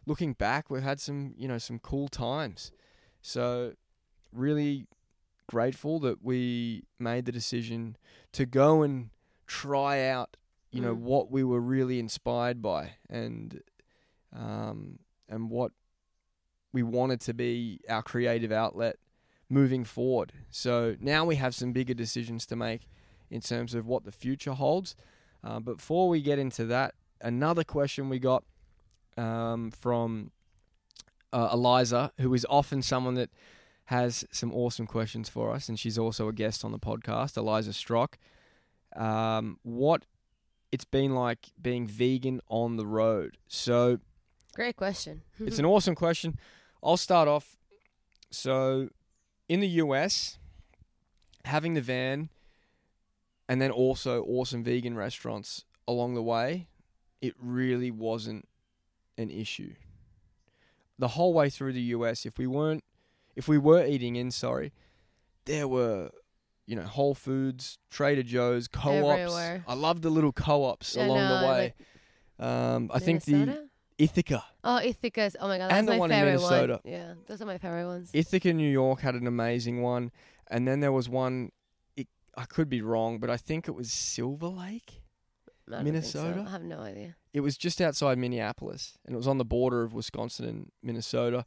looking 0.04 0.32
back, 0.34 0.68
we've 0.68 0.82
had 0.82 1.00
some 1.00 1.32
you 1.36 1.48
know 1.48 1.58
some 1.58 1.78
cool 1.78 2.08
times. 2.08 2.70
So 3.22 3.72
really 4.32 4.86
grateful 5.48 6.00
that 6.00 6.22
we 6.24 6.84
made 6.98 7.24
the 7.24 7.32
decision 7.32 7.96
to 8.32 8.46
go 8.46 8.82
and 8.82 9.10
try 9.46 10.06
out 10.08 10.36
you 10.70 10.80
know 10.80 10.94
Mm. 10.94 11.00
what 11.00 11.30
we 11.30 11.44
were 11.44 11.60
really 11.60 11.98
inspired 11.98 12.62
by 12.62 12.94
and 13.10 13.60
um 14.34 14.98
and 15.32 15.50
what 15.50 15.72
we 16.72 16.82
wanted 16.82 17.20
to 17.22 17.34
be 17.34 17.80
our 17.88 18.02
creative 18.02 18.52
outlet 18.52 18.96
moving 19.48 19.84
forward. 19.84 20.32
So 20.50 20.96
now 21.00 21.24
we 21.24 21.36
have 21.36 21.54
some 21.54 21.72
bigger 21.72 21.94
decisions 21.94 22.46
to 22.46 22.56
make 22.56 22.88
in 23.30 23.40
terms 23.40 23.74
of 23.74 23.86
what 23.86 24.04
the 24.04 24.12
future 24.12 24.52
holds. 24.52 24.94
Uh, 25.44 25.60
but 25.60 25.78
before 25.78 26.08
we 26.08 26.22
get 26.22 26.38
into 26.38 26.64
that, 26.66 26.94
another 27.20 27.64
question 27.64 28.08
we 28.08 28.18
got 28.18 28.44
um, 29.16 29.70
from 29.70 30.30
uh, 31.32 31.50
Eliza, 31.52 32.12
who 32.20 32.32
is 32.34 32.46
often 32.48 32.82
someone 32.82 33.14
that 33.14 33.30
has 33.86 34.24
some 34.30 34.54
awesome 34.54 34.86
questions 34.86 35.28
for 35.28 35.52
us, 35.52 35.68
and 35.68 35.78
she's 35.78 35.98
also 35.98 36.28
a 36.28 36.32
guest 36.32 36.64
on 36.64 36.72
the 36.72 36.78
podcast, 36.78 37.36
Eliza 37.36 37.72
Strock. 37.72 38.16
Um, 38.94 39.58
what 39.62 40.04
it's 40.70 40.84
been 40.84 41.14
like 41.14 41.50
being 41.60 41.86
vegan 41.86 42.40
on 42.48 42.76
the 42.76 42.86
road. 42.86 43.36
So 43.48 43.98
Great 44.54 44.76
question. 44.76 45.22
it's 45.38 45.58
an 45.58 45.64
awesome 45.64 45.94
question. 45.94 46.38
I'll 46.82 46.96
start 46.96 47.28
off. 47.28 47.56
So, 48.30 48.88
in 49.48 49.60
the 49.60 49.68
US, 49.68 50.38
having 51.44 51.74
the 51.74 51.80
van 51.80 52.28
and 53.48 53.60
then 53.60 53.70
also 53.70 54.22
awesome 54.24 54.62
vegan 54.64 54.96
restaurants 54.96 55.64
along 55.86 56.14
the 56.14 56.22
way, 56.22 56.68
it 57.20 57.34
really 57.38 57.90
wasn't 57.90 58.48
an 59.18 59.30
issue. 59.30 59.74
The 60.98 61.08
whole 61.08 61.32
way 61.34 61.50
through 61.50 61.72
the 61.72 61.82
US, 61.82 62.24
if 62.24 62.38
we 62.38 62.46
weren't, 62.46 62.84
if 63.36 63.48
we 63.48 63.58
were 63.58 63.84
eating 63.84 64.16
in, 64.16 64.30
sorry, 64.30 64.72
there 65.46 65.66
were, 65.66 66.10
you 66.66 66.76
know, 66.76 66.82
Whole 66.82 67.14
Foods, 67.14 67.78
Trader 67.90 68.22
Joe's, 68.22 68.68
co-ops. 68.68 69.34
I 69.66 69.74
love 69.74 70.02
the 70.02 70.10
little 70.10 70.32
co-ops 70.32 70.96
I 70.96 71.04
along 71.04 71.18
know, 71.18 71.40
the 71.40 71.46
way. 71.46 71.74
like 72.38 72.48
um, 72.48 72.90
I 72.92 72.98
think 72.98 73.24
the? 73.24 73.68
Ithaca. 74.02 74.44
Oh, 74.64 74.78
Ithaca's. 74.78 75.36
Oh 75.40 75.48
my 75.48 75.58
god, 75.58 75.70
that's 75.70 75.78
And 75.78 75.88
the 75.88 75.92
my 75.92 75.98
one 75.98 76.10
in 76.10 76.16
favorite 76.16 76.32
Minnesota. 76.32 76.80
one. 76.82 76.92
Yeah, 76.92 77.14
those 77.26 77.40
are 77.42 77.46
my 77.46 77.58
favorite 77.58 77.86
ones. 77.86 78.10
Ithaca, 78.12 78.52
New 78.52 78.68
York 78.70 79.00
had 79.00 79.14
an 79.14 79.26
amazing 79.26 79.82
one, 79.82 80.10
and 80.50 80.66
then 80.66 80.80
there 80.80 80.92
was 80.92 81.08
one. 81.08 81.52
It, 81.96 82.08
I 82.36 82.44
could 82.44 82.68
be 82.68 82.80
wrong, 82.82 83.18
but 83.18 83.30
I 83.30 83.36
think 83.36 83.68
it 83.68 83.72
was 83.72 83.92
Silver 83.92 84.48
Lake. 84.48 85.02
I 85.68 85.76
don't 85.82 85.84
think 85.92 86.04
so. 86.04 86.22
Minnesota? 86.24 86.44
I 86.48 86.50
have 86.50 86.62
no 86.62 86.80
idea. 86.80 87.16
It 87.32 87.40
was 87.40 87.56
just 87.56 87.80
outside 87.80 88.18
Minneapolis, 88.18 88.98
and 89.06 89.14
it 89.14 89.16
was 89.16 89.28
on 89.28 89.38
the 89.38 89.44
border 89.44 89.82
of 89.82 89.94
Wisconsin 89.94 90.44
and 90.46 90.72
Minnesota. 90.82 91.44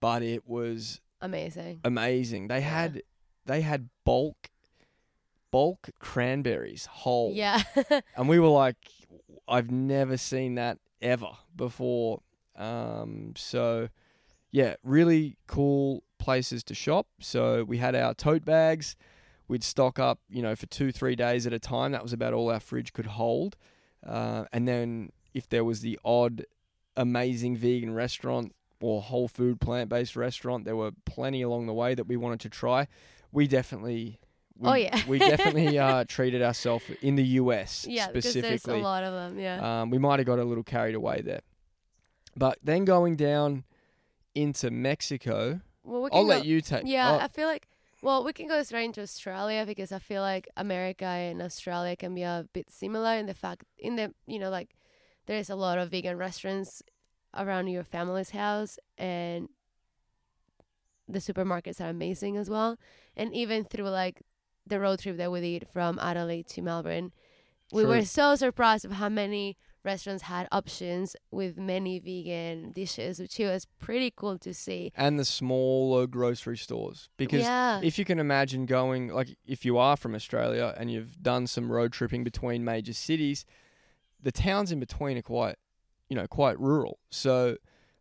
But 0.00 0.22
it 0.22 0.46
was 0.48 1.00
Amazing. 1.20 1.80
amazing. 1.84 2.48
They 2.48 2.60
had 2.62 3.02
they 3.46 3.60
had 3.60 3.88
bulk 4.04 4.50
bulk 5.50 5.90
cranberries 5.98 6.86
whole, 6.86 7.32
Yeah. 7.34 7.62
and 8.16 8.28
we 8.28 8.38
were 8.40 8.48
like, 8.48 8.76
I've 9.46 9.70
never 9.70 10.16
seen 10.16 10.54
that 10.56 10.78
ever 11.00 11.28
before. 11.56 12.20
Um, 12.56 13.32
so 13.36 13.88
yeah, 14.50 14.74
really 14.82 15.36
cool 15.46 16.04
places 16.18 16.62
to 16.64 16.74
shop. 16.74 17.08
So 17.20 17.64
we 17.64 17.78
had 17.78 17.94
our 17.94 18.14
tote 18.14 18.44
bags. 18.44 18.96
We'd 19.48 19.64
stock 19.64 19.98
up, 19.98 20.20
you 20.28 20.42
know, 20.42 20.54
for 20.54 20.66
two, 20.66 20.92
three 20.92 21.16
days 21.16 21.46
at 21.46 21.52
a 21.52 21.58
time. 21.58 21.92
That 21.92 22.02
was 22.02 22.12
about 22.12 22.32
all 22.32 22.50
our 22.50 22.60
fridge 22.60 22.92
could 22.92 23.06
hold. 23.06 23.56
Uh, 24.06 24.44
and 24.52 24.68
then 24.68 25.10
if 25.34 25.48
there 25.48 25.64
was 25.64 25.80
the 25.80 25.98
odd 26.04 26.44
amazing 26.96 27.56
vegan 27.56 27.94
restaurant 27.94 28.54
or 28.80 29.00
whole 29.00 29.28
food 29.28 29.60
plant 29.60 29.88
based 29.88 30.16
restaurant, 30.16 30.64
there 30.64 30.76
were 30.76 30.92
plenty 31.04 31.42
along 31.42 31.66
the 31.66 31.74
way 31.74 31.94
that 31.94 32.04
we 32.04 32.16
wanted 32.16 32.40
to 32.40 32.48
try. 32.48 32.86
We 33.32 33.46
definitely. 33.46 34.20
We, 34.58 34.68
Oh, 34.68 34.74
yeah. 34.74 35.00
we 35.08 35.18
definitely 35.18 35.78
uh, 35.78 36.04
treated 36.08 36.42
ourselves 36.42 36.84
in 37.00 37.16
the 37.16 37.24
US 37.24 37.86
yeah, 37.88 38.10
because 38.10 38.34
there's 38.34 38.66
a 38.66 38.76
lot 38.76 39.02
of 39.02 39.12
them. 39.12 39.38
Yeah. 39.38 39.82
Um, 39.82 39.90
we 39.90 39.98
might 39.98 40.18
have 40.18 40.26
got 40.26 40.38
a 40.38 40.44
little 40.44 40.64
carried 40.64 40.94
away 40.94 41.20
there. 41.20 41.40
But 42.36 42.58
then 42.62 42.84
going 42.84 43.16
down 43.16 43.64
into 44.34 44.70
Mexico, 44.70 45.60
well, 45.84 46.02
we 46.02 46.10
I'll 46.12 46.22
go, 46.22 46.28
let 46.28 46.44
you 46.44 46.60
take. 46.60 46.82
Yeah, 46.86 47.18
I 47.20 47.28
feel 47.28 47.48
like. 47.48 47.68
Well, 48.02 48.24
we 48.24 48.32
can 48.32 48.48
go 48.48 48.60
straight 48.64 48.86
into 48.86 49.00
Australia 49.00 49.64
because 49.64 49.92
I 49.92 50.00
feel 50.00 50.22
like 50.22 50.48
America 50.56 51.04
and 51.04 51.40
Australia 51.40 51.94
can 51.94 52.14
be 52.14 52.22
a 52.22 52.48
bit 52.52 52.68
similar 52.68 53.14
in 53.14 53.26
the 53.26 53.34
fact, 53.34 53.64
in 53.78 53.94
the 53.96 54.12
you 54.26 54.40
know, 54.40 54.50
like 54.50 54.74
there's 55.26 55.48
a 55.50 55.54
lot 55.54 55.78
of 55.78 55.90
vegan 55.90 56.18
restaurants 56.18 56.82
around 57.34 57.68
your 57.68 57.84
family's 57.84 58.30
house 58.30 58.78
and 58.98 59.48
the 61.08 61.18
supermarkets 61.18 61.80
are 61.80 61.88
amazing 61.88 62.36
as 62.36 62.48
well 62.48 62.78
and 63.16 63.34
even 63.34 63.64
through 63.64 63.88
like 63.88 64.22
the 64.66 64.80
road 64.80 65.00
trip 65.00 65.16
that 65.16 65.30
we 65.30 65.40
did 65.40 65.66
from 65.68 65.98
adelaide 65.98 66.46
to 66.46 66.62
melbourne 66.62 67.12
we 67.72 67.82
True. 67.82 67.90
were 67.90 68.04
so 68.04 68.34
surprised 68.34 68.84
of 68.84 68.92
how 68.92 69.08
many 69.08 69.56
restaurants 69.84 70.24
had 70.24 70.46
options 70.52 71.16
with 71.30 71.56
many 71.56 71.98
vegan 71.98 72.70
dishes 72.70 73.18
which 73.18 73.38
was 73.38 73.66
pretty 73.80 74.12
cool 74.14 74.38
to 74.38 74.54
see 74.54 74.92
and 74.94 75.18
the 75.18 75.24
smaller 75.24 76.06
grocery 76.06 76.56
stores 76.56 77.08
because 77.16 77.42
yeah 77.42 77.62
if 77.82 77.98
you 77.98 78.04
can 78.04 78.18
imagine 78.18 78.66
going 78.66 79.08
like 79.08 79.36
if 79.46 79.64
you 79.64 79.78
are 79.78 79.96
from 79.96 80.14
Australia 80.14 80.74
and 80.76 80.90
you've 80.90 81.22
done 81.22 81.46
some 81.46 81.70
road 81.70 81.92
tripping 81.92 82.24
between 82.24 82.64
major 82.64 82.92
cities, 82.92 83.44
the 84.20 84.32
towns 84.32 84.72
in 84.72 84.80
between 84.80 85.18
are 85.18 85.22
quite 85.22 85.56
you 86.08 86.16
know 86.16 86.26
quite 86.26 86.58
rural. 86.58 86.98
So 87.10 87.56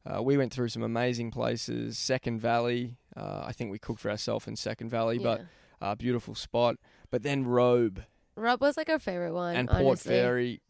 uh, 0.06 0.22
we 0.22 0.38
went 0.38 0.52
through 0.54 0.70
some 0.70 0.84
amazing 0.84 1.32
places. 1.32 1.98
Second 1.98 2.42
Valley, 2.42 2.98
uh, 3.16 3.44
I 3.46 3.52
think 3.52 3.72
we 3.72 3.80
cooked 3.80 4.00
for 4.00 4.10
ourselves 4.10 4.48
in 4.48 4.56
Second 4.56 4.90
Valley, 4.90 5.18
yeah. 5.18 5.24
but 5.24 5.42
uh, 5.82 5.96
beautiful 5.96 6.36
spot. 6.36 6.78
But 7.10 7.24
then 7.24 7.46
Robe 7.46 8.04
Robe 8.36 8.62
was 8.62 8.78
like 8.78 8.90
our 8.90 9.00
favorite 9.00 9.34
one 9.34 9.56
and 9.56 9.68
Port 9.70 9.82
honestly. 9.82 10.12
Fairy, 10.12 10.62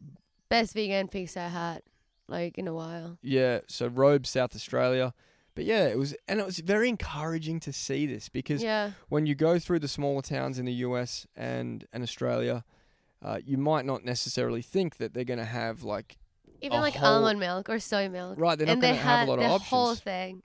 best 0.48 0.74
vegan 0.74 1.08
pizza 1.08 1.42
I 1.42 1.48
had 1.48 1.82
like 2.28 2.58
in 2.58 2.66
a 2.68 2.74
while 2.74 3.18
yeah. 3.22 3.60
So 3.68 3.86
Robe, 3.86 4.26
South 4.26 4.54
Australia. 4.54 5.14
But 5.54 5.64
yeah, 5.66 5.86
it 5.86 5.98
was, 5.98 6.14
and 6.26 6.40
it 6.40 6.46
was 6.46 6.60
very 6.60 6.88
encouraging 6.88 7.60
to 7.60 7.74
see 7.74 8.06
this 8.06 8.30
because 8.30 8.62
yeah 8.62 8.92
when 9.10 9.26
you 9.26 9.34
go 9.34 9.58
through 9.58 9.80
the 9.80 9.88
smaller 9.88 10.22
towns 10.22 10.58
in 10.58 10.64
the 10.64 10.72
US 10.86 11.26
and 11.36 11.84
and 11.92 12.02
Australia, 12.02 12.64
uh, 13.22 13.38
you 13.44 13.58
might 13.58 13.84
not 13.84 14.02
necessarily 14.04 14.62
think 14.62 14.96
that 14.96 15.12
they're 15.12 15.24
going 15.24 15.38
to 15.38 15.44
have 15.44 15.82
like 15.84 16.16
even 16.62 16.80
like 16.80 16.94
whole- 16.94 17.16
almond 17.16 17.38
milk 17.38 17.68
or 17.68 17.78
soy 17.78 18.08
milk 18.08 18.38
right. 18.38 18.56
They're 18.56 18.66
not 18.66 18.74
and 18.74 18.82
going 18.82 18.94
they 18.94 18.98
to 18.98 19.04
have 19.04 19.28
a 19.28 19.30
lot 19.30 19.38
the 19.40 19.44
of 19.54 19.62
whole 19.62 19.88
options. 19.90 20.00
thing 20.00 20.42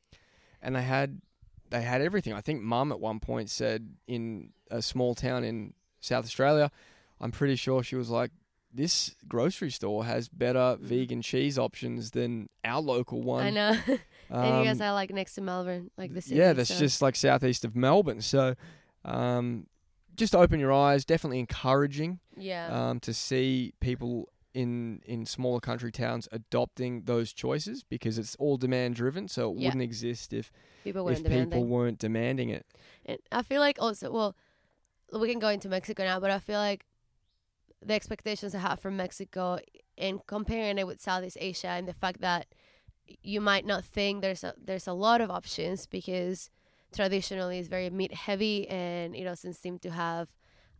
And 0.61 0.75
they 0.75 0.81
had 0.83 1.21
they 1.69 1.81
had 1.83 2.01
everything. 2.01 2.33
I 2.33 2.41
think 2.41 2.61
Mum 2.61 2.91
at 2.91 2.99
one 2.99 3.19
point 3.19 3.49
said 3.49 3.95
in 4.07 4.51
a 4.71 4.81
small 4.81 5.15
town 5.15 5.43
in 5.43 5.73
South 5.99 6.25
Australia, 6.25 6.71
I'm 7.19 7.31
pretty 7.31 7.55
sure 7.55 7.83
she 7.83 7.95
was 7.95 8.09
like. 8.09 8.31
This 8.73 9.15
grocery 9.27 9.71
store 9.71 10.05
has 10.05 10.27
better 10.29 10.77
vegan 10.79 11.21
cheese 11.23 11.57
options 11.57 12.11
than 12.11 12.47
our 12.63 12.79
local 12.81 13.23
one. 13.23 13.43
I 13.45 13.49
know. 13.49 13.69
and 13.87 14.59
you 14.59 14.65
guys 14.65 14.79
Um, 14.81 14.87
are 14.87 14.93
like 14.93 15.09
next 15.11 15.33
to 15.35 15.41
Melbourne, 15.41 15.89
like 15.97 16.13
the 16.13 16.21
city. 16.21 16.35
yeah, 16.35 16.53
that's 16.53 16.69
so- 16.71 16.77
just 16.77 17.01
like 17.01 17.15
southeast 17.15 17.65
of 17.65 17.75
Melbourne. 17.75 18.21
So, 18.21 18.55
um, 19.05 19.67
just 20.15 20.35
open 20.35 20.59
your 20.59 20.71
eyes. 20.73 21.05
Definitely 21.05 21.39
encouraging. 21.39 22.19
yeah, 22.35 22.67
um, 22.89 22.99
to 22.99 23.13
see 23.13 23.73
people 23.79 24.29
in 24.53 25.01
in 25.05 25.25
smaller 25.25 25.59
country 25.59 25.91
towns 25.91 26.27
adopting 26.31 27.03
those 27.03 27.31
choices 27.33 27.83
because 27.83 28.17
it's 28.17 28.35
all 28.35 28.57
demand 28.57 28.95
driven. 28.95 29.27
So 29.27 29.51
it 29.53 29.59
Yeah. 29.59 29.67
wouldn't 29.69 29.83
exist 29.83 30.33
if 30.33 30.51
people 30.83 31.07
if 31.07 31.15
weren't 31.15 31.23
demanding. 31.23 31.49
people 31.49 31.65
weren't 31.65 31.99
demanding 31.99 32.49
it. 32.49 32.65
And 33.05 33.17
I 33.31 33.41
feel 33.43 33.61
like 33.61 33.77
also, 33.79 34.11
well, 34.11 34.35
we 35.13 35.29
can 35.29 35.39
go 35.39 35.49
into 35.49 35.69
Mexico 35.69 36.03
now, 36.03 36.19
but 36.19 36.31
I 36.31 36.39
feel 36.39 36.59
like 36.59 36.85
the 37.85 37.93
expectations 37.93 38.55
I 38.55 38.59
have 38.59 38.79
from 38.79 38.97
Mexico 38.97 39.59
and 39.97 40.19
comparing 40.27 40.77
it 40.77 40.87
with 40.87 41.01
Southeast 41.01 41.37
Asia 41.39 41.69
and 41.69 41.87
the 41.87 41.93
fact 41.93 42.21
that 42.21 42.47
you 43.21 43.39
might 43.39 43.65
not 43.65 43.85
think 43.85 44.21
there's 44.21 44.43
a 44.43 44.53
there's 44.61 44.87
a 44.87 44.93
lot 44.93 45.21
of 45.21 45.31
options 45.31 45.85
because 45.85 46.49
traditionally 46.93 47.59
it's 47.59 47.67
very 47.67 47.89
meat 47.89 48.13
heavy 48.13 48.67
and 48.67 49.15
it 49.15 49.23
doesn't 49.23 49.53
seem 49.53 49.79
to 49.79 49.91
have 49.91 50.29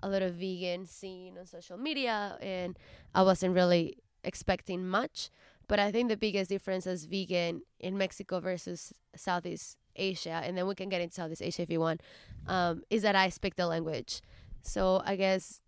a 0.02 0.10
lot 0.10 0.22
of 0.22 0.36
vegan 0.36 0.86
scene 0.86 1.38
on 1.38 1.46
social 1.46 1.78
media 1.78 2.38
and 2.42 2.78
I 3.16 3.24
wasn't 3.24 3.56
really 3.56 3.98
expecting 4.24 4.88
much. 4.88 5.30
But 5.68 5.80
I 5.80 5.92
think 5.92 6.10
the 6.10 6.18
biggest 6.18 6.50
difference 6.50 6.88
as 6.88 7.06
vegan 7.06 7.62
in 7.80 7.98
Mexico 7.98 8.40
versus 8.40 8.94
Southeast 9.16 9.78
Asia, 9.98 10.42
and 10.44 10.58
then 10.58 10.68
we 10.68 10.76
can 10.76 10.90
get 10.90 11.02
into 11.02 11.16
Southeast 11.16 11.42
Asia 11.42 11.62
if 11.64 11.70
you 11.70 11.80
want, 11.80 12.02
um, 12.48 12.82
is 12.90 13.02
that 13.02 13.16
I 13.16 13.30
speak 13.30 13.56
the 13.56 13.68
language. 13.68 14.22
So 14.62 15.02
I 15.06 15.16
guess 15.16 15.62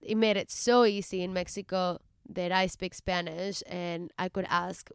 it 0.00 0.16
made 0.16 0.36
it 0.36 0.50
so 0.50 0.84
easy 0.84 1.22
in 1.22 1.32
Mexico 1.32 1.98
that 2.28 2.52
I 2.52 2.66
speak 2.66 2.94
Spanish 2.94 3.62
and 3.66 4.12
I 4.18 4.28
could 4.28 4.46
ask 4.48 4.90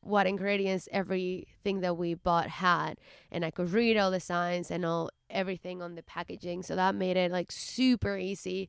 what 0.00 0.26
ingredients 0.26 0.88
everything 0.92 1.80
that 1.80 1.96
we 1.96 2.14
bought 2.14 2.48
had 2.48 2.98
and 3.30 3.44
I 3.44 3.50
could 3.50 3.70
read 3.70 3.96
all 3.96 4.10
the 4.10 4.20
signs 4.20 4.70
and 4.70 4.84
all 4.84 5.10
everything 5.28 5.82
on 5.82 5.96
the 5.96 6.02
packaging 6.02 6.62
so 6.62 6.76
that 6.76 6.94
made 6.94 7.16
it 7.16 7.32
like 7.32 7.50
super 7.50 8.16
easy 8.16 8.68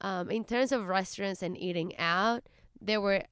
um, 0.00 0.28
in 0.28 0.44
terms 0.44 0.72
of 0.72 0.88
restaurants 0.88 1.42
and 1.42 1.56
eating 1.56 1.96
out 1.98 2.48
there 2.80 3.00
were 3.00 3.22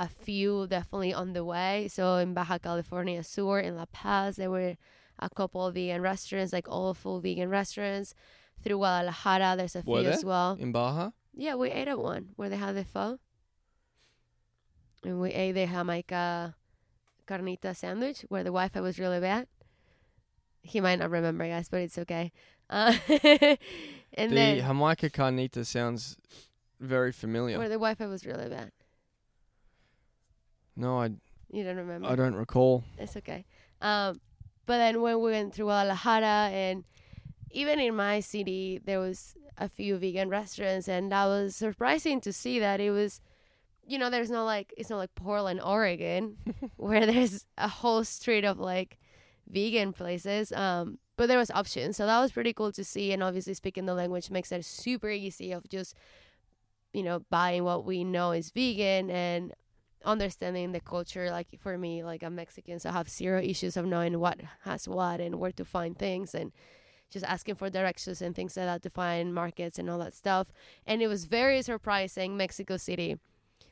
a 0.00 0.08
few 0.08 0.66
definitely 0.66 1.12
on 1.12 1.28
the 1.34 1.44
way 1.44 1.86
so 1.96 2.16
in 2.16 2.32
Baja 2.32 2.56
California 2.58 3.22
Sur 3.22 3.60
in 3.60 3.76
La 3.76 3.84
Paz 3.92 4.36
there 4.36 4.50
were 4.50 4.76
a 5.18 5.28
couple 5.28 5.66
of 5.66 5.74
vegan 5.74 6.00
restaurants 6.00 6.52
like 6.52 6.68
all 6.68 6.94
full 6.94 7.20
vegan 7.20 7.50
restaurants 7.50 8.14
through 8.62 8.78
Guadalajara 8.78 9.54
there's 9.58 9.76
a 9.76 9.82
Were 9.84 9.98
few 9.98 10.04
there? 10.04 10.12
as 10.14 10.24
well 10.24 10.56
In 10.58 10.72
Baja, 10.72 11.10
yeah, 11.34 11.54
we 11.54 11.70
ate 11.70 11.88
at 11.88 11.98
one 11.98 12.30
where 12.36 12.48
they 12.48 12.56
had 12.56 12.74
the 12.76 12.84
pho. 12.84 13.18
And 15.04 15.20
we 15.20 15.30
ate 15.30 15.52
the 15.52 15.66
Jamaica 15.66 16.54
carnita 17.26 17.74
sandwich 17.74 18.24
where 18.28 18.42
the 18.42 18.50
Wi 18.50 18.68
Fi 18.68 18.80
was 18.80 18.98
really 18.98 19.20
bad. 19.20 19.46
He 20.62 20.80
might 20.80 20.98
not 20.98 21.10
remember, 21.10 21.46
guys, 21.46 21.68
but 21.70 21.80
it's 21.80 21.96
okay. 21.98 22.32
Uh, 22.68 22.92
and 24.14 24.30
the 24.30 24.34
then 24.34 24.58
Jamaica 24.58 25.08
carnita 25.10 25.64
sounds 25.64 26.16
very 26.78 27.12
familiar. 27.12 27.58
where 27.58 27.68
the 27.68 27.74
Wi 27.76 27.94
Fi 27.94 28.06
was 28.06 28.26
really 28.26 28.48
bad. 28.48 28.72
No, 30.80 31.00
I 31.00 31.10
You 31.50 31.64
don't 31.64 31.76
remember? 31.76 32.08
I 32.08 32.16
don't 32.16 32.34
recall. 32.34 32.84
It's 32.98 33.16
okay. 33.16 33.44
Um, 33.80 34.20
but 34.66 34.78
then 34.78 35.00
when 35.02 35.20
we 35.20 35.30
went 35.32 35.54
through 35.54 35.66
Guadalajara 35.66 36.50
and 36.52 36.84
even 37.50 37.80
in 37.80 37.94
my 37.96 38.20
city, 38.20 38.80
there 38.84 39.00
was 39.00 39.34
a 39.58 39.68
few 39.68 39.96
vegan 39.98 40.28
restaurants, 40.28 40.88
and 40.88 41.10
that 41.12 41.26
was 41.26 41.56
surprising 41.56 42.20
to 42.22 42.32
see 42.32 42.58
that 42.60 42.80
it 42.80 42.90
was, 42.90 43.20
you 43.86 43.98
know, 43.98 44.08
there's 44.10 44.30
no 44.30 44.44
like 44.44 44.72
it's 44.76 44.90
not 44.90 44.98
like 44.98 45.14
Portland, 45.14 45.60
Oregon, 45.60 46.36
where 46.76 47.04
there's 47.06 47.46
a 47.58 47.68
whole 47.68 48.04
street 48.04 48.44
of 48.44 48.58
like 48.58 48.98
vegan 49.48 49.92
places. 49.92 50.52
Um, 50.52 50.98
but 51.16 51.26
there 51.26 51.38
was 51.38 51.50
options, 51.50 51.96
so 51.96 52.06
that 52.06 52.20
was 52.20 52.32
pretty 52.32 52.52
cool 52.52 52.72
to 52.72 52.84
see. 52.84 53.12
And 53.12 53.22
obviously, 53.22 53.54
speaking 53.54 53.86
the 53.86 53.94
language 53.94 54.30
makes 54.30 54.52
it 54.52 54.64
super 54.64 55.10
easy 55.10 55.52
of 55.52 55.68
just, 55.68 55.94
you 56.94 57.02
know, 57.02 57.24
buying 57.28 57.64
what 57.64 57.84
we 57.84 58.04
know 58.04 58.30
is 58.32 58.50
vegan 58.50 59.10
and 59.10 59.52
understanding 60.04 60.72
the 60.72 60.80
culture 60.80 61.30
like 61.30 61.48
for 61.60 61.76
me 61.76 62.02
like 62.02 62.22
i'm 62.22 62.34
mexican 62.34 62.78
so 62.78 62.88
i 62.88 62.92
have 62.92 63.08
zero 63.08 63.40
issues 63.40 63.76
of 63.76 63.84
knowing 63.84 64.18
what 64.18 64.40
has 64.62 64.88
what 64.88 65.20
and 65.20 65.38
where 65.38 65.52
to 65.52 65.64
find 65.64 65.98
things 65.98 66.34
and 66.34 66.52
just 67.10 67.24
asking 67.24 67.56
for 67.56 67.68
directions 67.68 68.22
and 68.22 68.34
things 68.34 68.56
like 68.56 68.66
that 68.66 68.82
to 68.82 68.90
find 68.90 69.34
markets 69.34 69.78
and 69.78 69.90
all 69.90 69.98
that 69.98 70.14
stuff. 70.14 70.48
And 70.86 71.02
it 71.02 71.08
was 71.08 71.24
very 71.24 71.60
surprising 71.62 72.36
mexico 72.36 72.76
city. 72.76 73.18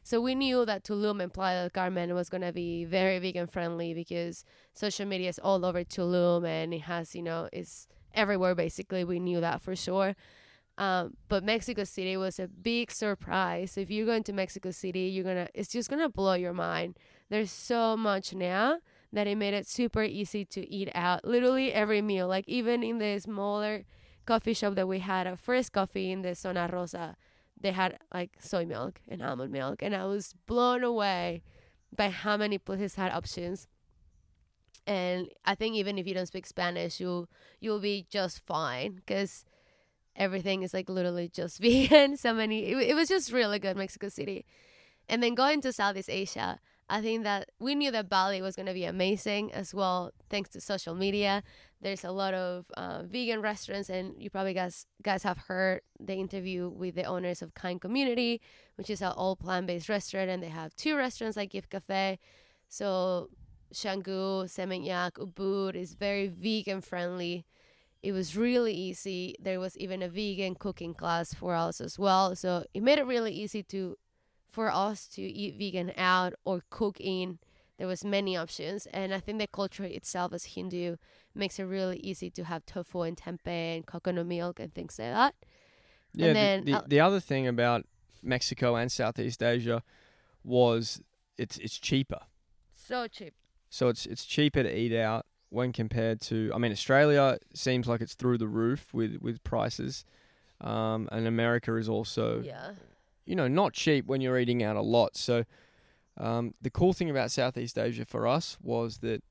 So 0.03 0.21
we 0.21 0.35
knew 0.35 0.64
that 0.64 0.85
tulum 0.85 1.23
and 1.23 1.33
playa 1.33 1.62
del 1.62 1.71
carmen 1.71 2.14
was 2.14 2.29
going 2.29 2.41
to 2.43 2.53
be 2.53 2.85
very 2.85 3.19
vegan 3.19 3.47
friendly 3.47 3.95
because 3.95 4.45
social 4.75 5.07
media 5.07 5.29
is 5.29 5.38
all 5.38 5.64
over 5.64 5.85
tulum 5.85 6.47
and 6.47 6.75
it 6.75 6.83
has 6.83 7.14
you 7.14 7.23
know 7.23 7.49
it's 7.53 7.87
everywhere 8.14 8.55
basically. 8.55 9.05
We 9.05 9.21
knew 9.21 9.41
that 9.41 9.62
for 9.62 9.77
sure 9.77 10.17
um, 10.79 11.14
but 11.29 11.43
Mexico 11.43 11.83
City 11.83 12.17
was 12.17 12.38
a 12.38 12.47
big 12.47 12.93
surprise. 12.93 13.77
If 13.77 13.91
you're 13.91 14.07
going 14.07 14.23
to 14.23 14.33
Mexico 14.33 14.71
City, 14.71 15.01
you're 15.01 15.25
gonna 15.25 15.49
it's 15.53 15.69
just 15.69 15.91
gonna 15.91 16.09
blow 16.09 16.35
your 16.35 16.55
mind. 16.55 16.97
There's 17.29 17.51
so 17.51 17.97
much 17.97 18.33
now 18.33 18.79
that 19.12 19.27
it 19.27 19.37
made 19.37 19.55
it 19.55 19.67
super 19.67 20.05
easy 20.05 20.45
to 20.45 20.73
eat 20.73 20.88
out. 20.95 21.25
Literally 21.25 21.73
every 21.73 22.01
meal, 22.01 22.29
like 22.29 22.49
even 22.49 22.85
in 22.85 22.99
the 22.99 23.19
smaller 23.19 23.85
coffee 24.25 24.55
shop 24.55 24.77
that 24.77 24.87
we 24.87 25.01
had, 25.01 25.27
a 25.27 25.37
first 25.37 25.73
coffee 25.73 26.12
in 26.12 26.23
the 26.23 26.37
Zona 26.37 26.71
Rosa, 26.73 27.17
they 27.61 27.73
had 27.73 27.99
like 28.14 28.37
soy 28.38 28.64
milk 28.64 29.01
and 29.09 29.21
almond 29.21 29.51
milk, 29.51 29.83
and 29.83 29.97
I 29.97 30.05
was 30.05 30.33
blown 30.47 30.85
away 30.85 31.43
by 31.95 32.11
how 32.11 32.37
many 32.37 32.57
places 32.57 32.95
had 32.95 33.11
options. 33.11 33.67
And 34.87 35.29
I 35.45 35.57
think 35.57 35.75
even 35.75 35.99
if 35.99 36.07
you 36.07 36.14
don't 36.14 36.27
speak 36.27 36.47
Spanish, 36.47 37.01
you 37.01 37.27
you'll 37.59 37.81
be 37.81 38.07
just 38.09 38.47
fine 38.47 38.95
because 38.95 39.45
everything 40.18 40.62
is 40.62 40.74
like 40.74 40.90
literally 40.90 41.28
just 41.28 41.59
vegan. 41.62 42.16
So 42.18 42.35
many, 42.35 42.66
it, 42.66 42.90
it 42.90 42.94
was 42.94 43.09
just 43.09 43.33
really 43.33 43.59
good, 43.59 43.76
Mexico 43.76 44.09
City. 44.09 44.44
And 45.09 45.22
then 45.22 45.35
going 45.35 45.62
to 45.62 45.72
Southeast 45.72 46.11
Asia, 46.11 46.61
I 46.90 47.00
think 47.00 47.22
that 47.24 47.50
we 47.59 47.74
knew 47.74 47.90
that 47.90 48.09
Bali 48.09 48.42
was 48.42 48.57
going 48.57 48.66
to 48.66 48.74
be 48.74 48.85
amazing 48.85 49.52
as 49.52 49.74
well, 49.74 50.11
thanks 50.28 50.50
to 50.50 50.61
social 50.61 50.94
media. 50.94 51.42
There's 51.81 52.04
a 52.04 52.11
lot 52.11 52.35
of 52.35 52.66
uh, 52.76 53.02
vegan 53.04 53.40
restaurants, 53.40 53.88
and 53.88 54.14
you 54.18 54.31
probably 54.31 54.54
guys 54.54 54.87
guys 55.02 55.22
have 55.22 55.38
heard 55.38 55.83
the 56.00 56.14
interview 56.14 56.68
with 56.68 56.94
the 56.94 57.04
owners 57.04 57.40
of 57.40 57.54
KYND 57.54 57.81
Community, 57.81 58.40
which 58.76 58.90
is 58.90 59.00
an 59.00 59.12
all 59.12 59.37
plant 59.37 59.66
based 59.66 59.88
restaurant, 59.88 60.28
and 60.28 60.42
they 60.42 60.48
have 60.48 60.74
two 60.76 60.96
restaurants 60.96 61.37
like 61.37 61.50
Gift 61.50 61.70
Cafe. 61.70 62.18
So 62.68 63.28
Canggu, 63.72 64.44
Seminyak, 64.44 65.12
Ubud 65.12 65.74
is 65.74 65.94
very 65.94 66.26
vegan 66.28 66.81
friendly 66.81 67.44
it 68.03 68.13
was 68.13 68.37
really 68.37 68.73
easy. 68.73 69.35
There 69.41 69.59
was 69.61 69.77
even 69.77 70.03
a 70.03 70.09
vegan 70.09 70.55
cooking 70.55 70.95
class 70.95 71.35
for 71.35 71.55
us 71.55 71.81
as 71.81 71.99
well. 71.99 72.37
So 72.37 72.65
it 72.75 72.83
made 72.83 72.99
it 72.99 73.07
really 73.07 73.33
easy 73.33 73.63
to 73.65 73.97
for 74.51 74.71
us 74.73 75.07
to 75.09 75.23
eat 75.23 75.57
vegan 75.59 75.93
out 75.97 76.33
or 76.45 76.63
cook 76.71 76.97
in, 77.01 77.39
there 77.77 77.87
was 77.87 78.05
many 78.05 78.37
options, 78.37 78.87
and 78.87 79.13
I 79.15 79.21
think 79.21 79.39
the 79.39 79.47
culture 79.47 79.85
itself 79.85 80.33
as 80.33 80.45
Hindu 80.57 80.97
makes 81.35 81.59
it 81.59 81.65
really 81.65 81.99
easy 81.99 82.31
to 82.31 82.45
have 82.45 82.65
tofu 82.67 83.03
and 83.03 83.17
tempeh 83.17 83.77
and 83.77 83.87
coconut 83.87 84.27
milk 84.27 84.59
and 84.59 84.73
things 84.75 84.99
like 84.99 85.13
that. 85.13 85.35
Yeah, 86.15 86.27
And 86.29 86.37
the- 86.37 86.41
then 86.41 86.65
the, 86.65 86.73
uh, 86.75 86.83
the 86.89 87.01
other 87.01 87.21
thing 87.21 87.47
about 87.47 87.87
Mexico 88.23 88.75
and 88.75 88.91
Southeast 88.91 89.43
Asia 89.43 89.83
was 90.43 91.03
it's 91.37 91.59
it's 91.59 91.79
cheaper. 91.79 92.21
So 92.75 93.07
cheap. 93.07 93.35
So 93.71 93.89
it's 93.89 94.07
it's 94.07 94.25
cheaper 94.25 94.63
to 94.63 94.77
eat 94.77 94.95
out 94.97 95.27
when 95.51 95.73
compared 95.73 96.21
to 96.23 96.51
I 96.55 96.59
mean 96.59 96.73
Australia 96.73 97.39
seems 97.55 97.87
like 97.89 98.01
it's 98.01 98.15
through 98.15 98.39
the 98.39 98.49
roof 98.49 98.93
with 98.93 99.19
with 99.21 99.43
prices. 99.45 100.05
Um, 100.61 101.09
and 101.13 101.27
America 101.27 101.77
is 101.77 101.89
also 101.89 102.41
Yeah. 102.41 102.73
you 103.25 103.37
know 103.37 103.47
not 103.49 103.73
cheap 103.73 104.07
when 104.07 104.21
you're 104.21 104.39
eating 104.39 104.63
out 104.63 104.77
a 104.77 104.83
lot. 104.83 105.17
So 105.17 105.45
um, 106.17 106.55
the 106.61 106.71
cool 106.71 106.93
thing 106.93 107.09
about 107.11 107.31
Southeast 107.31 107.79
Asia 107.79 108.05
for 108.05 108.27
us 108.27 108.59
was 108.61 108.99
that 108.99 109.23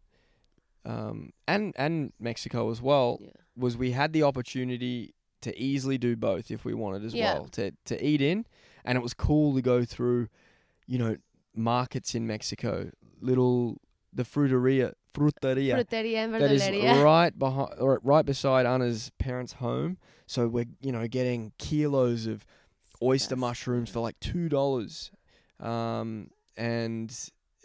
um, 0.86 1.34
and 1.48 1.74
and 1.78 2.14
Mexico 2.20 2.70
as 2.72 2.82
well 2.82 3.20
Yeah. 3.22 3.32
was 3.56 3.76
we 3.78 3.92
had 3.92 4.14
the 4.14 4.24
opportunity 4.24 5.14
to 5.42 5.58
easily 5.62 5.98
do 5.98 6.16
both 6.16 6.50
if 6.50 6.64
we 6.66 6.74
wanted 6.74 7.04
as 7.04 7.14
Yeah. 7.14 7.34
well 7.34 7.48
to 7.50 7.72
to 7.86 8.06
eat 8.06 8.22
in 8.22 8.46
and 8.86 8.98
it 8.98 9.02
was 9.02 9.14
cool 9.14 9.54
to 9.56 9.62
go 9.62 9.84
through 9.86 10.30
you 10.86 10.98
know 10.98 11.18
markets 11.56 12.16
in 12.16 12.26
Mexico 12.26 12.92
little 13.20 13.78
the 14.14 14.24
fruteria 14.24 14.94
fruteria 15.14 15.76
Fruteria 15.76 16.24
and 16.26 16.34
that 16.36 16.52
is 16.52 16.64
verduleria. 16.64 17.04
right 17.04 17.38
behind 17.38 17.74
or 17.80 18.00
right 18.04 18.26
beside 18.26 18.66
Ana's 18.66 19.12
parents' 19.18 19.54
home. 19.54 19.98
So 20.26 20.48
we're 20.48 20.66
you 20.82 20.92
know 20.92 21.08
getting 21.08 21.54
kilos 21.58 22.28
of 22.28 22.46
oyster 23.02 23.36
mushrooms 23.36 23.90
for 23.90 24.00
like 24.00 24.20
two 24.20 24.50
dollars. 24.50 25.12
Um 25.60 26.30
and 26.56 27.12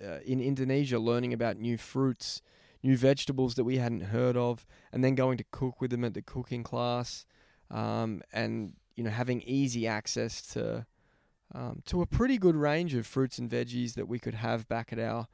uh, 0.02 0.18
in 0.26 0.40
Indonesia 0.40 0.98
learning 0.98 1.32
about 1.32 1.56
new 1.56 1.78
fruits 1.78 2.42
new 2.82 2.96
vegetables 2.96 3.54
that 3.54 3.64
we 3.64 3.78
hadn't 3.78 4.00
heard 4.00 4.36
of 4.36 4.66
and 4.92 5.04
then 5.04 5.14
going 5.14 5.38
to 5.38 5.44
cook 5.50 5.80
with 5.80 5.90
them 5.90 6.04
at 6.04 6.14
the 6.14 6.22
cooking 6.22 6.62
class. 6.62 7.24
Um, 7.70 8.22
and 8.32 8.74
you 8.96 9.04
know 9.04 9.10
having 9.10 9.40
easy 9.42 9.86
access 9.86 10.42
to 10.48 10.86
um, 11.54 11.82
to 11.86 12.02
a 12.02 12.06
pretty 12.06 12.38
good 12.38 12.56
range 12.56 12.94
of 12.94 13.06
fruits 13.06 13.38
and 13.38 13.48
veggies 13.48 13.94
that 13.94 14.08
we 14.08 14.18
could 14.18 14.34
have 14.34 14.68
back 14.68 14.92
at 14.92 14.98
our 14.98 15.26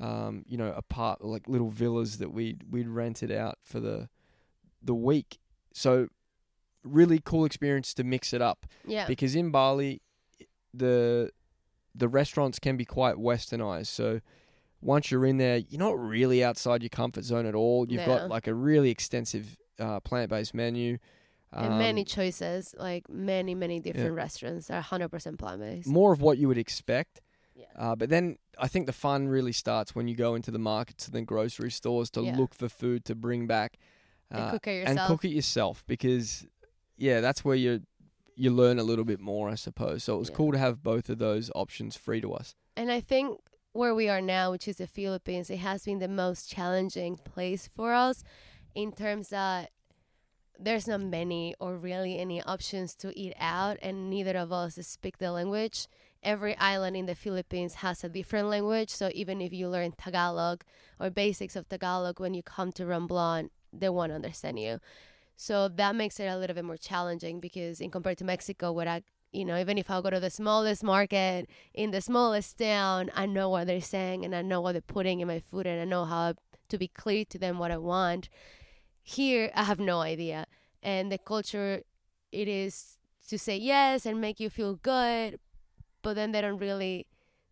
um, 0.00 0.44
you 0.48 0.56
know 0.56 0.72
apart 0.76 1.22
like 1.24 1.46
little 1.46 1.68
villas 1.70 2.18
that 2.18 2.32
we 2.32 2.56
we'd 2.70 2.88
rented 2.88 3.30
out 3.30 3.58
for 3.62 3.78
the 3.80 4.08
the 4.82 4.94
week. 4.94 5.38
So 5.72 6.08
really 6.82 7.20
cool 7.22 7.44
experience 7.44 7.92
to 7.94 8.04
mix 8.04 8.32
it 8.32 8.40
up. 8.42 8.66
Yeah. 8.86 9.06
because 9.06 9.34
in 9.34 9.50
Bali 9.50 10.00
the 10.72 11.30
the 11.94 12.08
restaurants 12.08 12.58
can 12.58 12.76
be 12.76 12.84
quite 12.84 13.16
westernized. 13.16 13.88
So 13.88 14.20
once 14.80 15.10
you're 15.10 15.26
in 15.26 15.36
there 15.36 15.58
you're 15.58 15.78
not 15.78 15.98
really 15.98 16.42
outside 16.42 16.82
your 16.82 16.88
comfort 16.88 17.24
zone 17.24 17.44
at 17.46 17.54
all. 17.54 17.86
You've 17.88 18.06
No. 18.06 18.18
got 18.18 18.28
like 18.30 18.46
a 18.46 18.54
really 18.54 18.90
extensive 18.90 19.58
uh, 19.78 20.00
plant-based 20.00 20.54
menu. 20.54 20.98
And 21.52 21.78
many 21.78 22.02
um, 22.02 22.06
choices, 22.06 22.74
like 22.78 23.10
many, 23.10 23.56
many 23.56 23.80
different 23.80 24.14
restaurants 24.14 24.70
are 24.70 24.80
100% 24.82 25.36
plant 25.36 25.60
based. 25.60 25.88
more 25.88 26.12
of 26.12 26.20
what 26.22 26.38
you 26.38 26.46
would 26.46 26.58
expect 26.58 27.20
Yeah. 27.54 27.64
uh, 27.76 27.94
but 27.96 28.08
then 28.08 28.36
I 28.58 28.68
think 28.68 28.86
the 28.86 28.92
fun 28.92 29.28
really 29.28 29.52
starts 29.52 29.94
when 29.94 30.08
you 30.08 30.14
go 30.16 30.34
into 30.34 30.50
the 30.50 30.58
markets 30.58 31.06
and 31.06 31.14
the 31.14 31.22
grocery 31.22 31.70
stores 31.70 32.10
to 32.10 32.22
Yeah. 32.22 32.36
look 32.36 32.54
for 32.54 32.68
food 32.68 33.04
to 33.06 33.14
bring 33.14 33.46
back 33.46 33.78
And 34.30 34.42
uh, 34.42 34.50
cook 34.50 34.66
it 34.66 34.70
and 34.86 34.88
yourself. 34.90 35.08
cook 35.08 35.24
it 35.24 35.30
yourself 35.30 35.84
because 35.86 36.46
yeah 36.96 37.20
that's 37.20 37.44
where 37.44 37.56
you 37.56 37.82
you 38.36 38.50
learn 38.50 38.78
a 38.78 38.82
little 38.84 39.04
bit 39.04 39.20
more 39.20 39.48
I 39.50 39.56
suppose 39.56 40.04
so 40.04 40.16
it 40.16 40.18
was 40.20 40.30
Yeah. 40.30 40.36
cool 40.36 40.52
to 40.52 40.58
have 40.58 40.82
both 40.82 41.08
of 41.10 41.18
those 41.18 41.50
options 41.54 41.96
free 41.96 42.20
to 42.20 42.32
us 42.32 42.54
And 42.76 42.90
I 42.90 43.00
think 43.00 43.40
where 43.72 43.94
we 43.94 44.08
are 44.08 44.20
now, 44.22 44.50
which 44.50 44.66
is 44.66 44.76
the 44.76 44.86
Philippines, 44.86 45.48
it 45.50 45.58
has 45.58 45.84
been 45.84 45.98
the 46.00 46.08
most 46.08 46.50
challenging 46.50 47.16
place 47.16 47.68
for 47.68 47.92
us 47.92 48.24
in 48.74 48.90
terms 48.92 49.28
that 49.28 49.70
there's 50.58 50.86
not 50.88 51.00
many 51.00 51.54
or 51.60 51.76
really 51.76 52.18
any 52.18 52.42
options 52.42 52.94
to 52.96 53.08
eat 53.18 53.32
out, 53.38 53.76
and 53.82 54.10
neither 54.10 54.36
of 54.36 54.52
us 54.52 54.74
speak 54.86 55.18
the 55.18 55.30
language. 55.32 55.86
Every 56.22 56.56
island 56.58 56.96
in 56.96 57.06
the 57.06 57.14
Philippines 57.14 57.74
has 57.76 58.04
a 58.04 58.08
different 58.08 58.48
language, 58.48 58.90
so 58.90 59.10
even 59.14 59.40
if 59.40 59.52
you 59.52 59.68
learn 59.68 59.92
Tagalog 59.92 60.64
or 60.98 61.08
basics 61.08 61.56
of 61.56 61.68
Tagalog, 61.68 62.20
when 62.20 62.34
you 62.34 62.42
come 62.42 62.72
to 62.72 62.84
Romblon, 62.84 63.48
they 63.72 63.88
won't 63.88 64.12
understand 64.12 64.58
you. 64.58 64.80
So 65.36 65.68
that 65.68 65.96
makes 65.96 66.20
it 66.20 66.26
a 66.26 66.36
little 66.36 66.54
bit 66.54 66.66
more 66.66 66.76
challenging 66.76 67.40
because 67.40 67.80
in 67.80 67.90
compared 67.90 68.18
to 68.18 68.24
Mexico, 68.24 68.72
where 68.72 68.86
I, 68.86 69.02
you 69.32 69.46
know, 69.46 69.58
even 69.58 69.78
if 69.78 69.90
I 69.90 70.02
go 70.02 70.10
to 70.10 70.20
the 70.20 70.28
smallest 70.28 70.82
market 70.84 71.48
in 71.72 71.90
the 71.90 72.02
smallest 72.02 72.58
town, 72.58 73.10
I 73.14 73.24
know 73.24 73.48
what 73.48 73.66
they're 73.66 73.80
saying 73.80 74.22
and 74.26 74.34
I 74.34 74.42
know 74.42 74.60
what 74.60 74.72
they're 74.72 74.82
putting 74.82 75.20
in 75.20 75.28
my 75.28 75.40
food 75.40 75.66
and 75.66 75.80
I 75.80 75.86
know 75.86 76.04
how 76.04 76.34
to 76.68 76.76
be 76.76 76.88
clear 76.88 77.24
to 77.24 77.38
them 77.38 77.58
what 77.58 77.70
I 77.70 77.78
want. 77.78 78.28
Here, 79.02 79.50
I 79.54 79.64
have 79.64 79.80
no 79.80 80.00
idea. 80.00 80.46
And 80.82 81.10
the 81.10 81.16
culture, 81.16 81.84
it 82.30 82.46
is 82.46 82.98
to 83.28 83.38
say 83.38 83.56
yes 83.56 84.04
and 84.04 84.20
make 84.20 84.40
you 84.40 84.50
feel 84.50 84.74
good, 84.74 85.38
but 86.02 86.14
then 86.14 86.32
they 86.32 86.40
don't 86.40 86.58
really 86.58 87.06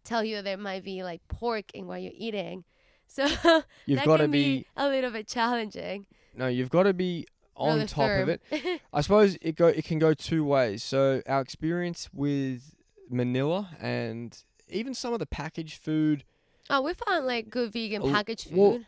tell 0.04 0.24
you 0.24 0.40
there 0.42 0.56
might 0.56 0.84
be 0.84 1.02
like 1.02 1.20
pork 1.28 1.66
in 1.74 1.86
what 1.86 2.02
you're 2.02 2.12
eating. 2.16 2.64
So 3.10 3.24
you've 3.86 4.00
that 4.00 4.04
got 4.06 4.18
to 4.18 4.24
can 4.24 4.30
be 4.32 4.66
a 4.76 4.86
little 4.86 5.10
bit 5.10 5.26
challenging. 5.26 6.04
no 6.36 6.46
you've 6.46 6.68
got 6.68 6.82
to 6.82 6.92
be 6.92 7.26
on 7.56 7.86
top 7.86 8.10
of 8.20 8.28
it 8.28 8.42
I 8.92 9.00
suppose 9.00 9.38
it 9.40 9.56
go 9.56 9.68
it 9.68 9.86
can 9.86 9.98
go 9.98 10.12
two 10.12 10.44
ways 10.44 10.84
so 10.84 11.22
our 11.26 11.40
experience 11.40 12.10
with 12.12 12.74
Manila 13.08 13.70
and 13.80 14.36
even 14.68 14.92
some 14.92 15.14
of 15.14 15.20
the 15.20 15.26
packaged 15.26 15.82
food 15.82 16.24
oh, 16.68 16.82
we 16.82 16.92
found 16.92 17.24
like 17.26 17.48
good 17.48 17.72
vegan 17.72 18.02
Oh, 18.04 18.10
packaged 18.12 18.50
food. 18.50 18.58
well- 18.58 18.80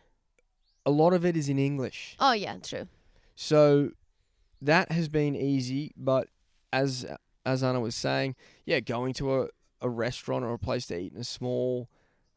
a 0.84 0.90
lot 0.90 1.14
of 1.14 1.24
it 1.24 1.34
is 1.34 1.48
in 1.48 1.58
English 1.58 2.16
oh 2.20 2.32
yeah, 2.32 2.56
true. 2.62 2.88
So 3.34 3.92
that 4.60 4.92
has 4.92 5.08
been 5.08 5.34
easy, 5.34 5.92
but 5.96 6.28
as 6.74 7.06
as 7.46 7.62
Ana 7.62 7.80
was 7.80 7.94
saying, 7.94 8.36
yeah, 8.70 8.78
going 8.78 9.12
to 9.14 9.42
a, 9.42 9.48
a 9.80 9.88
restaurant 9.88 10.44
or 10.44 10.54
a 10.54 10.58
place 10.58 10.86
to 10.86 10.96
eat 10.96 11.12
in 11.12 11.20
a 11.20 11.24
small 11.24 11.90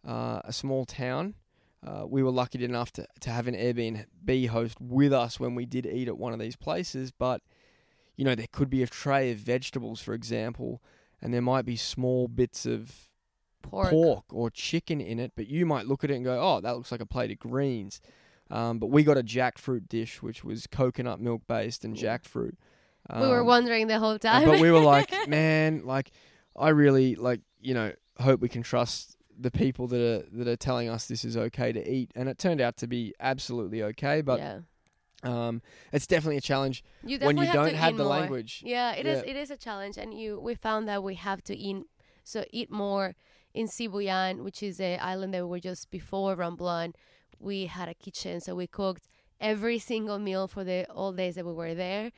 uh, 0.05 0.41
a 0.43 0.51
small 0.51 0.83
town, 0.83 1.35
uh, 1.85 2.05
we 2.07 2.23
were 2.23 2.31
lucky 2.31 2.61
enough 2.63 2.91
to, 2.91 3.05
to 3.21 3.29
have 3.29 3.45
an 3.47 3.53
Airbnb 3.53 4.47
host 4.47 4.81
with 4.81 5.13
us 5.13 5.39
when 5.39 5.53
we 5.53 5.67
did 5.67 5.85
eat 5.85 6.07
at 6.07 6.17
one 6.17 6.33
of 6.33 6.39
these 6.39 6.55
places. 6.55 7.11
But 7.11 7.41
you 8.17 8.25
know, 8.25 8.33
there 8.33 8.47
could 8.51 8.71
be 8.71 8.81
a 8.81 8.87
tray 8.87 9.31
of 9.31 9.37
vegetables, 9.37 10.01
for 10.01 10.15
example, 10.15 10.81
and 11.21 11.31
there 11.31 11.41
might 11.41 11.65
be 11.65 11.75
small 11.75 12.27
bits 12.27 12.65
of 12.65 13.09
Pork. 13.61 13.91
pork 13.91 14.25
or 14.31 14.49
chicken 14.49 14.99
in 14.99 15.19
it, 15.19 15.33
but 15.35 15.47
you 15.47 15.67
might 15.67 15.85
look 15.85 16.03
at 16.03 16.09
it 16.09 16.15
and 16.15 16.25
go, 16.25 16.41
"Oh, 16.41 16.61
that 16.61 16.75
looks 16.75 16.91
like 16.91 16.99
a 16.99 17.05
plate 17.05 17.29
of 17.29 17.37
greens." 17.37 18.01
Um, 18.49 18.79
but 18.79 18.87
we 18.87 19.03
got 19.03 19.19
a 19.19 19.23
jackfruit 19.23 19.87
dish, 19.87 20.23
which 20.23 20.43
was 20.43 20.65
coconut 20.65 21.21
milk 21.21 21.43
based 21.47 21.85
and 21.85 21.95
Yeah. 21.95 22.17
Jackfruit. 23.09 23.21
we 23.21 23.27
were 23.27 23.41
Um, 23.41 23.47
wondering 23.47 23.87
the 23.87 23.99
whole 23.99 24.17
time. 24.19 24.45
but 24.45 24.59
we 24.59 24.71
were 24.71 24.79
like, 24.79 25.11
man, 25.27 25.85
like 25.85 26.11
I 26.55 26.69
really 26.69 27.15
like, 27.15 27.41
you 27.61 27.73
know, 27.73 27.91
hope 28.19 28.41
we 28.41 28.49
can 28.49 28.63
trust 28.63 29.17
the 29.39 29.49
people 29.51 29.87
that 29.87 29.99
are 30.01 30.37
that 30.37 30.47
are 30.47 30.55
telling 30.55 30.89
us 30.89 31.07
this 31.07 31.25
is 31.25 31.35
okay 31.35 31.71
to 31.71 31.91
eat, 31.91 32.11
and 32.15 32.29
it 32.29 32.37
turned 32.37 32.61
out 32.61 32.77
to 32.77 32.87
be 32.87 33.13
absolutely 33.19 33.81
okay. 33.83 34.21
But 34.21 34.39
yeah. 34.39 34.59
um, 35.23 35.61
it's 35.91 36.05
definitely 36.07 36.37
a 36.37 36.41
challenge 36.41 36.83
You 37.03 37.17
when 37.19 37.37
you 37.37 37.45
have 37.45 37.53
don't 37.55 37.73
have 37.75 37.97
the 37.97 38.03
more. 38.03 38.13
language. 38.13 38.61
Yeah, 38.65 38.93
it 38.93 39.05
is. 39.05 39.23
Yeah. 39.25 39.31
It 39.31 39.35
is 39.37 39.49
a 39.51 39.57
challenge, 39.57 39.97
and 39.97 40.13
you 40.13 40.39
we 40.39 40.53
found 40.55 40.87
that 40.87 41.01
we 41.03 41.15
have 41.15 41.43
to 41.45 41.55
eat 41.55 41.77
so 42.23 42.45
eat 42.51 42.69
more 42.71 43.15
in 43.53 43.67
Sibuyan, 43.67 44.43
which 44.43 44.61
is 44.63 44.79
a 44.79 44.97
island 44.97 45.33
that 45.33 45.43
we 45.43 45.49
were 45.49 45.59
just 45.59 45.89
before 45.91 46.35
Romblon. 46.35 46.93
We 47.39 47.65
had 47.65 47.89
a 47.89 47.93
kitchen, 47.93 48.39
so 48.39 48.55
we 48.55 48.67
cooked 48.67 49.07
every 49.41 49.79
single 49.79 50.19
meal 50.19 50.47
for 50.47 50.63
the 50.63 50.85
all 50.89 51.11
days 51.11 51.35
that 51.35 51.45
we 51.45 51.53
were 51.53 51.73
there, 51.73 52.11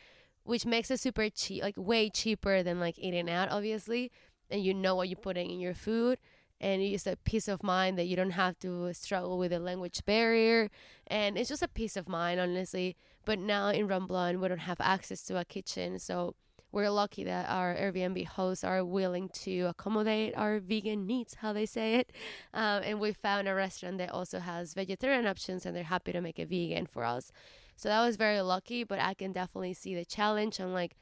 which 0.46 0.66
makes 0.66 0.90
it 0.90 1.00
super 1.00 1.30
cheap, 1.30 1.62
like 1.62 1.76
way 1.78 2.10
cheaper 2.10 2.64
than 2.64 2.80
like 2.80 2.98
eating 2.98 3.30
out, 3.30 3.52
obviously. 3.52 4.12
And 4.50 4.64
you 4.64 4.74
know 4.74 4.96
what 4.96 5.10
you're 5.10 5.18
putting 5.18 5.50
in 5.50 5.60
your 5.60 5.74
food, 5.74 6.20
and 6.62 6.82
it's 6.82 7.08
a 7.08 7.18
peace 7.18 7.48
of 7.48 7.64
mind 7.64 7.98
that 7.98 8.06
you 8.06 8.16
don't 8.16 8.32
have 8.32 8.58
to 8.60 8.94
struggle 8.94 9.40
with 9.40 9.52
a 9.52 9.58
language 9.58 10.06
barrier, 10.06 10.70
and 11.08 11.36
it's 11.36 11.50
just 11.50 11.64
a 11.64 11.68
peace 11.68 11.98
of 11.98 12.08
mind, 12.08 12.40
honestly. 12.40 12.96
But 13.26 13.40
now 13.40 13.70
in 13.70 13.88
Romblon, 13.88 14.40
we 14.40 14.48
don't 14.48 14.60
have 14.60 14.80
access 14.80 15.24
to 15.24 15.40
a 15.40 15.46
kitchen, 15.46 15.98
so 15.98 16.36
we're 16.76 16.90
lucky 16.90 17.24
that 17.24 17.50
our 17.50 17.74
Airbnb 17.74 18.28
hosts 18.28 18.62
are 18.66 18.84
willing 18.84 19.30
to 19.30 19.62
accommodate 19.62 20.34
our 20.36 20.60
vegan 20.60 21.08
needs, 21.08 21.36
how 21.36 21.54
they 21.54 21.66
say 21.66 21.96
it. 21.96 22.12
Um, 22.54 22.84
and 22.84 23.00
we 23.00 23.14
found 23.14 23.48
a 23.48 23.56
restaurant 23.56 23.98
that 24.00 24.12
also 24.12 24.40
has 24.40 24.74
vegetarian 24.74 25.26
options, 25.26 25.66
and 25.66 25.74
they're 25.74 25.86
happy 25.86 26.12
to 26.12 26.20
make 26.20 26.38
it 26.38 26.50
vegan 26.50 26.86
for 26.86 27.06
us. 27.06 27.32
So 27.78 27.88
that 27.88 28.06
was 28.06 28.18
very 28.18 28.42
lucky, 28.42 28.84
but 28.84 29.00
I 29.00 29.14
can 29.14 29.32
definitely 29.32 29.74
see 29.74 29.96
the 29.96 30.04
challenge. 30.04 30.60
And 30.60 30.74
like, 30.74 30.98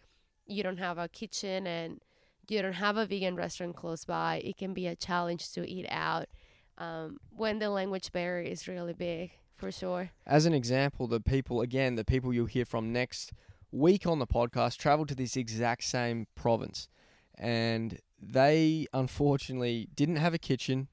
you 0.46 0.62
don't 0.62 0.78
have 0.78 1.00
a 1.00 1.08
kitchen 1.08 1.66
and 1.66 2.02
you 2.48 2.62
don't 2.62 2.74
have 2.74 2.96
a 2.96 3.08
vegan 3.08 3.36
restaurant 3.36 3.76
close 3.76 4.06
by. 4.06 4.44
It 4.46 4.58
can 4.58 4.76
be 4.76 4.86
a 4.86 4.96
challenge 4.96 5.52
to 5.54 5.68
eat 5.68 5.88
out 5.90 6.28
um, 6.78 7.18
when 7.32 7.58
the 7.58 7.72
language 7.72 8.12
barrier 8.12 8.48
is 8.48 8.68
really 8.68 8.94
big, 8.94 9.32
for 9.56 9.72
sure. 9.72 10.12
As 10.28 10.46
an 10.46 10.54
example, 10.54 11.08
the 11.08 11.20
people 11.20 11.62
again, 11.62 11.96
the 11.96 12.06
people 12.06 12.32
you'll 12.32 12.46
hear 12.46 12.66
from 12.66 12.94
next 12.94 13.34
week 13.74 14.06
on 14.06 14.20
the 14.20 14.28
podcast 14.28 14.78
traveled 14.78 15.10
to 15.10 15.16
this 15.16 15.36
exact 15.36 15.84
same 15.84 16.28
province, 16.36 16.88
and 17.38 18.00
they 18.22 18.86
unfortunately 18.94 19.90
didn't 19.96 20.18
have 20.18 20.34
a 20.34 20.38
kitchen 20.38 20.88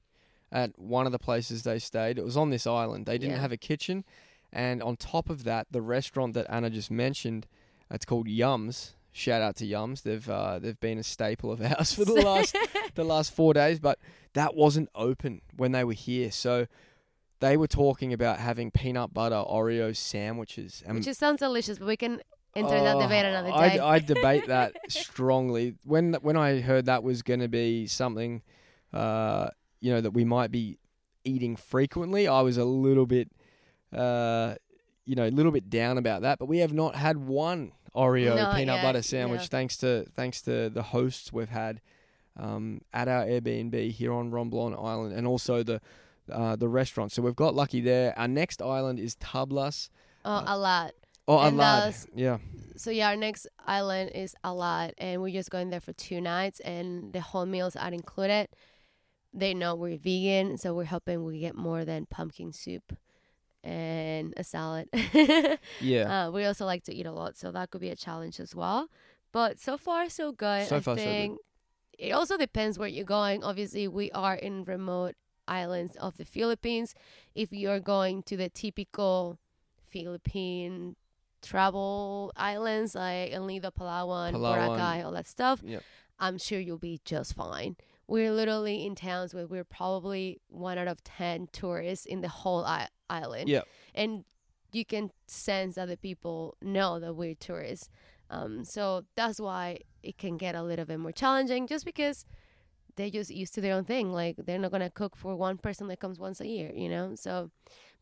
at 0.51 0.77
one 0.77 1.05
of 1.05 1.11
the 1.11 1.19
places 1.19 1.63
they 1.63 1.79
stayed. 1.79 2.17
It 2.17 2.25
was 2.25 2.35
on 2.35 2.49
this 2.49 2.67
island. 2.67 3.05
They 3.05 3.17
didn't 3.17 3.35
Yeah. 3.35 3.41
have 3.41 3.51
a 3.51 3.57
kitchen, 3.57 4.03
and 4.51 4.81
on 4.83 4.97
top 4.97 5.29
of 5.29 5.43
that, 5.45 5.67
the 5.71 5.81
restaurant 5.81 6.33
that 6.33 6.45
Ana 6.49 6.69
just 6.69 6.91
mentioned, 6.91 7.47
it's 7.89 8.05
called 8.05 8.27
Yums. 8.27 8.91
Shout 9.13 9.41
out 9.41 9.55
to 9.57 9.65
Yums. 9.65 10.03
They've 10.03 10.29
uh, 10.29 10.59
they've 10.59 10.79
been 10.79 10.97
a 10.97 11.03
staple 11.03 11.51
of 11.51 11.61
ours 11.73 11.93
for 11.93 12.05
the 12.05 12.13
last 12.31 12.55
the 12.95 13.03
last 13.03 13.33
four 13.33 13.53
days, 13.53 13.79
but 13.79 13.99
that 14.33 14.55
wasn't 14.55 14.89
open 14.95 15.41
when 15.55 15.71
they 15.73 15.83
were 15.83 15.93
here. 15.93 16.31
So 16.31 16.67
they 17.41 17.57
were 17.57 17.67
talking 17.67 18.13
about 18.13 18.39
having 18.39 18.71
peanut 18.71 19.13
butter 19.13 19.35
Oreo 19.35 19.95
sandwiches. 19.95 20.81
And 20.85 20.95
Which 20.95 21.05
just 21.05 21.19
sounds 21.19 21.39
delicious, 21.39 21.77
but 21.79 21.87
we 21.87 21.97
can 21.97 22.21
debate 22.99 23.25
another 23.25 23.51
I, 23.51 23.69
day. 23.69 23.79
I 23.79 23.99
debate 23.99 24.47
that 24.47 24.75
strongly. 24.89 25.75
When 25.85 26.13
when 26.15 26.35
I 26.35 26.59
heard 26.59 26.85
that 26.85 27.03
was 27.03 27.21
going 27.21 27.39
to 27.39 27.47
be 27.47 27.87
something, 27.87 28.41
uh, 28.93 29.49
you 29.79 29.91
know, 29.91 30.01
that 30.01 30.11
we 30.11 30.25
might 30.25 30.51
be 30.51 30.77
eating 31.23 31.55
frequently, 31.55 32.27
I 32.27 32.41
was 32.41 32.57
a 32.57 32.65
little 32.65 33.05
bit, 33.05 33.31
uh, 33.95 34.55
you 35.05 35.15
know, 35.15 35.27
a 35.27 35.31
little 35.31 35.51
bit 35.51 35.69
down 35.69 35.97
about 35.97 36.23
that. 36.23 36.39
But 36.39 36.47
we 36.47 36.59
have 36.59 36.73
not 36.73 36.95
had 36.95 37.17
one 37.17 37.71
Oreo 37.95 38.55
peanut 38.55 38.81
butter 38.81 39.01
sandwich 39.01 39.47
thanks 39.47 39.77
to 39.77 40.05
thanks 40.13 40.41
to 40.43 40.69
the 40.69 40.83
hosts 40.83 41.31
we've 41.31 41.49
had 41.49 41.81
um, 42.37 42.81
at 42.93 43.07
our 43.07 43.25
Airbnb 43.25 43.91
here 43.91 44.11
on 44.13 44.31
Romblon 44.31 44.77
Island, 44.77 45.13
and 45.13 45.25
also 45.25 45.63
the. 45.63 45.81
Uh, 46.31 46.55
the 46.55 46.67
restaurant. 46.67 47.11
So 47.11 47.21
we've 47.21 47.35
got 47.35 47.55
lucky 47.55 47.81
there. 47.81 48.17
Our 48.17 48.27
next 48.27 48.61
island 48.61 48.99
is 48.99 49.17
Tablas. 49.17 49.89
oh, 50.23 50.43
Alad. 50.47 50.91
Oh, 51.27 51.37
Alad. 51.37 52.07
Yeah. 52.15 52.37
So 52.77 52.89
yeah, 52.89 53.09
our 53.09 53.15
next 53.15 53.47
island 53.65 54.11
is 54.15 54.35
Alad, 54.43 54.93
and 54.97 55.21
we're 55.21 55.31
just 55.33 55.51
going 55.51 55.69
there 55.69 55.79
for 55.81 55.93
two 55.93 56.19
nights, 56.19 56.59
and 56.61 57.13
the 57.13 57.21
whole 57.21 57.45
meals 57.45 57.75
are 57.75 57.91
included. 57.91 58.47
They 59.33 59.53
know 59.53 59.75
we're 59.75 59.97
vegan, 59.97 60.57
so 60.57 60.73
we're 60.73 60.85
hoping 60.85 61.23
we 61.23 61.39
get 61.39 61.55
more 61.55 61.85
than 61.85 62.05
pumpkin 62.05 62.51
soup 62.53 62.97
and 63.63 64.33
a 64.35 64.43
salad. 64.43 64.89
Yeah. 65.79 66.27
uh, 66.27 66.31
we 66.31 66.43
also 66.45 66.65
like 66.65 66.83
to 66.85 66.93
eat 66.93 67.05
a 67.05 67.11
lot, 67.11 67.37
so 67.37 67.51
that 67.51 67.69
could 67.69 67.81
be 67.81 67.89
a 67.89 67.95
challenge 67.95 68.39
as 68.39 68.55
well. 68.55 68.87
But 69.31 69.59
so 69.59 69.77
far, 69.77 70.09
so 70.09 70.31
good. 70.31 70.67
So 70.67 70.77
I 70.77 70.79
far, 70.81 70.97
so 70.97 71.03
good. 71.03 71.37
it 71.97 72.11
also 72.11 72.35
depends 72.37 72.77
where 72.77 72.89
you're 72.89 73.05
going. 73.05 73.43
Obviously, 73.43 73.87
we 73.87 74.11
are 74.11 74.35
in 74.35 74.63
remote 74.65 75.15
islands 75.47 75.95
of 75.97 76.17
the 76.17 76.25
Philippines. 76.25 76.93
If 77.35 77.53
you're 77.53 77.79
going 77.79 78.23
to 78.23 78.35
the 78.35 78.49
typical 78.49 79.39
Philippine 79.89 80.95
travel 81.41 82.31
islands 82.35 82.95
like 82.95 83.31
El 83.33 83.45
Nido, 83.45 83.71
Palawan, 83.71 84.33
Palawan. 84.33 84.77
Boracay, 84.77 85.05
all 85.05 85.11
that 85.11 85.27
stuff, 85.27 85.61
Yep. 85.63 85.83
I'm 86.19 86.37
sure 86.37 86.59
you'll 86.59 86.77
be 86.77 86.99
just 87.05 87.33
fine. 87.33 87.75
We're 88.07 88.31
literally 88.31 88.85
in 88.85 88.95
towns 88.95 89.33
where 89.33 89.47
we're 89.47 89.63
probably 89.63 90.41
one 90.49 90.77
out 90.77 90.87
of 90.87 91.03
10 91.03 91.47
tourists 91.51 92.05
in 92.05 92.21
the 92.21 92.27
whole 92.27 92.63
I- 92.65 92.89
island. 93.09 93.47
Yep. 93.49 93.67
And 93.95 94.25
you 94.73 94.85
can 94.85 95.11
sense 95.27 95.75
that 95.75 95.87
the 95.87 95.97
people 95.97 96.57
know 96.61 96.99
that 96.99 97.13
we're 97.13 97.35
tourists. 97.35 97.89
Um, 98.29 98.63
so 98.63 99.05
that's 99.15 99.39
why 99.39 99.79
it 100.03 100.17
can 100.17 100.37
get 100.37 100.55
a 100.55 100.63
little 100.63 100.85
bit 100.85 100.99
more 100.99 101.11
challenging 101.11 101.67
just 101.67 101.85
because 101.85 102.25
they're 102.95 103.09
just 103.09 103.29
used 103.31 103.53
to 103.55 103.61
their 103.61 103.73
own 103.73 103.85
thing. 103.85 104.11
Like 104.13 104.35
they're 104.45 104.59
not 104.59 104.71
going 104.71 104.81
to 104.83 104.89
cook 104.89 105.15
for 105.15 105.35
one 105.35 105.57
person 105.57 105.87
that 105.87 105.99
comes 105.99 106.19
once 106.19 106.39
a 106.41 106.47
year, 106.47 106.71
you 106.73 106.89
know? 106.89 107.15
So, 107.15 107.51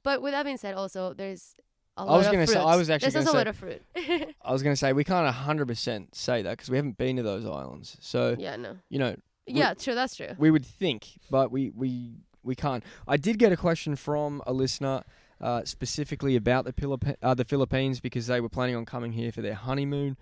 but 0.03 0.21
with 0.21 0.33
that 0.33 0.43
being 0.43 0.57
said, 0.57 0.75
also 0.75 1.13
there's 1.13 1.55
a 2.01 2.05
lot 2.05 2.17
was 2.17 2.25
of 2.27 2.33
gonna 2.33 2.47
say- 2.47 2.59
I 2.59 2.75
was 2.75 2.89
actually 2.89 3.11
gonna 3.11 3.25
also 3.25 3.29
a 3.29 3.31
say- 3.31 3.37
lot 3.37 3.47
of 3.47 3.55
fruit. 3.55 3.81
I 4.43 4.51
was 4.51 4.63
going 4.63 4.73
to 4.73 4.77
say 4.77 4.93
we 4.93 5.03
can't 5.03 5.27
hundred 5.33 5.67
percent 5.67 6.15
say 6.15 6.41
that 6.41 6.51
because 6.51 6.69
we 6.69 6.77
haven't 6.77 6.97
been 6.97 7.15
to 7.17 7.23
those 7.23 7.45
islands. 7.45 7.97
So 7.99 8.35
yeah, 8.39 8.55
no. 8.55 8.77
you 8.89 8.99
know 8.99 9.15
Yeah, 9.47 9.73
true. 9.73 9.95
That's 9.95 10.15
true. 10.15 10.29
we 10.37 10.49
would 10.51 10.65
think, 10.65 11.07
but 11.29 11.51
we 11.51 11.71
we 11.75 12.15
we 12.43 12.55
can't. 12.55 12.83
I 13.07 13.17
did 13.17 13.37
get 13.39 13.51
a 13.51 13.57
question 13.57 13.95
from 13.95 14.41
a 14.47 14.53
listener 14.53 15.03
uh, 15.41 15.63
specifically 15.65 16.35
about 16.35 16.65
the 16.65 16.73
Philippi- 16.73 17.15
uh, 17.21 17.33
the 17.33 17.45
Philippines 17.45 17.99
because 17.99 18.27
they 18.27 18.41
were 18.41 18.49
planning 18.49 18.75
on 18.75 18.85
coming 18.85 19.11
here 19.13 19.31
for 19.31 19.41
their 19.41 19.55
honeymoon. 19.55 20.17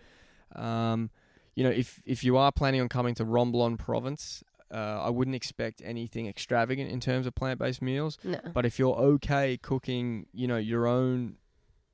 Um, 0.55 1.09
you 1.55 1.63
know, 1.63 1.69
if 1.69 2.01
if 2.05 2.23
you 2.23 2.37
are 2.37 2.51
planning 2.51 2.81
on 2.81 2.89
coming 2.89 3.15
to 3.15 3.25
Romblon 3.25 3.77
Province, 3.77 4.43
uh, 4.71 4.75
I 5.03 5.09
wouldn't 5.09 5.35
expect 5.35 5.81
anything 5.83 6.27
extravagant 6.27 6.91
in 6.91 6.99
terms 6.99 7.25
of 7.25 7.33
plant 7.35 7.59
based 7.59 7.81
meals. 7.81 8.17
No. 8.23 8.39
But 8.53 8.65
if 8.65 8.77
you're 8.79 8.95
okay 8.95 9.57
cooking, 9.57 10.27
you 10.33 10.47
know, 10.47 10.57
your 10.57 10.87
own 10.87 11.35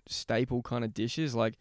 staple 0.08 0.62
kind 0.62 0.84
of 0.84 0.94
dishes, 0.94 1.34
like 1.36 1.56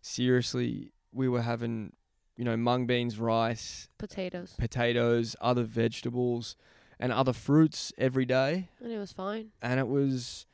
seriously, 0.00 0.92
we 1.12 1.28
were 1.28 1.42
having, 1.42 1.92
you 2.36 2.44
know, 2.44 2.56
mung 2.56 2.86
beans, 2.86 3.18
rice, 3.18 3.88
Potatoes. 3.98 4.54
potatoes, 4.58 5.36
other 5.40 5.64
vegetables, 5.64 6.56
and 6.98 7.12
other 7.12 7.32
fruits 7.32 7.92
every 7.98 8.24
day, 8.24 8.68
And 8.82 8.92
it 8.92 8.98
was 8.98 9.12
fine. 9.12 9.50
and 9.62 9.78
it 9.78 9.88
was, 9.88 10.46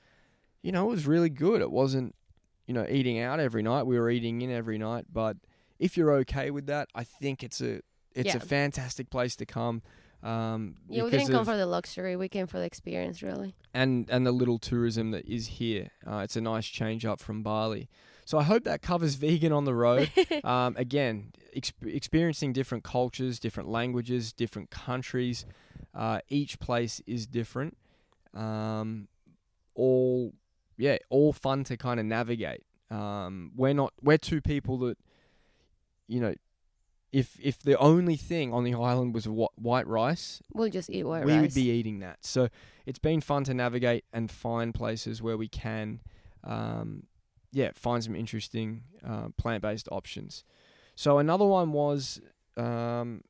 you 0.63 0.73
know, 0.73 0.85
it 0.87 0.91
was 0.91 1.07
really 1.07 1.31
good. 1.31 1.61
It 1.61 1.71
wasn't, 1.71 2.15
you 2.67 2.75
know, 2.75 2.87
eating 2.89 3.19
out 3.19 3.41
every 3.41 3.63
night. 3.63 3.85
We 3.85 3.99
were 3.99 4.11
eating 4.11 4.43
in 4.43 4.51
every 4.51 4.79
night, 4.79 5.07
but 5.13 5.37
if 5.79 5.97
you're 5.97 6.13
okay 6.13 6.51
with 6.51 6.67
that, 6.67 6.89
I 6.95 7.05
think 7.05 7.43
it's 7.43 7.61
a 7.61 7.81
it's 8.15 8.29
Yeah. 8.29 8.37
a 8.37 8.41
fantastic 8.41 9.11
place 9.11 9.35
to 9.37 9.45
come. 9.47 9.83
Um, 10.25 10.77
Yeah, 10.89 11.05
we 11.05 11.11
didn't 11.11 11.29
come 11.29 11.45
for 11.45 11.57
the 11.57 11.67
luxury. 11.67 12.17
We 12.17 12.29
came 12.29 12.47
for 12.47 12.59
the 12.59 12.65
experience, 12.65 13.23
really. 13.23 13.55
and 13.75 14.09
and 14.11 14.27
the 14.27 14.33
little 14.33 14.59
tourism 14.59 15.11
that 15.11 15.27
is 15.27 15.47
here. 15.59 15.91
Uh, 16.07 16.19
it's 16.25 16.35
a 16.35 16.41
nice 16.41 16.67
change 16.67 17.05
up 17.05 17.21
from 17.21 17.43
Bali. 17.43 17.89
So 18.25 18.39
I 18.39 18.43
hope 18.45 18.65
that 18.65 18.81
covers 18.81 19.15
vegan 19.27 19.53
on 19.53 19.65
the 19.67 19.75
road. 19.75 20.11
um, 20.45 20.75
again, 20.79 21.33
exp- 21.55 21.73
experiencing 21.87 22.55
different 22.55 22.85
cultures, 22.85 23.39
different 23.39 23.69
languages, 23.69 24.33
different 24.33 24.71
countries. 24.71 25.45
Uh, 25.95 26.21
each 26.29 26.59
place 26.59 27.03
is 27.07 27.27
different. 27.27 27.77
Um, 28.33 29.09
all 29.75 30.33
yeah, 30.79 30.97
all 31.11 31.35
fun 31.35 31.65
to 31.65 31.77
kind 31.77 32.01
of 32.01 32.07
navigate. 32.07 32.65
Um, 32.91 33.53
we're 33.55 33.75
not 33.75 33.93
we're 34.03 34.19
two 34.19 34.41
people 34.41 34.79
that 34.79 34.97
you 36.09 36.21
know. 36.21 36.35
If 37.21 37.39
if 37.41 37.57
the 37.63 37.79
only 37.79 38.17
thing 38.17 38.53
on 38.53 38.65
the 38.65 38.75
island 38.75 39.15
was 39.15 39.25
wh- 39.27 39.57
white 39.59 39.87
rice, 39.87 40.43
We'll 40.53 40.69
just 40.69 40.91
eat 40.91 41.05
white 41.05 41.25
we 41.25 41.33
rice. 41.33 41.41
would 41.43 41.55
be 41.55 41.71
eating 41.71 42.01
that. 42.01 42.19
So 42.25 42.49
it's 42.87 42.99
been 42.99 43.21
fun 43.21 43.45
to 43.45 43.55
navigate 43.55 44.05
and 44.13 44.31
find 44.31 44.75
places 44.75 45.23
where 45.23 45.37
we 45.37 45.49
can, 45.49 46.01
um, 46.43 47.05
yeah, 47.53 47.71
find 47.75 48.03
some 48.03 48.17
interesting 48.17 48.83
uh, 49.07 49.29
plant-based 49.39 49.89
options. 49.93 50.45
So 50.97 51.19
another 51.19 51.45
one 51.47 51.73
was, 51.73 52.21
um, 52.57 53.23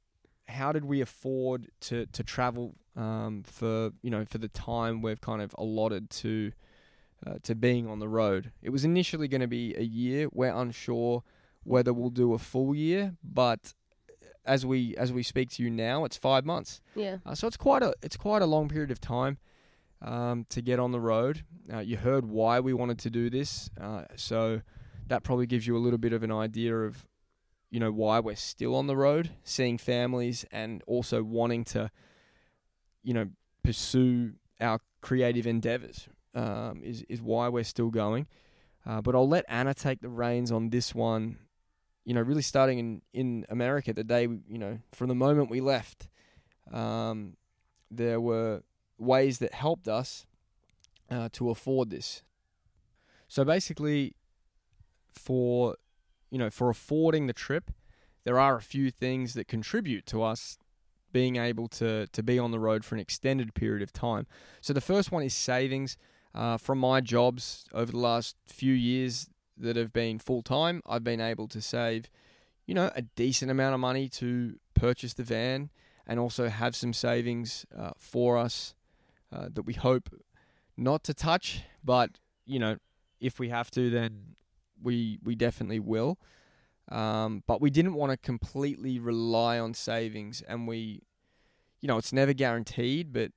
how 0.49 0.72
did 0.72 0.85
we 0.85 1.01
afford 1.03 1.68
to 1.89 2.07
to 2.07 2.22
travel 2.22 2.74
um, 2.97 3.43
for 3.45 3.91
you 4.03 4.11
know 4.11 4.24
for 4.24 4.39
the 4.39 4.49
time 4.49 5.03
we've 5.03 5.20
kind 5.20 5.43
of 5.43 5.55
allotted 5.59 6.09
to 6.22 6.53
uh, 7.26 7.35
to 7.43 7.55
being 7.55 7.87
on 7.89 7.99
the 7.99 8.09
road? 8.09 8.51
It 8.62 8.70
was 8.70 8.85
initially 8.85 9.28
going 9.28 9.41
to 9.43 9.47
be 9.61 9.74
a 9.76 9.82
year. 9.82 10.28
We're 10.32 10.55
unsure 10.55 11.22
whether 11.65 11.93
we'll 11.93 12.11
do 12.11 12.35
a 12.35 12.39
full 12.39 12.75
year, 12.75 13.17
but 13.23 13.75
as 14.45 14.65
we 14.67 14.95
as 14.97 15.12
we 15.12 15.23
speak 15.23 15.51
to 15.51 15.62
you 15.62 15.71
now, 15.71 16.05
it's 16.05 16.17
five 16.17 16.45
months. 16.45 16.81
Yeah. 16.95 17.19
Uh, 17.25 17.35
so 17.35 17.47
it's 17.47 17.57
quite 17.57 17.83
a 17.83 17.95
it's 18.03 18.17
quite 18.17 18.43
a 18.43 18.47
long 18.47 18.69
period 18.69 18.91
of 18.91 19.01
time 19.01 19.39
um, 20.03 20.45
to 20.51 20.62
get 20.62 20.79
on 20.79 20.93
the 20.93 21.01
road. 21.01 21.45
Uh, 21.73 21.79
you 21.79 21.97
heard 21.97 22.27
why 22.27 22.61
we 22.61 22.73
wanted 22.73 22.99
to 23.01 23.11
do 23.11 23.31
this, 23.31 23.71
uh, 23.81 24.05
so 24.17 24.61
that 25.07 25.23
probably 25.23 25.47
gives 25.47 25.67
you 25.67 25.77
a 25.77 25.81
little 25.81 25.99
bit 25.99 26.12
of 26.12 26.23
an 26.23 26.33
idea 26.33 26.77
of 26.77 27.07
you 27.71 27.81
know 27.81 27.91
why 27.91 28.21
we're 28.21 28.37
still 28.37 28.75
on 28.75 28.87
the 28.87 28.97
road, 28.97 29.31
seeing 29.43 29.79
families, 29.79 30.45
and 30.53 30.83
also 30.87 31.23
wanting 31.23 31.65
to 31.65 31.91
you 33.03 33.15
know 33.15 33.29
pursue 33.62 34.35
our 34.61 34.81
creative 35.01 35.47
endeavors. 35.47 36.09
Um, 36.35 36.83
is 36.83 37.05
is 37.09 37.23
why 37.23 37.49
we're 37.49 37.65
still 37.65 37.91
going. 37.91 38.27
Uh, 38.87 39.01
but 39.01 39.15
I'll 39.15 39.29
let 39.29 39.45
Ana 39.49 39.73
take 39.73 40.01
the 40.01 40.09
reins 40.09 40.53
on 40.53 40.69
this 40.69 40.95
one. 40.95 41.39
You 42.05 42.14
know, 42.14 42.20
really 42.20 42.42
starting 42.42 42.78
in, 42.78 43.02
in 43.12 43.46
America 43.48 43.92
the 43.92 44.05
day, 44.05 44.22
you 44.22 44.59
know, 44.59 44.78
from 44.92 45.09
the 45.09 45.14
moment 45.14 45.50
we 45.50 45.61
left, 45.61 46.09
um, 46.72 47.36
there 47.90 48.20
were 48.20 48.62
ways 48.98 49.38
that 49.38 49.55
helped 49.55 49.88
us 49.88 50.26
uh, 51.11 51.28
to 51.32 51.50
afford 51.50 51.90
this. 51.90 52.22
So 53.28 53.44
basically, 53.44 54.14
for 55.12 55.76
you 56.30 56.38
know, 56.38 56.50
for 56.50 56.68
affording 56.68 57.26
the 57.26 57.32
trip, 57.32 57.70
there 58.24 58.38
are 58.38 58.57
a 58.57 58.62
few 58.62 58.90
things 58.90 59.34
that 59.34 59.46
contribute 59.46 60.05
to 60.07 60.22
us 60.22 60.59
being 61.12 61.36
able 61.36 61.68
to 61.68 62.07
to 62.09 62.22
be 62.22 62.38
on 62.38 62.50
the 62.50 62.59
road 62.59 62.84
for 62.84 62.94
an 62.94 63.00
extended 63.00 63.55
period 63.55 63.82
of 63.82 63.92
time. 63.92 64.26
So 64.61 64.72
the 64.72 64.80
first 64.80 65.12
one 65.12 65.22
is 65.22 65.34
savings. 65.34 65.96
Uh, 66.34 66.57
from 66.57 66.80
my 66.80 67.00
jobs 67.00 67.64
over 67.72 67.92
the 67.92 67.98
last 67.98 68.34
few 68.44 68.72
years 68.72 69.28
that 69.57 69.76
have 69.76 69.92
been 69.92 70.18
full 70.18 70.42
time, 70.42 70.82
I've 70.86 71.05
been 71.05 71.20
able 71.20 71.48
to 71.48 71.61
save, 71.61 72.11
you 72.66 72.74
know, 72.74 72.90
a 72.94 73.02
decent 73.02 73.50
amount 73.50 73.74
of 73.74 73.80
money 73.80 74.09
to 74.11 74.59
purchase 74.74 75.14
the 75.14 75.22
van 75.22 75.70
and 76.07 76.18
also 76.18 76.48
have 76.48 76.76
some 76.76 76.92
savings 76.92 77.64
uh, 77.76 77.92
for 77.96 78.36
us 78.36 78.74
uh, 79.32 79.48
that 79.52 79.62
we 79.62 79.74
hope 79.74 80.11
not 80.76 81.05
to 81.05 81.14
touch, 81.14 81.62
but 81.82 82.18
you 82.46 82.59
know, 82.59 82.76
if 83.20 83.38
we 83.38 83.48
have 83.48 83.70
to, 83.70 83.90
then 83.90 84.36
we 84.82 85.18
we 85.22 85.34
definitely 85.34 85.80
will. 85.80 86.18
Um, 86.90 87.42
but 87.46 87.62
we 87.62 87.70
didn't 87.70 87.94
want 87.94 88.12
to 88.12 88.18
completely 88.18 88.98
rely 88.98 89.59
on 89.59 89.72
savings, 89.72 90.42
and 90.42 90.68
we 90.68 91.02
you 91.80 91.88
know, 91.88 91.98
it's 91.98 92.14
never 92.14 92.32
guaranteed, 92.32 93.12
but 93.12 93.30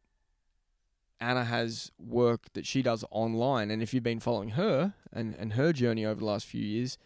Ana 1.19 1.45
has 1.45 1.91
work 1.97 2.53
that 2.53 2.65
she 2.65 2.81
does 2.81 3.03
online. 3.09 3.71
And 3.71 3.81
if 3.81 3.93
you've 3.93 4.03
been 4.03 4.19
following 4.19 4.49
her 4.49 4.93
and, 5.11 5.35
and 5.35 5.53
her 5.53 5.73
journey 5.73 6.05
over 6.05 6.19
the 6.19 6.25
last 6.25 6.45
few 6.45 6.61
years, 6.61 6.97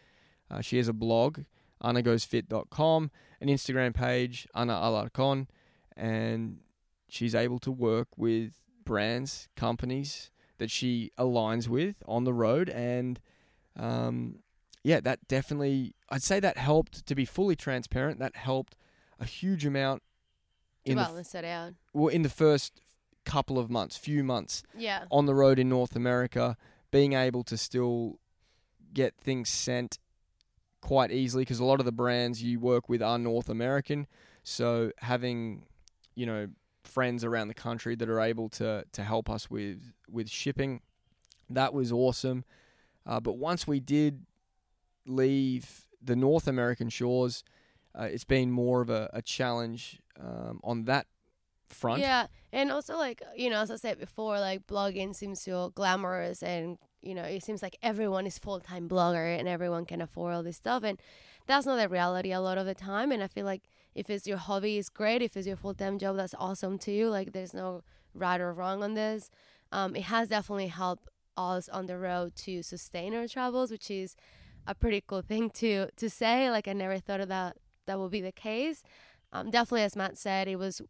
uh, 0.49 0.61
she 0.61 0.77
has 0.77 0.87
a 0.87 0.93
blog, 0.93 1.41
anagoesfit.com, 1.83 3.11
an 3.39 3.47
Instagram 3.47 3.93
page, 3.93 4.47
Ana 4.53 4.73
Alarcon, 4.73 5.47
and 5.95 6.59
she's 7.07 7.33
able 7.33 7.59
to 7.59 7.71
work 7.71 8.09
with 8.17 8.53
brands, 8.83 9.47
companies 9.55 10.29
that 10.57 10.69
she 10.69 11.11
aligns 11.17 11.67
with 11.67 12.03
on 12.05 12.23
the 12.23 12.33
road. 12.33 12.69
And 12.69 13.19
um, 13.77 14.39
yeah, 14.83 14.99
that 14.99 15.27
definitely, 15.27 15.95
I'd 16.09 16.23
say 16.23 16.39
that 16.39 16.57
helped 16.57 17.05
to 17.05 17.15
be 17.15 17.25
fully 17.25 17.55
transparent. 17.55 18.19
That 18.19 18.35
helped 18.35 18.75
a 19.19 19.25
huge 19.25 19.65
amount 19.65 20.03
in 20.83 20.97
the, 20.97 21.03
balance 21.03 21.35
it 21.35 21.45
out. 21.45 21.73
well, 21.93 22.07
in 22.07 22.23
the 22.23 22.29
first 22.29 22.80
couple 23.25 23.57
of 23.59 23.69
months, 23.69 23.97
few 23.97 24.23
months 24.23 24.63
Yeah. 24.75 25.05
on 25.11 25.25
the 25.25 25.35
road 25.35 25.59
in 25.59 25.69
North 25.69 25.95
America, 25.95 26.57
being 26.91 27.13
able 27.13 27.43
to 27.45 27.57
still 27.57 28.19
get 28.93 29.15
things 29.17 29.49
sent 29.49 29.99
quite 30.81 31.11
easily 31.11 31.43
because 31.43 31.59
a 31.59 31.65
lot 31.65 31.79
of 31.79 31.85
the 31.85 31.91
brands 31.91 32.41
you 32.43 32.59
work 32.59 32.89
with 32.89 33.01
are 33.01 33.17
North 33.19 33.49
American. 33.49 34.07
So 34.43 34.91
having, 34.97 35.65
you 36.15 36.25
know, 36.25 36.47
friends 36.83 37.23
around 37.23 37.47
the 37.47 37.53
country 37.53 37.95
that 37.95 38.09
are 38.09 38.19
able 38.19 38.49
to 38.49 38.83
to 38.91 39.03
help 39.03 39.29
us 39.29 39.49
with 39.49 39.93
with 40.09 40.29
shipping, 40.29 40.81
that 41.49 41.73
was 41.73 41.91
awesome. 41.91 42.43
Uh, 43.05 43.19
but 43.19 43.37
once 43.37 43.67
we 43.67 43.79
did 43.79 44.25
leave 45.05 45.87
the 46.01 46.15
North 46.15 46.47
American 46.47 46.89
shores, 46.89 47.43
uh, 47.97 48.03
it's 48.03 48.23
been 48.23 48.51
more 48.51 48.81
of 48.81 48.89
a, 48.89 49.09
a 49.13 49.21
challenge 49.21 49.99
um, 50.19 50.59
on 50.63 50.85
that 50.85 51.07
front. 51.67 52.01
Yeah, 52.01 52.27
and 52.53 52.71
also 52.71 52.97
like 52.97 53.21
you 53.35 53.49
know, 53.49 53.61
as 53.61 53.71
I 53.71 53.75
said 53.75 53.99
before, 53.99 54.39
like 54.39 54.67
blogging 54.67 55.15
seems 55.15 55.41
so 55.41 55.71
glamorous, 55.75 56.43
and 56.43 56.77
you 57.01 57.15
know, 57.15 57.23
it 57.23 57.43
seems 57.43 57.61
like 57.61 57.77
everyone 57.81 58.27
is 58.27 58.37
full 58.37 58.59
time 58.59 58.87
blogger 58.87 59.37
and 59.37 59.47
everyone 59.47 59.85
can 59.85 60.01
afford 60.01 60.33
all 60.33 60.43
this 60.43 60.57
stuff, 60.57 60.83
and 60.83 60.99
that's 61.47 61.65
not 61.65 61.77
the 61.77 61.89
reality 61.89 62.31
a 62.31 62.39
lot 62.41 62.57
of 62.57 62.65
the 62.65 62.75
time. 62.75 63.11
And 63.11 63.23
I 63.23 63.27
feel 63.27 63.45
like 63.45 63.63
if 63.95 64.09
it's 64.09 64.27
your 64.27 64.37
hobby, 64.37 64.77
it's 64.77 64.89
great. 64.89 65.21
If 65.21 65.35
it's 65.35 65.47
your 65.47 65.57
full 65.57 65.73
time 65.73 65.97
job, 65.97 66.17
that's 66.17 66.35
awesome 66.37 66.77
too. 66.77 67.09
Like 67.09 67.33
there's 67.33 67.53
no 67.53 67.83
right 68.13 68.39
or 68.39 68.53
wrong 68.53 68.83
on 68.83 68.93
this. 68.93 69.29
Um, 69.71 69.95
it 69.95 70.03
has 70.03 70.29
definitely 70.29 70.67
helped 70.67 71.07
us 71.37 71.69
on 71.69 71.85
the 71.87 71.97
road 71.97 72.35
to 72.35 72.61
sustain 72.61 73.13
our 73.15 73.27
travels, 73.27 73.71
which 73.71 73.89
is 73.89 74.15
a 74.67 74.75
pretty 74.75 75.03
cool 75.05 75.21
thing 75.21 75.49
to 75.51 75.87
to 75.95 76.09
say. 76.09 76.51
Like 76.51 76.67
I 76.67 76.73
never 76.73 76.99
thought 76.99 77.21
of 77.21 77.29
that 77.29 77.57
that 77.87 77.99
would 77.99 78.11
be 78.11 78.21
the 78.21 78.31
case. 78.31 78.83
Um, 79.33 79.49
definitely, 79.49 79.83
as 79.83 79.95
Matt 79.95 80.17
said, 80.17 80.47
it 80.47 80.57
was 80.57 80.81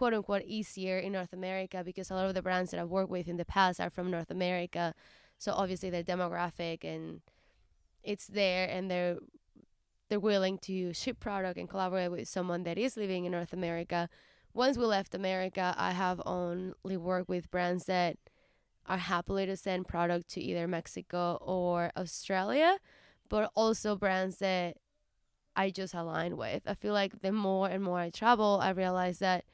quote 0.00 0.14
unquote 0.14 0.44
easier 0.46 0.96
in 0.96 1.12
North 1.12 1.34
America 1.34 1.82
because 1.84 2.10
a 2.10 2.14
lot 2.14 2.24
of 2.24 2.32
the 2.32 2.40
brands 2.40 2.70
that 2.70 2.80
I've 2.80 2.88
worked 2.88 3.10
with 3.10 3.28
in 3.28 3.36
the 3.36 3.44
past 3.44 3.78
are 3.78 3.90
from 3.90 4.10
North 4.10 4.30
America. 4.30 4.94
So 5.36 5.52
obviously 5.52 5.90
their 5.90 6.02
demographic 6.02 6.84
and 6.84 7.20
it's 8.02 8.26
there 8.26 8.66
and 8.66 8.90
they're 8.90 9.18
they're 10.08 10.18
willing 10.18 10.56
to 10.60 10.94
ship 10.94 11.20
product 11.20 11.58
and 11.58 11.68
collaborate 11.68 12.10
with 12.10 12.28
someone 12.28 12.62
that 12.62 12.78
is 12.78 12.96
living 12.96 13.26
in 13.26 13.32
North 13.32 13.52
America. 13.52 14.08
Once 14.54 14.78
we 14.78 14.86
left 14.86 15.14
America, 15.14 15.74
I 15.76 15.90
have 15.90 16.22
only 16.24 16.96
worked 16.96 17.28
with 17.28 17.50
brands 17.50 17.84
that 17.84 18.16
are 18.86 18.96
happily 18.96 19.44
to 19.44 19.54
send 19.54 19.86
product 19.86 20.28
to 20.30 20.40
either 20.40 20.66
Mexico 20.66 21.36
or 21.42 21.90
Australia, 21.94 22.78
but 23.28 23.50
also 23.54 23.96
brands 23.96 24.38
that 24.38 24.78
I 25.54 25.68
just 25.68 25.92
align 25.92 26.38
with. 26.38 26.62
I 26.66 26.72
feel 26.72 26.94
like 26.94 27.20
the 27.20 27.32
more 27.32 27.68
and 27.68 27.84
more 27.84 27.98
I 27.98 28.08
travel, 28.08 28.60
I 28.62 28.70
realize 28.70 29.18
that 29.18 29.44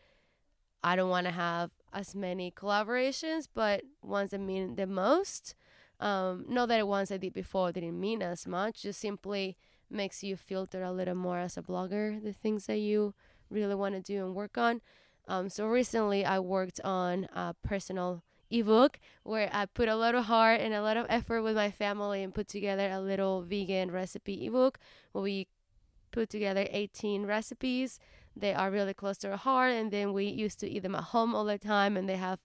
I 0.83 0.97
don't 0.97 1.11
want 1.11 1.27
to 1.27 1.33
have 1.33 1.71
as 1.93 2.15
many 2.15 2.51
collaborations, 2.51 3.49
but 3.53 3.83
ones 4.03 4.31
that 4.31 4.41
mean 4.41 4.77
the 4.77 4.87
most. 4.87 5.55
Um, 5.99 6.45
not 6.49 6.69
that 6.69 6.87
ones 6.87 7.11
I 7.11 7.17
did 7.17 7.33
before 7.33 7.73
didn't 7.73 7.99
mean 7.99 8.23
as 8.23 8.47
much, 8.47 8.83
just 8.83 9.01
simply 9.01 9.57
makes 9.91 10.23
you 10.23 10.37
filter 10.37 10.83
a 10.83 10.93
little 10.93 11.15
more 11.15 11.39
as 11.39 11.57
a 11.57 11.63
blogger 11.63 12.23
the 12.23 12.33
things 12.33 12.67
that 12.67 12.79
you 12.79 13.15
really 13.51 13.75
want 13.75 13.95
to 13.95 14.01
do 14.01 14.25
and 14.25 14.35
work 14.35 14.59
on. 14.59 14.81
Um, 15.29 15.49
so 15.49 15.67
recently 15.67 16.25
I 16.25 16.39
worked 16.39 16.81
on 16.85 17.29
a 17.33 17.55
personal 17.63 18.23
ebook 18.51 18.99
where 19.25 19.51
I 19.53 19.67
put 19.67 19.89
a 19.89 19.97
lot 19.97 20.15
of 20.15 20.27
heart 20.27 20.61
and 20.61 20.73
a 20.73 20.83
lot 20.83 20.97
of 20.97 21.07
effort 21.09 21.43
with 21.43 21.57
my 21.57 21.71
family 21.71 22.23
and 22.23 22.35
put 22.35 22.49
together 22.49 22.89
a 22.91 23.01
little 23.01 23.43
vegan 23.43 23.91
recipe 23.91 24.47
ebook 24.47 24.79
where 25.13 25.23
we 25.23 25.49
put 26.13 26.31
together 26.31 26.67
18 26.71 27.27
recipes 27.27 27.99
they 28.37 28.53
are 28.53 28.71
really 28.71 28.95
close 28.95 29.17
to 29.19 29.31
our 29.31 29.37
heart 29.37 29.73
and 29.73 29.91
then 29.91 30.13
we 30.13 30.27
used 30.27 30.61
to 30.61 30.69
eat 30.69 30.83
them 30.83 30.95
at 30.95 31.05
home 31.05 31.35
all 31.35 31.45
the 31.45 31.59
time 31.59 31.97
and 31.97 32.09
they 32.09 32.17
have 32.17 32.39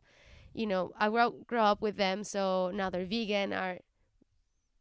you 0.54 0.66
know 0.66 0.92
i 0.98 1.10
grew, 1.10 1.44
grew 1.48 1.60
up 1.60 1.82
with 1.82 1.98
them 1.98 2.24
so 2.24 2.72
now 2.74 2.90
they're 2.90 3.06
vegan 3.06 3.52
are 3.54 3.80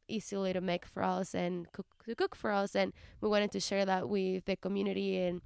easily 0.09 0.53
to 0.53 0.61
make 0.61 0.87
for 0.87 1.03
us 1.03 1.35
and 1.35 1.71
cook 1.73 1.87
to 2.05 2.15
cook 2.15 2.35
for 2.35 2.51
us 2.51 2.75
and 2.75 2.93
we 3.21 3.29
wanted 3.29 3.51
to 3.51 3.61
share 3.61 3.85
that 3.85 4.09
with 4.09 4.45
the 4.45 4.57
community 4.57 5.17
and 5.19 5.41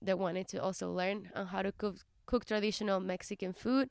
they 0.00 0.14
wanted 0.14 0.48
to 0.48 0.58
also 0.58 0.90
learn 0.90 1.30
on 1.34 1.46
how 1.46 1.62
to 1.62 1.72
cook 1.72 1.96
cook 2.26 2.44
traditional 2.44 3.00
mexican 3.00 3.52
food. 3.52 3.90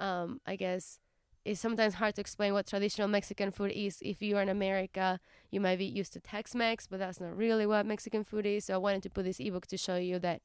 Um, 0.00 0.40
i 0.46 0.56
guess 0.56 0.98
it's 1.44 1.60
sometimes 1.60 1.94
hard 1.94 2.14
to 2.14 2.20
explain 2.20 2.52
what 2.52 2.66
traditional 2.66 3.08
Mexican 3.08 3.50
food 3.50 3.72
is. 3.72 3.98
If 4.00 4.22
you 4.22 4.36
are 4.36 4.42
in 4.42 4.48
America, 4.48 5.18
you 5.50 5.60
might 5.60 5.78
be 5.78 5.84
used 5.84 6.12
to 6.12 6.20
Tex-Mex, 6.20 6.86
but 6.86 6.98
that's 7.00 7.20
not 7.20 7.36
really 7.36 7.66
what 7.66 7.84
Mexican 7.84 8.22
food 8.22 8.46
is. 8.46 8.66
So 8.66 8.74
I 8.74 8.78
wanted 8.78 9.02
to 9.04 9.10
put 9.10 9.24
this 9.24 9.40
ebook 9.40 9.66
to 9.68 9.76
show 9.76 9.96
you 9.96 10.18
that 10.20 10.42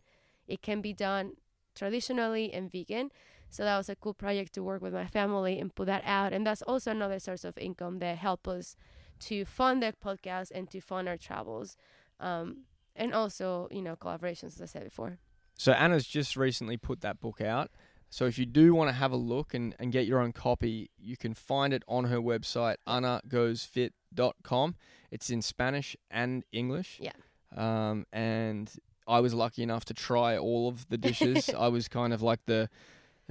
it 0.47 0.61
can 0.61 0.81
be 0.81 0.93
done 0.93 1.33
traditionally 1.75 2.51
and 2.51 2.71
vegan. 2.71 3.11
So 3.49 3.63
that 3.63 3.77
was 3.77 3.89
a 3.89 3.95
cool 3.95 4.13
project 4.13 4.53
to 4.53 4.63
work 4.63 4.81
with 4.81 4.93
my 4.93 5.05
family 5.05 5.59
and 5.59 5.73
put 5.73 5.85
that 5.85 6.03
out. 6.05 6.33
And 6.33 6.45
that's 6.45 6.63
also 6.63 6.91
another 6.91 7.19
source 7.19 7.43
of 7.43 7.57
income 7.57 7.99
that 7.99 8.17
help 8.17 8.47
us 8.47 8.75
to 9.21 9.45
fund 9.45 9.83
the 9.83 9.93
podcast 10.03 10.51
and 10.53 10.69
to 10.71 10.81
fund 10.81 11.07
our 11.07 11.17
travels. 11.17 11.77
Um, 12.19 12.63
and 12.95 13.13
also, 13.13 13.67
you 13.71 13.81
know, 13.81 13.95
collaborations, 13.95 14.55
as 14.55 14.61
I 14.61 14.65
said 14.65 14.83
before. 14.83 15.19
So 15.57 15.71
Ana's 15.71 16.07
just 16.07 16.35
recently 16.35 16.77
put 16.77 17.01
that 17.01 17.19
book 17.19 17.41
out. 17.41 17.71
So 18.09 18.25
if 18.25 18.37
you 18.39 18.45
do 18.45 18.73
want 18.73 18.89
to 18.89 18.93
have 18.93 19.11
a 19.11 19.17
look 19.17 19.53
and, 19.53 19.75
and 19.79 19.91
get 19.91 20.05
your 20.05 20.19
own 20.19 20.31
copy, 20.31 20.89
you 20.97 21.17
can 21.17 21.33
find 21.33 21.73
it 21.73 21.83
on 21.87 22.05
her 22.05 22.17
website, 22.17 22.77
anagoesfit.com. 22.87 24.75
It's 25.11 25.29
in 25.29 25.41
Spanish 25.41 25.95
and 26.09 26.43
English. 26.51 26.99
Yeah. 27.01 27.11
Um, 27.55 28.05
and 28.11 28.71
I 29.07 29.19
was 29.19 29.33
lucky 29.33 29.63
enough 29.63 29.85
to 29.85 29.93
try 29.93 30.37
all 30.37 30.67
of 30.67 30.87
the 30.89 30.97
dishes. 30.97 31.49
I 31.57 31.67
was 31.67 31.87
kind 31.87 32.13
of 32.13 32.21
like 32.21 32.45
the, 32.45 32.69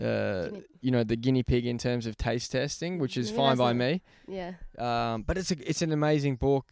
uh, 0.02 0.48
you 0.80 0.90
know, 0.90 1.04
the 1.04 1.16
guinea 1.16 1.42
pig 1.42 1.66
in 1.66 1.78
terms 1.78 2.06
of 2.06 2.16
taste 2.16 2.52
testing, 2.52 2.98
which 2.98 3.16
is 3.16 3.30
fine 3.30 3.56
by 3.56 3.72
me. 3.72 4.02
Yeah. 4.28 4.52
Um, 4.78 5.22
but 5.22 5.38
it's 5.38 5.50
a, 5.50 5.68
it's 5.68 5.82
an 5.82 5.92
amazing 5.92 6.36
book. 6.36 6.66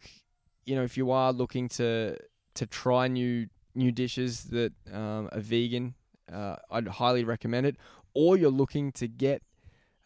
You 0.65 0.75
know, 0.75 0.83
if 0.83 0.97
you 0.97 1.11
are 1.11 1.31
looking 1.31 1.69
to 1.69 2.17
to 2.55 2.65
try 2.65 3.07
new 3.07 3.47
new 3.75 3.91
dishes 3.91 4.45
that 4.45 4.73
um, 4.91 5.29
are 5.31 5.41
vegan, 5.41 5.93
uh, 6.31 6.55
I'd 6.71 6.87
highly 6.87 7.23
recommend 7.23 7.65
it. 7.65 7.77
Or 8.13 8.37
you're 8.37 8.49
looking 8.51 8.91
to 8.93 9.07
get 9.07 9.41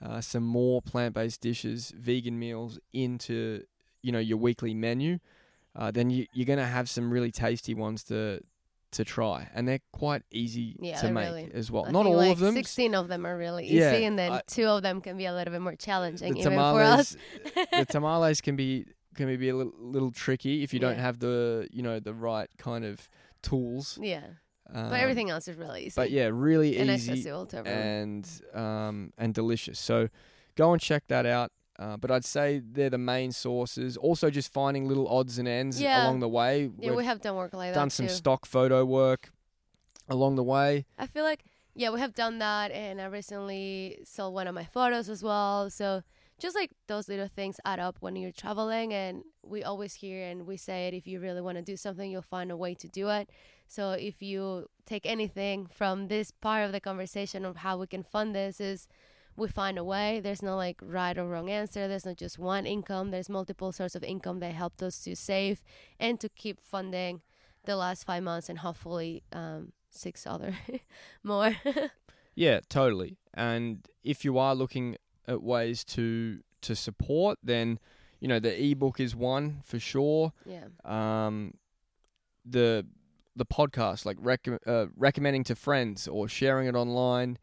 uh, 0.04 0.22
some 0.22 0.44
more 0.44 0.82
plant 0.82 1.14
based 1.14 1.42
dishes, 1.42 1.94
vegan 1.98 2.40
meals 2.40 2.80
into 2.94 3.64
you 4.02 4.12
know 4.12 4.20
your 4.20 4.38
weekly 4.38 4.74
menu, 4.74 5.20
uh, 5.76 5.92
then 5.92 6.10
you, 6.10 6.26
you're 6.34 6.46
gonna 6.46 6.66
have 6.66 6.90
some 6.90 7.12
really 7.12 7.32
tasty 7.32 7.74
ones 7.74 8.04
to 8.06 8.40
to 8.92 9.04
try, 9.06 9.48
and 9.54 9.68
they're 9.68 9.82
quite 9.92 10.24
easy 10.32 10.76
Yeah, 10.80 11.00
to 11.02 11.12
make 11.12 11.26
really- 11.28 11.52
as 11.54 11.70
well. 11.70 11.86
I 11.86 11.92
Not 11.92 12.08
all 12.08 12.18
like 12.18 12.32
of 12.32 12.40
them. 12.40 12.56
16 12.56 12.96
of 12.96 13.08
them 13.08 13.24
are 13.28 13.38
really 13.38 13.66
easy, 13.66 13.76
Yeah, 13.76 13.92
and 13.94 14.18
then 14.18 14.32
I- 14.32 14.42
two 14.48 14.66
of 14.66 14.82
them 14.82 15.00
can 15.02 15.16
be 15.16 15.26
a 15.26 15.34
little 15.34 15.52
bit 15.52 15.62
more 15.62 15.76
challenging, 15.76 16.34
the 16.34 16.40
even 16.40 16.54
for 16.54 16.82
us. 16.82 17.16
tamales, 17.44 17.68
the 17.72 17.86
tamales 17.86 18.42
can 18.42 18.56
be 18.56 18.86
can 19.16 19.28
be 19.38 19.50
a 19.50 19.56
little, 19.56 19.74
little 19.80 20.10
tricky 20.12 20.64
if 20.64 20.74
you 20.74 20.80
don't 20.80 20.96
Yeah. 20.96 21.02
have 21.02 21.20
the 21.20 21.68
you 21.72 21.84
know 21.84 22.00
the 22.00 22.14
right 22.16 22.50
kind 22.58 22.84
of 22.84 23.08
tools. 23.44 24.00
yeah. 24.02 24.22
Um, 24.74 24.90
But 24.90 25.00
everything 25.02 25.30
else 25.30 25.48
is 25.48 25.58
really 25.58 25.86
easy. 25.86 25.94
But 25.96 26.12
yeah, 26.12 26.30
really 26.32 26.78
and 26.78 26.90
easy 26.90 27.12
accessible 27.12 27.46
to 27.48 27.58
everyone. 27.58 27.82
and 27.82 28.42
um, 28.54 29.14
and 29.18 29.34
delicious. 29.34 29.80
So 29.80 30.10
go 30.56 30.74
and 30.74 30.82
check 30.82 31.04
that 31.08 31.26
out. 31.26 31.52
Uh, 31.80 31.96
but 31.96 32.12
I'd 32.12 32.26
say 32.26 32.60
they're 32.60 32.90
the 32.90 32.98
main 32.98 33.32
sources. 33.32 33.96
Also, 33.96 34.30
just 34.30 34.52
finding 34.52 34.88
little 34.88 35.08
odds 35.08 35.40
and 35.40 35.48
ends 35.48 35.80
Yeah. 35.82 36.04
along 36.04 36.20
the 36.20 36.28
way. 36.28 36.64
yeah, 36.78 36.90
We've 36.90 36.98
we 36.98 37.06
have 37.06 37.22
done 37.22 37.36
work 37.38 37.54
like 37.54 37.74
done 37.74 37.90
some 37.90 38.08
too. 38.08 38.14
stock 38.14 38.46
photo 38.46 38.84
work 38.84 39.32
along 40.10 40.36
the 40.36 40.44
way. 40.44 40.86
I 40.98 41.08
feel 41.08 41.24
like 41.24 41.44
yeah, 41.76 41.92
we 41.92 42.00
have 42.02 42.14
done 42.14 42.40
that, 42.40 42.72
and 42.72 43.00
I 43.00 43.06
recently 43.06 44.00
sold 44.04 44.34
one 44.34 44.48
of 44.48 44.54
my 44.56 44.66
photos 44.66 45.08
as 45.08 45.24
well. 45.24 45.70
So 45.70 46.02
just 46.38 46.56
like 46.56 46.72
those 46.88 47.08
little 47.08 47.30
things 47.30 47.60
add 47.64 47.80
up 47.80 47.98
when 48.02 48.16
you're 48.18 48.32
traveling, 48.34 48.94
and 48.94 49.24
we 49.44 49.64
always 49.64 49.94
hear 49.96 50.28
and 50.28 50.46
we 50.46 50.58
say 50.58 50.88
it: 50.90 50.94
if 50.94 51.08
you 51.08 51.20
really 51.22 51.42
want 51.42 51.58
to 51.58 51.64
do 51.64 51.78
something, 51.78 52.12
you'll 52.12 52.22
find 52.22 52.52
a 52.52 52.58
way 52.58 52.74
to 52.76 52.88
do 52.90 53.08
it. 53.10 53.30
So 53.70 53.92
if 53.92 54.22
you 54.22 54.68
take 54.86 55.06
anything 55.06 55.68
from 55.68 56.08
this 56.08 56.32
part 56.32 56.66
of 56.66 56.72
the 56.72 56.80
conversation 56.82 57.46
of 57.46 57.58
how 57.58 57.78
we 57.78 57.86
can 57.88 58.02
fund 58.04 58.34
this 58.34 58.60
is 58.60 58.88
we 59.38 59.48
find 59.48 59.78
a 59.78 59.84
way. 59.84 60.20
There's 60.20 60.42
no 60.42 60.58
like 60.58 60.80
right 60.82 61.18
or 61.18 61.26
wrong 61.28 61.50
answer. 61.50 61.88
There's 61.88 62.06
not 62.06 62.18
just 62.18 62.40
one 62.40 62.66
income. 62.66 63.12
There's 63.12 63.30
multiple 63.30 63.72
sources 63.72 63.96
of 63.96 64.04
income 64.04 64.40
that 64.40 64.54
helped 64.54 64.82
us 64.84 65.00
to 65.04 65.16
save 65.16 65.64
and 66.00 66.20
to 66.20 66.30
keep 66.30 66.60
funding 66.60 67.22
the 67.66 67.76
last 67.76 68.06
five 68.06 68.24
months 68.24 68.50
and 68.50 68.60
hopefully 68.60 69.24
um, 69.32 69.72
six 69.92 70.26
other 70.28 70.56
more. 71.24 71.56
Yeah, 72.36 72.62
totally. 72.70 73.18
And 73.34 73.86
if 74.02 74.24
you 74.24 74.38
are 74.38 74.56
looking 74.56 74.96
at 75.28 75.44
ways 75.44 75.84
to 75.86 76.40
to 76.62 76.74
support, 76.74 77.38
then 77.44 77.80
you 78.22 78.30
know 78.30 78.40
the 78.40 78.54
ebook 78.72 79.02
is 79.02 79.14
one 79.14 79.62
for 79.66 79.78
sure. 79.78 80.32
yeah. 80.46 80.68
Um, 80.86 81.56
the 82.46 82.86
the 83.36 83.46
podcast, 83.46 84.06
like 84.06 84.18
rec- 84.20 84.48
uh, 84.66 84.88
recommending 84.96 85.44
to 85.46 85.56
friends 85.56 86.08
or 86.08 86.28
sharing 86.28 86.68
it 86.68 86.76
online, 86.76 87.38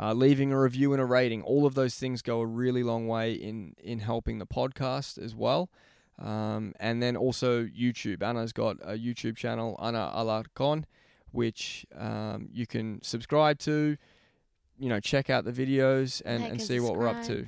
uh, 0.00 0.12
leaving 0.12 0.52
a 0.52 0.60
review 0.60 0.92
and 0.92 1.00
a 1.00 1.04
rating, 1.04 1.42
all 1.42 1.66
of 1.66 1.74
those 1.74 1.94
things 1.96 2.22
go 2.22 2.40
a 2.40 2.46
really 2.46 2.82
long 2.82 3.06
way 3.06 3.32
in 3.32 3.74
in 3.82 4.00
helping 4.00 4.38
the 4.38 4.46
podcast 4.46 5.22
as 5.22 5.34
well. 5.34 5.70
Um, 6.18 6.74
and 6.78 7.02
then 7.02 7.16
also 7.16 7.64
YouTube. 7.64 8.22
Ana's 8.22 8.52
got 8.52 8.76
a 8.82 8.92
YouTube 8.92 9.36
channel, 9.36 9.76
Ana 9.78 10.12
Alarcon, 10.14 10.84
which 11.32 11.86
um, 11.96 12.48
you 12.52 12.66
can 12.66 13.02
subscribe 13.02 13.58
to. 13.60 13.96
You 14.78 14.88
know, 14.88 14.98
check 14.98 15.28
out 15.28 15.44
the 15.44 15.52
videos 15.52 16.22
and, 16.24 16.42
and 16.42 16.62
see 16.62 16.80
what 16.80 16.96
we're 16.96 17.08
up 17.08 17.22
to 17.24 17.46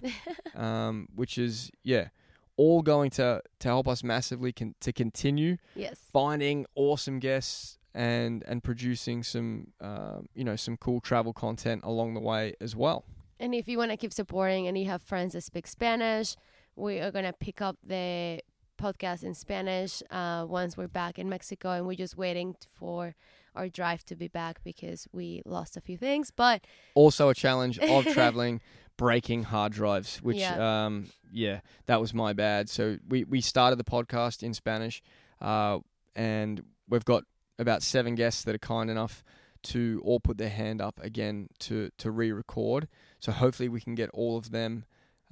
um, 0.55 1.09
which 1.15 1.39
is 1.39 1.71
yeah, 1.83 2.09
all 2.57 2.83
going 2.83 3.11
to 3.11 3.43
to 3.61 3.69
help 3.69 3.89
us 3.89 4.05
massively 4.05 4.53
con- 4.53 4.75
to 4.81 4.93
continue 4.93 5.57
yes. 5.75 5.99
finding 6.13 6.67
awesome 6.75 7.19
guests 7.19 7.79
and 7.95 8.43
and 8.47 8.63
producing 8.65 9.23
some 9.23 9.69
um, 9.81 10.29
you 10.35 10.45
know 10.45 10.57
some 10.57 10.77
cool 10.77 11.01
travel 11.01 11.33
content 11.33 11.83
along 11.85 12.15
the 12.15 12.21
way 12.21 12.55
as 12.61 12.75
well. 12.77 13.05
And 13.41 13.55
if 13.55 13.67
you 13.69 13.77
want 13.79 13.91
to 13.91 13.97
keep 13.97 14.13
supporting 14.13 14.67
and 14.69 14.79
you 14.79 14.87
have 14.87 15.03
friends 15.03 15.33
that 15.33 15.43
speak 15.43 15.67
Spanish, 15.67 16.37
we 16.77 17.01
are 17.01 17.11
going 17.11 17.25
to 17.25 17.33
pick 17.33 17.61
up 17.61 17.77
the 17.85 18.41
podcast 18.81 19.25
in 19.25 19.35
Spanish 19.35 20.01
uh, 20.11 20.45
once 20.49 20.77
we're 20.77 20.87
back 20.89 21.19
in 21.19 21.29
Mexico. 21.29 21.73
And 21.73 21.87
we're 21.87 21.97
just 21.97 22.17
waiting 22.17 22.55
for 22.73 23.15
our 23.57 23.69
drive 23.69 24.05
to 24.05 24.17
be 24.17 24.29
back 24.29 24.63
because 24.63 25.09
we 25.13 25.43
lost 25.45 25.77
a 25.77 25.81
few 25.81 25.97
things. 25.97 26.31
But 26.31 26.65
Also 26.95 27.29
a 27.31 27.35
challenge 27.35 27.79
of 27.81 28.05
traveling, 28.13 28.61
breaking 28.97 29.43
hard 29.45 29.73
drives, 29.73 30.23
which 30.23 30.39
Yeah. 30.39 30.85
um 30.85 31.07
yeah 31.33 31.61
that 31.87 32.01
was 32.01 32.15
my 32.15 32.33
bad. 32.33 32.69
So 32.71 32.99
we 33.09 33.25
we 33.25 33.41
started 33.41 33.77
the 33.77 33.85
podcast 33.85 34.43
in 34.45 34.55
Spanish, 34.55 35.03
uh, 35.41 35.81
and 36.15 36.63
we've 36.89 37.05
got 37.05 37.25
about 37.59 37.83
seven 37.83 38.15
guests 38.15 38.43
that 38.45 38.55
are 38.55 38.59
kind 38.59 38.91
enough 38.91 39.25
to 39.63 40.03
all 40.05 40.21
put 40.21 40.39
their 40.39 40.51
hand 40.51 40.81
up 40.81 40.99
again 41.03 41.49
to 41.61 41.91
to 41.99 42.11
re-record. 42.11 42.89
So 43.21 43.33
hopefully 43.33 43.69
we 43.69 43.81
can 43.81 43.95
get 43.95 44.11
all 44.11 44.37
of 44.37 44.51
them 44.51 44.85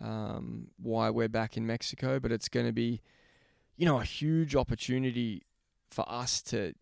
um, 0.02 0.68
while 0.80 1.12
we're 1.12 1.28
back 1.28 1.56
in 1.56 1.66
Mexico. 1.66 2.20
But 2.20 2.32
it's 2.32 2.48
going 2.48 2.66
to 2.66 2.72
be, 2.72 3.00
you 3.76 3.86
know, 3.86 3.98
a 3.98 4.04
huge 4.04 4.54
opportunity 4.54 5.42
for 5.90 6.04
us 6.08 6.42
to 6.42 6.74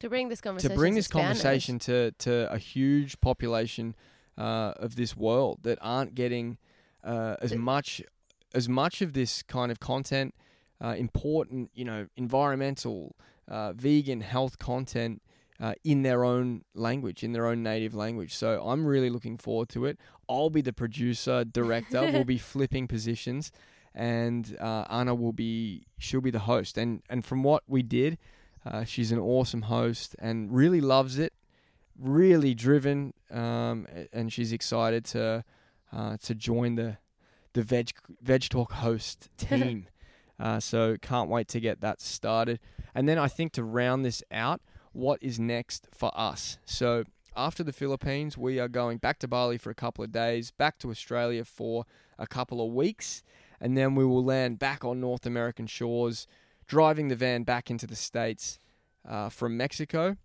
to 0.00 0.08
bring 0.08 0.28
this 0.28 0.40
conversation 0.40 0.70
to 0.70 0.76
bring 0.76 0.92
to 0.94 0.98
this 0.98 1.06
Spanish. 1.06 1.26
conversation 1.26 1.78
to 1.78 2.12
to 2.18 2.52
a 2.52 2.58
huge 2.58 3.20
population 3.20 3.94
uh, 4.36 4.72
of 4.76 4.96
this 4.96 5.16
world 5.16 5.60
that 5.62 5.78
aren't 5.80 6.14
getting 6.14 6.58
uh, 7.04 7.36
as 7.40 7.54
much 7.54 8.02
as 8.54 8.68
much 8.68 9.00
of 9.00 9.12
this 9.12 9.42
kind 9.42 9.72
of 9.72 9.80
content, 9.80 10.34
uh, 10.82 10.94
important, 10.98 11.70
you 11.74 11.84
know, 11.84 12.06
environmental, 12.16 13.16
uh, 13.48 13.72
vegan, 13.72 14.20
health 14.20 14.58
content. 14.58 15.22
Uh, 15.60 15.74
in 15.84 16.02
their 16.02 16.24
own 16.24 16.62
language, 16.74 17.22
in 17.22 17.30
their 17.30 17.46
own 17.46 17.62
native 17.62 17.94
language. 17.94 18.34
So 18.34 18.60
I'm 18.66 18.84
really 18.84 19.10
looking 19.10 19.38
forward 19.38 19.68
to 19.68 19.84
it. 19.84 19.96
I'll 20.28 20.50
be 20.50 20.60
the 20.60 20.72
producer, 20.72 21.44
director. 21.44 22.00
we'll 22.10 22.24
be 22.24 22.38
flipping 22.52 22.88
positions, 22.88 23.52
and 23.94 24.56
uh, 24.60 24.86
Ana 24.90 25.14
will 25.14 25.32
be 25.32 25.84
she'll 25.98 26.20
be 26.20 26.32
the 26.32 26.40
host. 26.40 26.76
And 26.76 27.02
and 27.08 27.24
from 27.24 27.44
what 27.44 27.62
we 27.68 27.84
did, 27.84 28.18
uh, 28.64 28.84
she's 28.84 29.12
an 29.12 29.18
awesome 29.18 29.62
host 29.62 30.16
and 30.18 30.52
really 30.52 30.80
loves 30.80 31.18
it, 31.18 31.32
really 31.98 32.54
driven, 32.54 33.14
um, 33.30 33.86
and 34.12 34.32
she's 34.32 34.52
excited 34.52 35.04
to 35.06 35.44
uh, 35.92 36.16
to 36.22 36.34
join 36.34 36.74
the 36.76 36.98
the 37.52 37.62
veg 37.62 37.90
veg 38.20 38.48
talk 38.48 38.72
host 38.72 39.28
team. 39.36 39.86
Uh, 40.42 40.60
so 40.60 40.96
can't 41.00 41.30
wait 41.30 41.48
to 41.48 41.60
get 41.60 41.80
that 41.80 42.00
started. 42.02 42.58
And 42.94 43.08
then 43.08 43.18
I 43.18 43.28
think 43.28 43.52
to 43.52 43.64
round 43.64 44.04
this 44.04 44.22
out, 44.30 44.60
what 44.92 45.18
is 45.22 45.38
next 45.38 45.88
for 45.92 46.10
us? 46.14 46.58
So 46.66 47.04
after 47.34 47.62
the 47.64 47.72
Philippines, 47.72 48.36
we 48.36 48.58
are 48.60 48.68
going 48.68 48.98
back 48.98 49.18
to 49.20 49.28
Bali 49.28 49.56
for 49.56 49.70
a 49.70 49.74
couple 49.74 50.04
of 50.04 50.12
days, 50.12 50.50
back 50.50 50.78
to 50.80 50.90
Australia 50.90 51.44
for 51.44 51.86
a 52.18 52.26
couple 52.26 52.60
of 52.64 52.72
weeks, 52.74 53.22
and 53.60 53.76
then 53.78 53.94
we 53.94 54.04
will 54.04 54.22
land 54.24 54.58
back 54.58 54.84
on 54.84 55.00
North 55.00 55.24
American 55.24 55.66
shores, 55.66 56.26
driving 56.66 57.08
the 57.08 57.16
van 57.16 57.44
back 57.44 57.70
into 57.70 57.86
the 57.86 57.96
States 57.96 58.58
uh, 59.08 59.28
from 59.30 59.56
Mexico. 59.56 60.16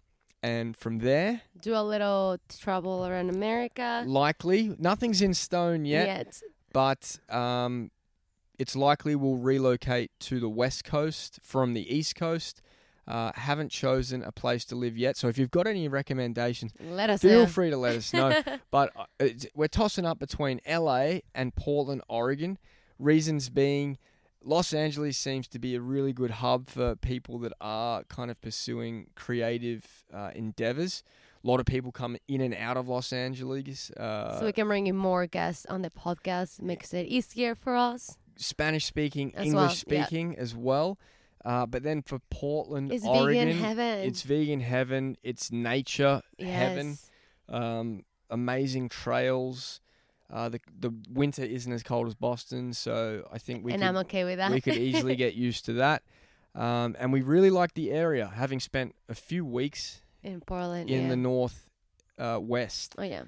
And 0.43 0.77
from 0.77 0.99
there, 0.99 1.41
Do 1.61 1.73
a 1.75 1.81
little 1.81 2.37
travel 2.59 3.05
around 3.07 3.29
America. 3.29 4.03
likely, 4.05 4.75
nothing's 4.77 5.21
in 5.21 5.33
stone 5.33 5.83
yet, 5.85 6.07
Yet. 6.07 6.41
but 6.73 7.17
um, 7.29 7.89
it's 8.59 8.75
likely 8.75 9.15
we'll 9.15 9.37
relocate 9.37 10.11
to 10.21 10.39
the 10.39 10.49
West 10.49 10.83
Coast 10.83 11.39
from 11.43 11.73
the 11.73 11.93
East 11.95 12.15
Coast. 12.15 12.61
Uh, 13.07 13.31
haven't 13.35 13.71
chosen 13.71 14.21
a 14.21 14.33
place 14.33 14.65
to 14.65 14.75
live 14.75 14.97
yet. 14.97 15.15
So 15.15 15.29
if 15.29 15.37
you've 15.37 15.51
got 15.51 15.65
any 15.65 15.87
recommendations, 15.87 16.73
Let 16.81 17.09
us 17.09 17.21
feel 17.21 17.41
know. 17.43 17.45
free 17.45 17.69
to 17.69 17.77
let 17.77 17.95
us 17.95 18.11
know. 18.11 18.41
but 18.71 18.91
uh, 19.21 19.27
we're 19.55 19.69
tossing 19.69 20.05
up 20.05 20.19
between 20.19 20.59
LA 20.69 21.19
and 21.33 21.55
Portland, 21.55 22.01
Oregon. 22.09 22.57
Reasons 22.99 23.49
being, 23.49 23.97
Los 24.43 24.73
Angeles 24.73 25.17
seems 25.17 25.47
to 25.49 25.59
be 25.59 25.73
a 25.75 25.79
really 25.79 26.11
good 26.11 26.31
hub 26.31 26.69
for 26.69 26.97
people 26.97 27.39
that 27.39 27.53
are 27.61 28.03
kind 28.05 28.29
of 28.29 28.41
pursuing 28.41 29.07
creative 29.15 29.85
uh, 30.13 30.31
endeavors. 30.35 31.01
A 31.43 31.47
lot 31.47 31.61
of 31.61 31.65
people 31.65 31.93
come 31.93 32.17
in 32.27 32.41
and 32.41 32.53
out 32.55 32.75
of 32.75 32.89
Los 32.89 33.13
Angeles. 33.13 33.89
Uh, 33.91 34.37
so 34.39 34.45
we 34.45 34.51
can 34.51 34.67
bring 34.67 34.87
in 34.87 34.97
more 34.97 35.27
guests 35.27 35.65
on 35.67 35.81
the 35.81 35.89
podcast, 35.89 36.61
makes 36.61 36.93
it 36.93 37.05
easier 37.05 37.55
for 37.55 37.75
us. 37.77 38.17
Spanish 38.37 38.85
speaking, 38.85 39.31
English 39.31 39.53
well, 39.53 39.69
speaking 39.69 40.37
as 40.37 40.55
well. 40.55 40.97
Uh, 41.45 41.65
but 41.65 41.83
then 41.83 42.01
for 42.01 42.19
Portland, 42.29 42.91
It's 42.91 43.05
Oregon, 43.05 43.47
vegan 43.47 43.57
heaven. 43.63 43.99
it's 43.99 44.21
vegan 44.23 44.59
heaven. 44.59 45.17
It's 45.23 45.51
nature 45.51 46.21
heaven. 46.39 46.97
Um, 47.47 48.03
amazing 48.29 48.89
trails. 48.89 49.79
Uh, 50.29 50.49
the 50.49 50.59
the 50.77 50.91
winter 51.09 51.43
isn't 51.43 51.71
as 51.71 51.83
cold 51.83 52.07
as 52.07 52.15
Boston, 52.15 52.73
so 52.73 53.25
I 53.31 53.37
think 53.37 53.63
we 53.63 53.71
and 53.71 53.81
could, 53.81 53.87
I'm 53.87 53.97
okay 53.97 54.25
with 54.25 54.37
that. 54.39 54.51
we 54.51 54.59
could 54.59 54.75
easily 54.75 55.15
get 55.15 55.35
used 55.47 55.63
to 55.65 55.73
that. 55.73 56.03
Um, 56.53 56.95
and 56.99 57.13
we 57.13 57.21
really 57.21 57.49
like 57.51 57.75
the 57.75 57.91
area, 57.91 58.27
having 58.35 58.59
spent 58.59 58.95
a 59.07 59.15
few 59.15 59.45
weeks 59.45 60.01
in 60.23 60.41
Portland. 60.41 60.89
in 60.89 61.03
yeah. 61.03 61.09
the 61.09 61.15
north 61.15 61.69
uh, 62.17 62.39
west. 62.41 62.95
Oh 62.97 63.03
yeah. 63.03 63.23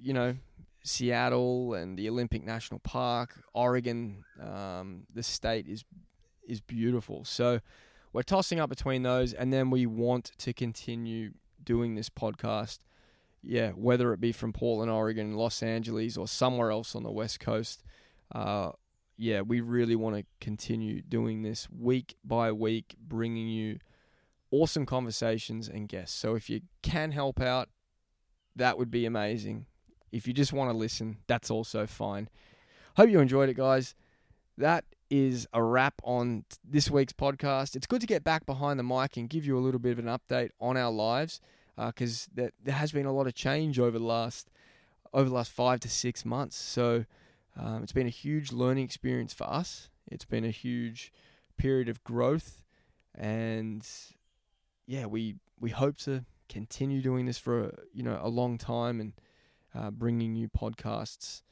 You 0.00 0.12
know, 0.12 0.36
Seattle 0.88 1.74
and 1.74 1.98
the 1.98 2.08
Olympic 2.08 2.44
National 2.44 2.80
Park, 2.80 3.42
Oregon. 3.52 4.24
Um, 4.40 5.04
the 5.12 5.22
state 5.22 5.66
is 5.68 5.84
is 6.46 6.60
beautiful. 6.60 7.24
So 7.24 7.60
we're 8.12 8.22
tossing 8.22 8.58
up 8.58 8.70
between 8.70 9.02
those, 9.02 9.32
and 9.32 9.52
then 9.52 9.70
we 9.70 9.86
want 9.86 10.32
to 10.38 10.52
continue 10.52 11.32
doing 11.62 11.94
this 11.94 12.08
podcast. 12.08 12.78
Yeah, 13.42 13.70
whether 13.70 14.12
it 14.12 14.20
be 14.20 14.32
from 14.32 14.52
Portland, 14.52 14.90
Oregon, 14.90 15.34
Los 15.34 15.62
Angeles, 15.62 16.16
or 16.16 16.26
somewhere 16.26 16.70
else 16.70 16.96
on 16.96 17.04
the 17.04 17.12
West 17.12 17.38
Coast. 17.38 17.84
Uh, 18.34 18.72
yeah, 19.16 19.42
we 19.42 19.60
really 19.60 19.96
want 19.96 20.16
to 20.16 20.24
continue 20.40 21.02
doing 21.02 21.42
this 21.42 21.68
week 21.70 22.16
by 22.24 22.50
week, 22.52 22.96
bringing 23.00 23.48
you 23.48 23.78
awesome 24.50 24.86
conversations 24.86 25.68
and 25.68 25.88
guests. 25.88 26.18
So 26.18 26.34
if 26.34 26.48
you 26.48 26.62
can 26.82 27.12
help 27.12 27.40
out, 27.40 27.68
that 28.56 28.78
would 28.78 28.90
be 28.90 29.06
amazing. 29.06 29.66
If 30.12 30.26
you 30.26 30.32
just 30.32 30.52
want 30.52 30.70
to 30.70 30.76
listen, 30.76 31.18
that's 31.26 31.50
also 31.50 31.86
fine. 31.86 32.28
Hope 32.96 33.10
you 33.10 33.20
enjoyed 33.20 33.48
it, 33.48 33.56
guys. 33.56 33.94
That 34.56 34.84
is 35.10 35.46
a 35.52 35.62
wrap 35.62 35.94
on 36.02 36.44
this 36.64 36.90
week's 36.90 37.12
podcast. 37.12 37.76
It's 37.76 37.86
good 37.86 38.00
to 38.00 38.06
get 38.06 38.24
back 38.24 38.44
behind 38.44 38.78
the 38.78 38.82
mic 38.82 39.16
and 39.16 39.28
give 39.28 39.46
you 39.46 39.56
a 39.56 39.60
little 39.60 39.80
bit 39.80 39.92
of 39.92 39.98
an 39.98 40.06
update 40.06 40.50
on 40.60 40.76
our 40.76 40.90
lives 40.90 41.40
because 41.76 42.28
there, 42.34 42.50
there 42.62 42.74
has 42.74 42.92
been 42.92 43.06
a 43.06 43.12
lot 43.12 43.26
of 43.26 43.34
change 43.34 43.78
over 43.78 43.98
the 43.98 44.04
last 44.04 44.50
over 45.12 45.28
the 45.28 45.34
last 45.34 45.50
five 45.50 45.80
to 45.80 45.88
six 45.88 46.24
months. 46.24 46.56
So 46.56 47.06
um, 47.56 47.82
it's 47.82 47.92
been 47.92 48.06
a 48.06 48.10
huge 48.10 48.52
learning 48.52 48.84
experience 48.84 49.32
for 49.32 49.48
us. 49.48 49.88
It's 50.06 50.24
been 50.24 50.44
a 50.44 50.50
huge 50.50 51.12
period 51.56 51.88
of 51.88 52.02
growth, 52.04 52.62
and 53.14 53.86
yeah, 54.86 55.06
we 55.06 55.36
we 55.58 55.70
hope 55.70 55.98
to 55.98 56.24
continue 56.48 57.02
doing 57.02 57.26
this 57.26 57.38
for 57.38 57.64
a, 57.64 57.72
you 57.92 58.02
know 58.02 58.18
a 58.22 58.28
long 58.28 58.58
time 58.58 59.00
and 59.00 59.12
uh, 59.74 59.90
bringing 59.90 60.34
you 60.34 60.48
podcasts 60.48 61.42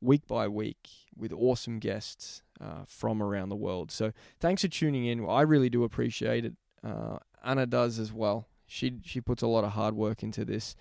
week 0.00 0.26
by 0.26 0.46
week 0.48 0.88
with 1.16 1.32
awesome 1.32 1.78
guests 1.78 2.42
uh, 2.60 2.84
from 2.86 3.22
around 3.22 3.48
the 3.48 3.56
world. 3.56 3.90
So 3.90 4.12
thanks 4.40 4.62
for 4.62 4.68
tuning 4.68 5.06
in. 5.06 5.28
I 5.28 5.42
really 5.42 5.70
do 5.70 5.84
appreciate 5.84 6.44
it. 6.44 6.54
Uh, 6.84 7.18
Ana 7.42 7.66
does 7.66 7.98
as 7.98 8.12
well. 8.12 8.48
She 8.66 8.98
she 9.04 9.20
puts 9.20 9.42
a 9.42 9.46
lot 9.46 9.64
of 9.64 9.72
hard 9.72 9.94
work 9.94 10.22
into 10.22 10.44
this 10.44 10.74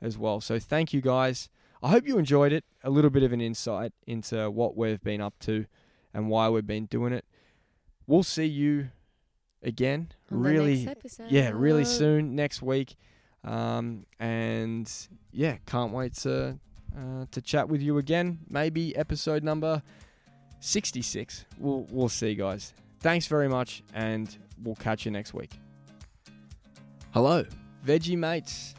as 0.00 0.18
well. 0.18 0.40
So 0.40 0.58
thank 0.58 0.92
you 0.92 1.00
guys. 1.00 1.48
I 1.82 1.90
hope 1.90 2.06
you 2.06 2.18
enjoyed 2.18 2.52
it. 2.52 2.64
A 2.82 2.90
little 2.90 3.10
bit 3.10 3.22
of 3.22 3.32
an 3.32 3.40
insight 3.40 3.92
into 4.06 4.50
what 4.50 4.76
we've 4.76 5.02
been 5.02 5.20
up 5.20 5.38
to 5.40 5.66
and 6.12 6.28
why 6.28 6.48
we've 6.48 6.66
been 6.66 6.86
doing 6.86 7.12
it. 7.12 7.24
We'll 8.06 8.24
see 8.24 8.46
you 8.46 8.88
again 9.62 10.12
On 10.30 10.38
really 10.38 10.88
yeah, 11.28 11.50
really 11.54 11.84
soon 11.84 12.34
next 12.34 12.62
week. 12.62 12.96
Um, 13.44 14.04
and 14.18 14.90
yeah, 15.32 15.56
can't 15.66 15.92
wait 15.92 16.14
to 16.14 16.58
uh, 16.96 17.26
to 17.30 17.40
chat 17.40 17.68
with 17.68 17.82
you 17.82 17.98
again. 17.98 18.38
Maybe 18.48 18.96
episode 18.96 19.42
number 19.42 19.82
66. 20.60 21.44
We'll 21.58 21.86
we'll 21.90 22.08
see, 22.08 22.34
guys. 22.34 22.72
Thanks 23.00 23.26
very 23.26 23.48
much, 23.48 23.82
and 23.94 24.34
we'll 24.62 24.74
catch 24.76 25.04
you 25.04 25.10
next 25.10 25.34
week. 25.34 25.52
Hello, 27.12 27.44
veggie 27.86 28.18
mates. 28.18 28.74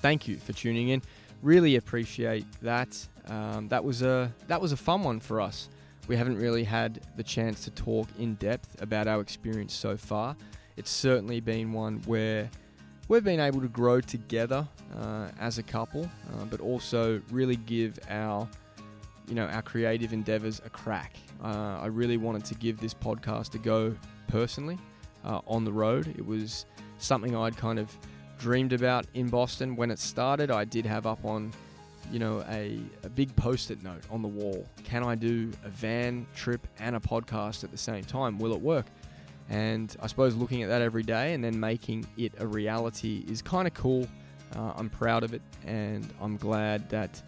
Thank 0.00 0.28
you 0.28 0.36
for 0.36 0.52
tuning 0.52 0.88
in. 0.88 1.02
Really 1.42 1.76
appreciate 1.76 2.46
that. 2.62 2.96
Um, 3.26 3.68
that 3.68 3.84
was 3.84 4.02
a 4.02 4.32
that 4.48 4.60
was 4.60 4.72
a 4.72 4.76
fun 4.76 5.02
one 5.02 5.20
for 5.20 5.40
us. 5.40 5.68
We 6.08 6.16
haven't 6.16 6.38
really 6.38 6.64
had 6.64 7.00
the 7.16 7.22
chance 7.22 7.64
to 7.64 7.70
talk 7.70 8.08
in 8.18 8.34
depth 8.34 8.80
about 8.82 9.06
our 9.06 9.20
experience 9.20 9.74
so 9.74 9.96
far. 9.96 10.36
It's 10.76 10.90
certainly 10.90 11.40
been 11.40 11.72
one 11.72 12.02
where 12.06 12.50
we've 13.10 13.24
been 13.24 13.40
able 13.40 13.60
to 13.60 13.68
grow 13.68 14.00
together 14.00 14.66
uh, 14.96 15.28
as 15.40 15.58
a 15.58 15.62
couple, 15.64 16.04
uh, 16.04 16.44
but 16.44 16.60
also 16.60 17.20
really 17.30 17.56
give 17.56 17.98
our 18.08 18.48
you 19.26 19.34
know 19.34 19.46
our 19.46 19.62
creative 19.62 20.12
endeavors 20.12 20.62
a 20.64 20.70
crack. 20.70 21.16
Uh, 21.42 21.78
I 21.80 21.86
really 21.86 22.16
wanted 22.16 22.44
to 22.46 22.54
give 22.54 22.80
this 22.80 22.94
podcast 22.94 23.54
a 23.54 23.58
go 23.58 23.94
personally 24.28 24.78
uh, 25.24 25.40
on 25.46 25.64
the 25.64 25.72
road. 25.72 26.14
It 26.16 26.24
was 26.24 26.66
something 26.98 27.36
I'd 27.36 27.56
kind 27.56 27.78
of 27.78 27.94
dreamed 28.38 28.72
about 28.72 29.06
in 29.14 29.28
Boston 29.28 29.76
when 29.76 29.90
it 29.90 29.98
started. 29.98 30.50
I 30.50 30.64
did 30.64 30.86
have 30.86 31.04
up 31.04 31.24
on 31.24 31.52
you 32.12 32.20
know 32.20 32.44
a, 32.48 32.78
a 33.02 33.08
big 33.08 33.34
post-it 33.34 33.82
note 33.82 34.02
on 34.08 34.22
the 34.22 34.28
wall. 34.28 34.64
Can 34.84 35.02
I 35.02 35.16
do 35.16 35.50
a 35.64 35.68
van 35.68 36.26
trip 36.36 36.64
and 36.78 36.94
a 36.94 37.00
podcast 37.00 37.64
at 37.64 37.72
the 37.72 37.78
same 37.78 38.04
time? 38.04 38.38
Will 38.38 38.54
it 38.54 38.60
work? 38.60 38.86
And 39.50 39.94
I 40.00 40.06
suppose 40.06 40.36
looking 40.36 40.62
at 40.62 40.68
that 40.68 40.80
every 40.80 41.02
day 41.02 41.34
and 41.34 41.42
then 41.42 41.58
making 41.58 42.06
it 42.16 42.32
a 42.38 42.46
reality 42.46 43.24
is 43.28 43.42
kind 43.42 43.66
of 43.66 43.74
cool. 43.74 44.06
Uh, 44.56 44.72
I'm 44.76 44.88
proud 44.88 45.24
of 45.24 45.34
it, 45.34 45.42
and 45.66 46.08
I'm 46.20 46.36
glad 46.36 46.88
that 46.90 47.20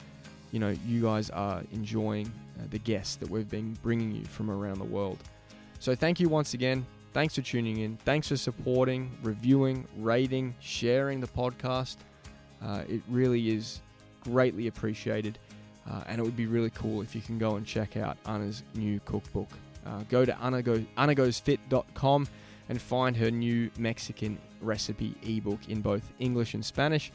you 0.52 0.60
know 0.60 0.74
you 0.86 1.02
guys 1.02 1.30
are 1.30 1.62
enjoying 1.72 2.32
uh, 2.58 2.64
the 2.70 2.78
guests 2.78 3.16
that 3.16 3.28
we've 3.28 3.50
been 3.50 3.76
bringing 3.82 4.12
you 4.12 4.24
from 4.24 4.50
around 4.50 4.78
the 4.78 4.84
world. 4.84 5.18
So 5.80 5.94
thank 5.94 6.20
you 6.20 6.28
once 6.28 6.54
again. 6.54 6.86
Thanks 7.12 7.34
for 7.34 7.42
tuning 7.42 7.78
in. 7.78 7.96
Thanks 7.98 8.28
for 8.28 8.36
supporting, 8.36 9.10
reviewing, 9.22 9.86
rating, 9.98 10.54
sharing 10.60 11.20
the 11.20 11.26
podcast. 11.26 11.96
Uh, 12.64 12.84
it 12.88 13.02
really 13.08 13.50
is 13.50 13.80
greatly 14.24 14.68
appreciated, 14.68 15.38
uh, 15.90 16.02
and 16.06 16.20
it 16.20 16.24
would 16.24 16.36
be 16.36 16.46
really 16.46 16.70
cool 16.70 17.02
if 17.02 17.14
you 17.14 17.20
can 17.20 17.38
go 17.38 17.56
and 17.56 17.66
check 17.66 17.96
out 17.96 18.16
Ana's 18.26 18.62
new 18.74 19.00
cookbook. 19.04 19.48
Uh, 19.86 20.02
go 20.08 20.24
to 20.24 20.36
Ana 20.38 20.62
anagoesfit.com 20.62 22.28
and 22.68 22.80
find 22.80 23.16
her 23.16 23.30
new 23.30 23.70
Mexican 23.78 24.38
recipe 24.60 25.14
ebook 25.22 25.60
in 25.68 25.80
both 25.80 26.12
English 26.18 26.54
and 26.54 26.64
Spanish. 26.64 27.12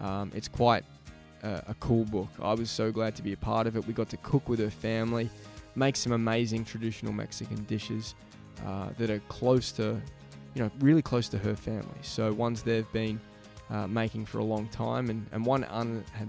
Um, 0.00 0.30
it's 0.34 0.48
quite 0.48 0.84
a, 1.42 1.62
a 1.68 1.74
cool 1.80 2.04
book. 2.04 2.28
I 2.40 2.54
was 2.54 2.70
so 2.70 2.92
glad 2.92 3.14
to 3.16 3.22
be 3.22 3.32
a 3.32 3.36
part 3.36 3.66
of 3.66 3.76
it. 3.76 3.86
We 3.86 3.92
got 3.92 4.08
to 4.10 4.16
cook 4.18 4.48
with 4.48 4.60
her 4.60 4.70
family, 4.70 5.28
make 5.74 5.96
some 5.96 6.12
amazing 6.12 6.64
traditional 6.64 7.12
Mexican 7.12 7.64
dishes 7.64 8.14
uh, 8.66 8.90
that 8.98 9.10
are 9.10 9.20
close 9.28 9.72
to, 9.72 10.00
you 10.54 10.62
know, 10.62 10.70
really 10.80 11.02
close 11.02 11.28
to 11.30 11.38
her 11.38 11.54
family. 11.54 11.98
So 12.02 12.32
ones 12.32 12.62
they've 12.62 12.90
been 12.92 13.20
uh, 13.70 13.86
making 13.86 14.26
for 14.26 14.38
a 14.38 14.44
long 14.44 14.68
time, 14.68 15.10
and, 15.10 15.26
and 15.32 15.44
one 15.44 15.64
Ana 15.64 16.02
had 16.12 16.28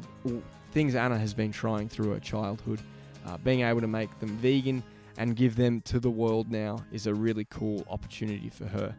things 0.71 0.95
Ana 0.95 1.17
has 1.17 1.33
been 1.33 1.51
trying 1.51 1.87
through 1.87 2.11
her 2.11 2.19
childhood. 2.19 2.79
Uh, 3.25 3.37
being 3.37 3.61
able 3.61 3.81
to 3.81 3.87
make 3.87 4.19
them 4.19 4.29
vegan 4.37 4.83
and 5.17 5.35
give 5.35 5.55
them 5.55 5.81
to 5.81 5.99
the 5.99 6.09
world 6.09 6.51
now 6.51 6.77
is 6.91 7.07
a 7.07 7.13
really 7.13 7.45
cool 7.49 7.85
opportunity 7.89 8.49
for 8.49 8.65
her. 8.65 8.95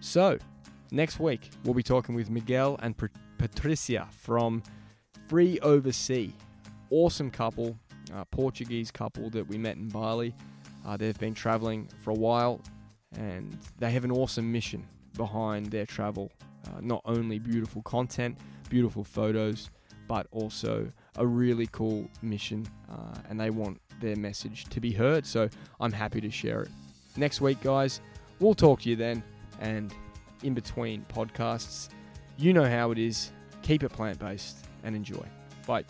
So, 0.00 0.38
next 0.90 1.20
week, 1.20 1.50
we'll 1.64 1.74
be 1.74 1.82
talking 1.82 2.14
with 2.14 2.30
Miguel 2.30 2.78
and 2.82 2.94
Patricia 3.38 4.08
from 4.10 4.62
Free 5.28 5.58
Oversea. 5.60 6.32
Awesome 6.90 7.30
couple, 7.30 7.78
uh, 8.14 8.24
Portuguese 8.26 8.90
couple 8.90 9.30
that 9.30 9.46
we 9.46 9.58
met 9.58 9.76
in 9.76 9.88
Bali. 9.88 10.34
Uh, 10.86 10.96
they've 10.96 11.18
been 11.18 11.34
traveling 11.34 11.88
for 12.02 12.10
a 12.10 12.14
while 12.14 12.60
and 13.18 13.56
they 13.78 13.90
have 13.90 14.04
an 14.04 14.10
awesome 14.10 14.50
mission 14.50 14.86
behind 15.16 15.66
their 15.66 15.86
travel. 15.86 16.30
Uh, 16.66 16.80
not 16.80 17.02
only 17.04 17.38
beautiful 17.38 17.82
content, 17.82 18.38
beautiful 18.68 19.04
photos, 19.04 19.70
but 20.08 20.26
also 20.30 20.90
a 21.16 21.26
really 21.26 21.66
cool 21.72 22.08
mission. 22.22 22.66
Uh, 22.90 23.14
and 23.28 23.40
they 23.40 23.50
want 23.50 23.80
their 24.02 24.16
message 24.16 24.64
to 24.66 24.80
be 24.80 24.92
heard. 24.92 25.24
So 25.24 25.48
I'm 25.80 25.92
happy 25.92 26.20
to 26.20 26.30
share 26.30 26.62
it. 26.62 26.70
Next 27.16 27.40
week, 27.40 27.60
guys, 27.62 28.00
we'll 28.40 28.54
talk 28.54 28.82
to 28.82 28.90
you 28.90 28.96
then. 28.96 29.22
And 29.60 29.94
in 30.42 30.52
between 30.52 31.06
podcasts, 31.08 31.88
you 32.36 32.52
know 32.52 32.68
how 32.68 32.90
it 32.90 32.98
is. 32.98 33.32
Keep 33.62 33.84
it 33.84 33.90
plant 33.90 34.18
based 34.18 34.66
and 34.82 34.94
enjoy. 34.94 35.24
Bye. 35.66 35.84